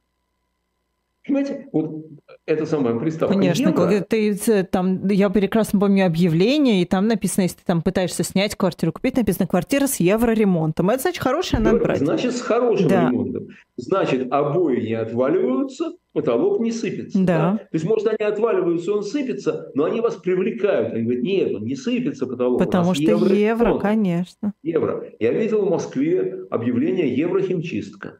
Понимаете, 1.26 1.70
вот 1.72 2.06
это 2.45 2.66
самая 2.66 2.99
приставка 2.99 3.34
Конечно, 3.36 3.70
евро. 3.70 4.01
ты 4.01 4.64
там, 4.66 5.08
я 5.08 5.30
прекрасно 5.30 5.80
помню 5.80 6.06
объявление, 6.06 6.82
и 6.82 6.86
там 6.86 7.08
написано, 7.08 7.43
если 7.43 7.60
ты 7.60 7.64
там 7.66 7.82
пытаешься 7.82 8.24
снять 8.24 8.56
квартиру, 8.56 8.91
купить, 8.91 9.16
написано 9.16 9.47
квартира 9.47 9.88
с 9.88 10.01
евроремонтом. 10.01 10.89
Это 10.89 11.04
значит 11.04 11.24
хорошая, 11.24 11.62
надо 11.62 11.78
брать. 11.78 11.99
Значит, 11.99 12.36
с 12.36 12.41
хорошим 12.41 12.89
Да. 12.89 13.10
ремонтом. 13.10 13.47
Значит, 13.78 14.28
обои 14.34 14.82
не 14.82 14.95
отваливаются, 14.95 15.93
потолок 16.12 16.60
не 16.60 16.74
сыпется. 16.74 17.18
Да. 17.24 17.58
То 17.58 17.70
есть, 17.72 17.86
может, 17.86 18.06
они 18.08 18.30
отваливаются, 18.30 18.91
он 18.91 19.04
сыпется, 19.04 19.72
но 19.76 19.86
они 19.86 20.01
вас 20.01 20.16
привлекают. 20.18 20.91
Они 20.93 21.04
говорят, 21.04 21.24
нет, 21.24 21.56
он 21.56 21.64
не 21.64 21.76
сыпется 21.78 22.28
потолок. 22.28 22.60
Потому 22.60 22.93
что 22.93 23.01
евро, 23.01 23.34
евроремонт». 23.34 23.82
конечно. 23.82 24.54
евро. 24.62 25.06
Я 25.22 25.32
видел 25.32 25.66
в 25.66 25.70
Москве 25.70 26.43
объявление 26.49 27.16
«Еврохимчистка». 27.16 28.20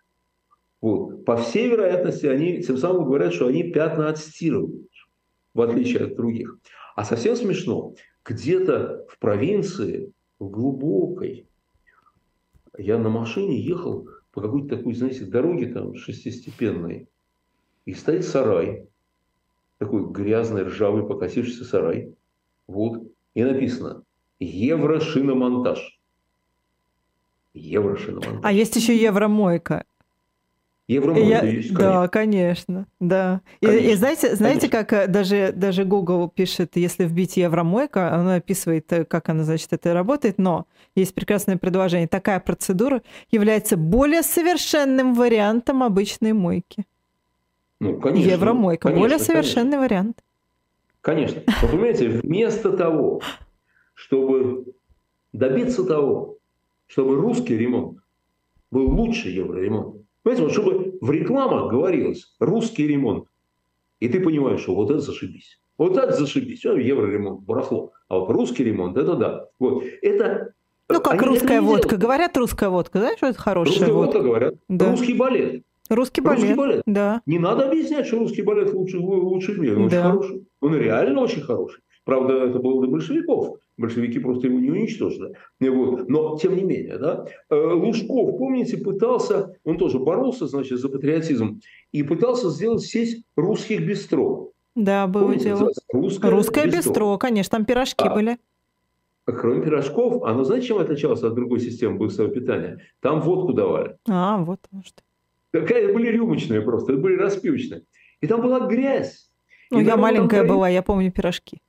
Вот. 0.84 1.24
По 1.24 1.38
всей 1.38 1.70
вероятности, 1.70 2.26
они 2.26 2.62
тем 2.62 2.76
самым 2.76 3.06
говорят, 3.06 3.34
что 3.34 3.48
они 3.48 3.72
пятна 3.72 4.10
отстирывают, 4.10 4.92
в 5.54 5.62
отличие 5.62 6.04
от 6.04 6.18
других. 6.18 6.60
А 6.98 7.06
совсем 7.06 7.38
смешно, 7.38 7.96
где-то 8.26 9.06
в 9.08 9.18
провинции, 9.18 10.12
в 10.40 10.50
глубокой, 10.50 11.48
я 12.78 12.98
на 12.98 13.08
машине 13.08 13.62
ехал 13.62 14.10
по 14.34 14.42
какой-то 14.42 14.76
такой, 14.76 14.94
знаете, 14.94 15.24
дороге 15.24 15.68
там 15.68 15.96
шестистепенной, 15.96 17.08
и 17.86 17.94
стоит 17.94 18.26
сарай, 18.26 18.86
такой 19.78 20.12
грязный, 20.12 20.64
ржавый, 20.64 21.08
покосившийся 21.08 21.64
сарай. 21.64 22.14
Вот. 22.68 23.04
И 23.36 23.44
написано 23.46 24.04
«Еврошиномонтаж». 24.40 25.98
Еврошиномонтаж. 27.54 28.42
А 28.44 28.52
есть 28.52 28.76
еще 28.76 28.98
евромойка. 28.98 29.86
Евромойка 30.88 31.28
Я- 31.28 31.44
есть, 31.44 31.74
да, 31.74 32.10
конечно, 32.10 32.88
да. 33.00 33.40
И- 33.62 33.66
И, 33.66 33.68
Конечно, 33.70 33.96
знаете, 33.96 34.36
знаете, 34.36 34.68
конечно. 34.68 34.70
как 34.70 34.94
э, 34.94 35.08
даже, 35.08 35.54
даже 35.56 35.86
Google 35.86 36.28
пишет, 36.28 36.76
если 36.76 37.06
вбить 37.06 37.38
евромойка, 37.38 38.14
оно 38.14 38.34
описывает, 38.36 38.92
э, 38.92 39.06
как 39.06 39.30
она, 39.30 39.46
значит, 39.46 39.72
это 39.72 39.94
работает, 39.94 40.38
но 40.38 40.68
есть 40.94 41.16
прекрасное 41.16 41.56
предложение. 41.58 42.10
Такая 42.10 42.42
процедура 42.42 43.02
является 43.32 43.78
более 43.78 44.24
совершенным 44.24 45.14
вариантом 45.14 45.84
обычной 45.84 46.34
мойки. 46.34 46.86
Ну, 47.80 48.00
конечно. 48.02 48.30
Евромойка. 48.32 48.90
Конечно, 48.90 49.02
более 49.02 49.18
конечно. 49.20 49.34
совершенный 49.34 49.78
вариант. 49.78 50.20
Конечно. 51.00 51.44
Вы 51.62 51.68
понимаете, 51.70 52.10
вместо 52.10 52.76
того, 52.76 53.22
чтобы 53.94 54.66
добиться 55.32 55.86
того, 55.86 56.38
чтобы 56.88 57.16
русский 57.16 57.58
ремонт 57.58 58.00
был 58.70 58.90
лучше 58.90 59.30
евроремонта, 59.30 60.03
вот 60.24 60.52
чтобы 60.52 60.98
в 61.02 61.12
рекламах 61.12 61.72
говорилось 61.72 62.36
«русский 62.40 62.88
ремонт», 62.88 63.28
и 64.00 64.10
ты 64.10 64.20
понимаешь, 64.20 64.62
что 64.62 64.76
вот 64.76 64.90
это 64.90 65.00
зашибись. 65.00 65.60
Вот 65.78 65.98
это 65.98 66.14
зашибись. 66.14 66.64
Евроремонт, 66.64 67.42
барахло. 67.42 67.92
А 68.08 68.20
вот 68.20 68.30
русский 68.30 68.64
ремонт, 68.64 68.98
это 68.98 69.16
да. 69.16 69.46
Вот. 69.60 69.84
Это... 70.02 70.54
Ну, 70.90 71.02
как 71.02 71.14
они 71.14 71.28
русская 71.30 71.62
водка. 71.62 71.88
делают. 71.90 72.02
Говорят, 72.02 72.38
русская 72.38 72.70
водка. 72.70 73.00
Знаешь, 73.00 73.18
что 73.18 73.28
это 73.28 73.40
хорошая 73.40 73.74
Русская 73.74 73.94
водка? 73.94 74.06
водка 74.18 74.20
говорят. 74.28 74.56
Да. 74.68 74.92
Русский 74.92 75.14
балет. 75.14 75.64
Русский 75.90 76.22
балет. 76.22 76.40
Русский 76.42 76.54
балет. 76.56 76.84
Да. 76.86 77.22
Не 77.26 77.40
надо 77.40 77.68
объяснять, 77.70 78.06
что 78.06 78.20
русский 78.20 78.42
балет 78.44 78.74
лучше, 78.74 79.00
лучше 79.00 79.54
в 79.54 79.60
мире. 79.60 79.78
Он 79.78 79.88
Да. 79.88 80.10
очень 80.14 80.20
хороший. 80.20 80.48
Он 80.62 80.76
реально 80.76 81.22
очень 81.22 81.42
хороший. 81.42 81.82
Правда, 82.06 82.34
это 82.46 82.60
было 82.60 82.82
до 82.82 82.88
большевиков. 82.88 83.58
Большевики 83.78 84.20
просто 84.20 84.48
его 84.48 84.60
не 84.60 84.70
уничтожили. 84.70 85.34
Вот. 85.60 86.10
Но, 86.10 86.38
тем 86.38 86.56
не 86.56 86.64
менее, 86.64 86.98
да, 86.98 87.26
э, 87.50 87.56
Лужков, 87.56 88.38
помните, 88.38 88.78
пытался, 88.78 89.56
он 89.64 89.78
тоже 89.78 90.00
боролся, 90.00 90.48
значит, 90.48 90.80
за 90.80 90.90
патриотизм, 90.90 91.62
и 91.92 92.04
пытался 92.04 92.50
сделать 92.50 92.82
сеть 92.82 93.24
русских 93.36 93.86
бистро. 93.86 94.52
Да, 94.76 95.08
было 95.08 95.24
Помните, 95.24 95.46
дело. 95.46 95.72
Русское, 95.92 96.32
Русское 96.32 96.68
бистро, 96.68 97.18
конечно, 97.18 97.52
там 97.58 97.66
пирожки 97.66 98.06
А. 98.06 98.14
были. 98.14 98.38
Кроме 99.26 99.64
пирожков, 99.64 100.24
оно, 100.24 100.44
знаете, 100.44 100.68
чем 100.68 100.80
отличалось 100.80 101.24
от 101.24 101.34
другой 101.34 101.62
системы 101.62 101.98
быстрого 101.98 102.30
питания? 102.30 102.82
Там 103.00 103.22
водку 103.22 103.54
давали. 103.54 103.96
А, 104.10 104.38
вот 104.40 104.60
что. 104.84 105.02
Такая 105.52 105.94
были 105.94 106.08
рюмочные 106.10 106.62
просто, 106.62 106.94
это 106.94 107.02
были 107.02 107.16
распивочные. 107.16 107.84
И 108.20 108.28
там 108.28 108.42
была 108.42 108.68
грязь. 108.68 109.30
Ну, 109.72 109.80
И 109.80 109.86
я 109.86 109.96
маленькая 109.96 110.42
там 110.42 110.48
была, 110.48 110.68
я 110.68 110.82
помню 110.82 111.12
пирожки. 111.12 111.60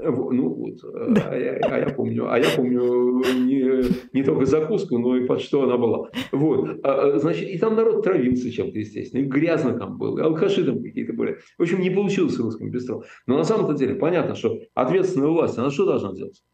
Ну 0.00 0.48
вот, 0.54 0.84
э, 0.84 1.14
а, 1.26 1.36
я, 1.36 1.54
а 1.54 1.78
я 1.78 1.88
помню, 1.88 2.30
а 2.30 2.38
я 2.38 2.46
помню 2.54 3.20
не, 3.34 3.82
не 4.12 4.22
только 4.22 4.46
закуску, 4.46 4.96
но 4.96 5.16
и 5.16 5.26
под 5.26 5.40
что 5.40 5.64
она 5.64 5.76
была. 5.76 6.08
Вот, 6.30 6.78
А, 6.84 7.14
а, 7.14 7.18
значит, 7.18 7.48
и 7.48 7.58
там 7.58 7.74
народ 7.74 8.04
травился 8.04 8.48
чем-то, 8.48 8.78
естественно, 8.78 9.22
и 9.22 9.24
грязно 9.24 9.76
там 9.76 9.98
было, 9.98 10.20
и 10.20 10.22
алкаши 10.22 10.64
там 10.64 10.80
какие-то 10.80 11.14
были. 11.14 11.38
В 11.58 11.62
общем, 11.62 11.80
не 11.80 11.90
получилось 11.90 12.36
в 12.36 12.44
русском 12.44 12.70
бистро. 12.70 13.02
Но 13.26 13.36
на 13.36 13.42
самом-то 13.42 13.74
деле 13.74 13.96
понятно, 13.96 14.36
что 14.36 14.60
ответственная 14.74 15.28
власть, 15.28 15.58
она 15.58 15.70
что 15.70 15.84
должна 15.84 16.12
делать? 16.12 16.44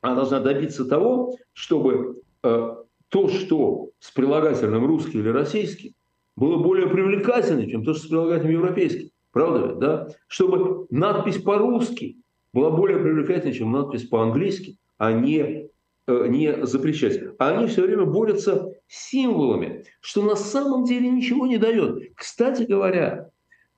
Она 0.00 0.16
должна 0.16 0.40
добиться 0.40 0.84
того, 0.84 1.36
чтобы 1.52 2.22
э, 2.42 2.74
то, 3.08 3.28
что 3.28 3.90
с 4.00 4.10
прилагательным 4.10 4.84
русский 4.84 5.20
или 5.20 5.28
российский, 5.28 5.94
было 6.34 6.60
более 6.60 6.88
привлекательным, 6.88 7.70
чем 7.70 7.84
то, 7.84 7.94
что 7.94 8.06
с 8.06 8.08
прилагательным 8.08 8.54
европейский. 8.54 9.12
Правда 9.30 9.68
ведь, 9.68 9.78
да? 9.78 10.08
Чтобы 10.26 10.88
надпись 10.90 11.40
по-русски 11.40 12.16
была 12.54 12.70
более 12.70 12.98
привлекательной, 12.98 13.52
чем 13.52 13.72
надпись 13.72 14.04
по-английски, 14.04 14.78
а 14.96 15.12
не, 15.12 15.68
э, 16.06 16.26
не 16.28 16.64
запрещать. 16.66 17.20
А 17.38 17.50
они 17.50 17.66
все 17.66 17.82
время 17.82 18.06
борются 18.06 18.72
символами, 18.86 19.84
что 20.00 20.22
на 20.22 20.36
самом 20.36 20.84
деле 20.84 21.10
ничего 21.10 21.46
не 21.46 21.58
дает. 21.58 22.14
Кстати 22.14 22.62
говоря, 22.62 23.28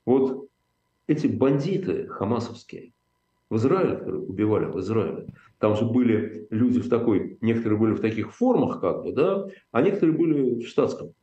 вот 0.05 0.49
эти 1.07 1.27
бандиты 1.27 2.07
хамасовские 2.09 2.93
в 3.49 3.57
Израиле, 3.57 3.97
которые 3.97 4.22
убивали 4.22 4.66
в 4.66 4.79
Израиле, 4.81 5.27
там 5.59 5.74
же 5.74 5.87
были 5.87 6.47
люди 6.51 6.81
в 6.81 6.91
такой, 6.91 7.39
некоторые 7.41 7.79
были 7.79 7.93
в 7.95 8.01
таких 8.01 8.35
формах, 8.35 8.83
как 8.83 9.05
бы, 9.05 9.12
да, 9.12 9.47
а 9.72 9.81
некоторые 9.81 10.18
были 10.18 10.62
в 10.62 10.68
штатском. 10.68 11.14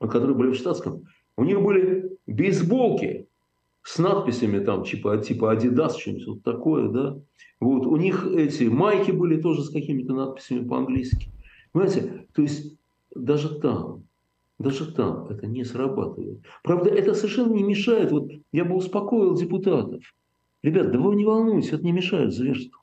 Которые 0.00 0.36
были 0.36 0.52
в 0.52 0.56
штатском, 0.56 1.04
у 1.36 1.44
них 1.44 1.60
были 1.60 2.16
бейсболки 2.26 3.25
с 3.86 3.98
надписями 3.98 4.58
там 4.58 4.82
типа, 4.82 5.16
типа 5.18 5.54
Adidas, 5.54 5.96
что-нибудь 5.96 6.26
вот 6.26 6.42
такое, 6.42 6.88
да. 6.88 7.18
Вот, 7.60 7.86
у 7.86 7.96
них 7.96 8.26
эти 8.26 8.64
майки 8.64 9.12
были 9.12 9.40
тоже 9.40 9.62
с 9.62 9.70
какими-то 9.70 10.12
надписями 10.12 10.66
по-английски. 10.66 11.30
Понимаете, 11.70 12.26
то 12.34 12.42
есть 12.42 12.74
даже 13.14 13.60
там, 13.60 14.02
даже 14.58 14.92
там 14.92 15.28
это 15.28 15.46
не 15.46 15.62
срабатывает. 15.62 16.40
Правда, 16.64 16.90
это 16.90 17.14
совершенно 17.14 17.52
не 17.52 17.62
мешает. 17.62 18.10
Вот 18.10 18.28
я 18.50 18.64
бы 18.64 18.74
успокоил 18.74 19.36
депутатов. 19.36 20.02
Ребят, 20.64 20.90
да 20.90 20.98
вы 20.98 21.14
не 21.14 21.24
волнуйтесь, 21.24 21.72
это 21.72 21.84
не 21.84 21.92
мешает 21.92 22.34
зверству. 22.34 22.80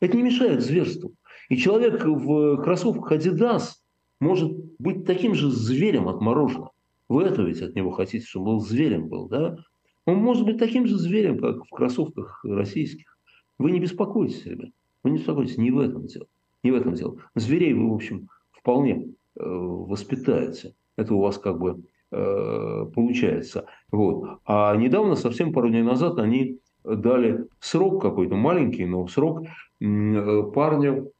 Это 0.00 0.16
не 0.16 0.24
мешает 0.24 0.62
зверству. 0.62 1.12
И 1.48 1.56
человек 1.56 2.04
в 2.04 2.56
кроссовках 2.56 3.12
Adidas 3.12 3.74
может 4.18 4.52
быть 4.80 5.04
таким 5.06 5.34
же 5.34 5.48
зверем 5.48 6.08
отмороженным. 6.08 6.70
Вы 7.08 7.22
это 7.22 7.42
ведь 7.42 7.62
от 7.62 7.76
него 7.76 7.92
хотите, 7.92 8.26
чтобы 8.26 8.54
он 8.54 8.60
зверем 8.60 9.06
был, 9.06 9.28
да? 9.28 9.58
Он 10.06 10.18
может 10.18 10.44
быть 10.44 10.58
таким 10.58 10.86
же 10.86 10.98
зверем, 10.98 11.38
как 11.38 11.64
в 11.64 11.70
кроссовках 11.70 12.44
российских. 12.44 13.16
Вы 13.58 13.70
не 13.70 13.80
беспокойтесь, 13.80 14.44
ребят. 14.44 14.70
Вы 15.02 15.10
не 15.10 15.18
беспокойтесь, 15.18 15.56
не 15.56 15.70
в 15.70 15.78
этом 15.78 16.06
дело. 16.06 16.26
Не 16.62 16.70
в 16.72 16.74
этом 16.74 16.94
дело. 16.94 17.16
Зверей 17.34 17.72
вы, 17.72 17.90
в 17.90 17.94
общем, 17.94 18.28
вполне 18.50 19.14
э, 19.36 19.42
воспитаете. 19.44 20.74
Это 20.96 21.14
у 21.14 21.20
вас 21.20 21.38
как 21.38 21.58
бы 21.58 21.82
э, 22.10 22.86
получается. 22.94 23.66
Вот. 23.90 24.40
А 24.44 24.76
недавно, 24.76 25.14
совсем 25.14 25.52
пару 25.52 25.68
дней 25.68 25.82
назад, 25.82 26.18
они 26.18 26.58
дали 26.84 27.46
срок 27.60 28.02
какой-то 28.02 28.36
маленький, 28.36 28.84
но 28.84 29.06
срок 29.06 29.42
э, 29.80 30.42
парню 30.54 31.12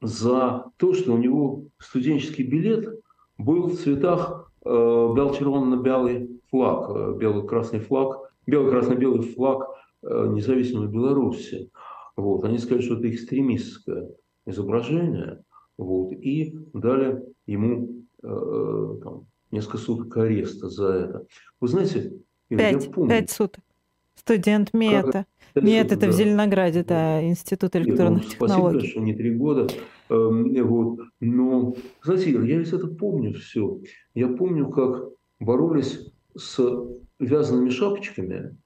за 0.00 0.66
то, 0.78 0.94
что 0.94 1.12
у 1.12 1.18
него 1.18 1.64
студенческий 1.78 2.44
билет 2.44 2.88
был 3.36 3.68
в 3.68 3.74
цветах 3.74 4.52
э, 4.64 4.68
бел-червоно-белый 4.68 6.39
флаг, 6.50 6.90
э, 6.90 7.16
белый-красный 7.18 7.80
флаг, 7.80 8.32
бело-красно-белый 8.46 9.22
флаг 9.22 9.68
э, 10.02 10.26
независимой 10.28 10.88
Беларуси. 10.88 11.70
Вот. 12.16 12.44
Они 12.44 12.58
сказали, 12.58 12.82
что 12.82 12.96
это 12.96 13.10
экстремистское 13.10 14.10
изображение, 14.46 15.42
вот, 15.78 16.12
и 16.12 16.54
дали 16.72 17.22
ему 17.46 18.04
э, 18.22 18.96
там, 19.02 19.26
несколько 19.50 19.78
суток 19.78 20.16
ареста 20.16 20.68
за 20.68 20.86
это. 20.88 21.26
Вы 21.60 21.68
знаете, 21.68 22.12
Ира, 22.50 22.62
я 22.62 22.72
Пять, 22.72 22.92
помню, 22.92 23.10
пять 23.10 23.30
суток. 23.30 23.64
Студент 24.16 24.72
пять 24.72 25.26
Нет, 25.54 25.88
суток, 25.88 25.98
это 25.98 26.06
в 26.06 26.10
да. 26.10 26.12
Зеленограде, 26.12 26.84
да, 26.84 27.26
Институт 27.26 27.74
Нет, 27.74 27.84
ну, 27.84 27.90
электронных 27.90 28.24
Спасибо, 28.24 28.46
технологий. 28.48 28.88
что 28.88 29.00
не 29.00 29.14
три 29.14 29.34
года. 29.34 29.68
Эм, 30.10 30.66
вот. 30.66 31.00
Но, 31.20 31.74
знаете, 32.02 32.32
я 32.32 32.58
ведь 32.58 32.72
это 32.72 32.86
помню 32.88 33.32
все. 33.34 33.80
Я 34.14 34.28
помню, 34.28 34.68
как 34.68 35.08
боролись 35.38 36.12
с 36.36 36.60
вязаными 37.18 37.70
шапочками 37.70 38.56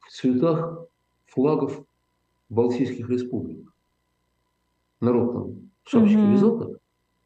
в 0.00 0.10
цветах 0.12 0.86
флагов 1.26 1.84
Балтийских 2.48 3.08
республик. 3.10 3.72
Народ 5.00 5.32
там 5.32 5.70
шапочки 5.84 6.16
Мгм. 6.16 6.32
вязал 6.32 6.58
так. 6.58 6.78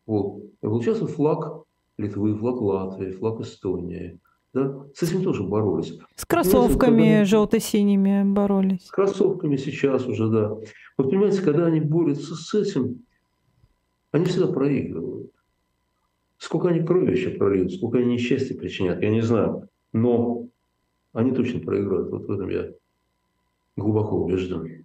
Вот. 0.06 0.42
И 0.60 0.66
получался 0.66 1.06
флаг 1.06 1.64
Литвы, 1.98 2.36
флаг 2.36 2.60
Латвии, 2.60 3.12
флаг 3.12 3.40
Эстонии. 3.40 4.18
Да? 4.52 4.84
С 4.94 5.02
этим 5.02 5.22
тоже 5.22 5.44
боролись. 5.44 5.98
С 6.16 6.26
кроссовками 6.26 7.08
они... 7.08 7.24
желто-синими 7.24 8.24
боролись. 8.24 8.86
С 8.86 8.90
кроссовками 8.90 9.56
сейчас 9.56 10.06
уже, 10.06 10.28
да. 10.28 10.48
Вот 10.98 11.10
понимаете, 11.10 11.40
когда 11.42 11.66
они 11.66 11.80
борются 11.80 12.34
с 12.34 12.52
этим, 12.54 13.04
они 14.10 14.26
всегда 14.26 14.48
проигрывают. 14.48 15.32
Сколько 16.42 16.70
они 16.70 16.84
крови 16.84 17.12
еще 17.12 17.30
прольют, 17.30 17.72
сколько 17.72 17.98
они 17.98 18.14
несчастья 18.14 18.56
причинят, 18.56 19.00
я 19.00 19.10
не 19.10 19.20
знаю. 19.20 19.68
Но 19.92 20.48
они 21.12 21.30
точно 21.30 21.60
проиграют. 21.60 22.10
Вот 22.10 22.26
в 22.26 22.32
этом 22.32 22.48
я 22.48 22.68
глубоко 23.76 24.16
убежден. 24.16 24.84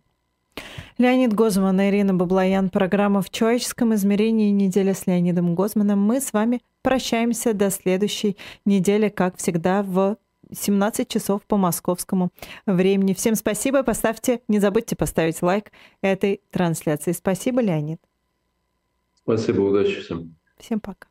Леонид 0.99 1.33
Гозман 1.33 1.81
и 1.81 1.89
Ирина 1.89 2.13
Баблоян. 2.13 2.69
Программа 2.69 3.23
«В 3.23 3.31
человеческом 3.31 3.95
измерении. 3.95 4.51
Неделя 4.51 4.93
с 4.93 5.07
Леонидом 5.07 5.55
Гозманом». 5.55 5.99
Мы 5.99 6.21
с 6.21 6.31
вами 6.31 6.61
прощаемся 6.83 7.55
до 7.55 7.71
следующей 7.71 8.37
недели, 8.63 9.09
как 9.09 9.37
всегда, 9.37 9.81
в 9.81 10.17
17 10.51 11.07
часов 11.07 11.41
по 11.47 11.57
московскому 11.57 12.29
времени. 12.67 13.15
Всем 13.15 13.33
спасибо. 13.33 13.81
Поставьте, 13.81 14.41
не 14.47 14.59
забудьте 14.59 14.95
поставить 14.95 15.41
лайк 15.41 15.71
этой 16.03 16.39
трансляции. 16.51 17.13
Спасибо, 17.13 17.61
Леонид. 17.61 17.99
Спасибо, 19.15 19.61
удачи 19.61 20.01
всем. 20.01 20.35
Всем 20.59 20.79
пока. 20.79 21.07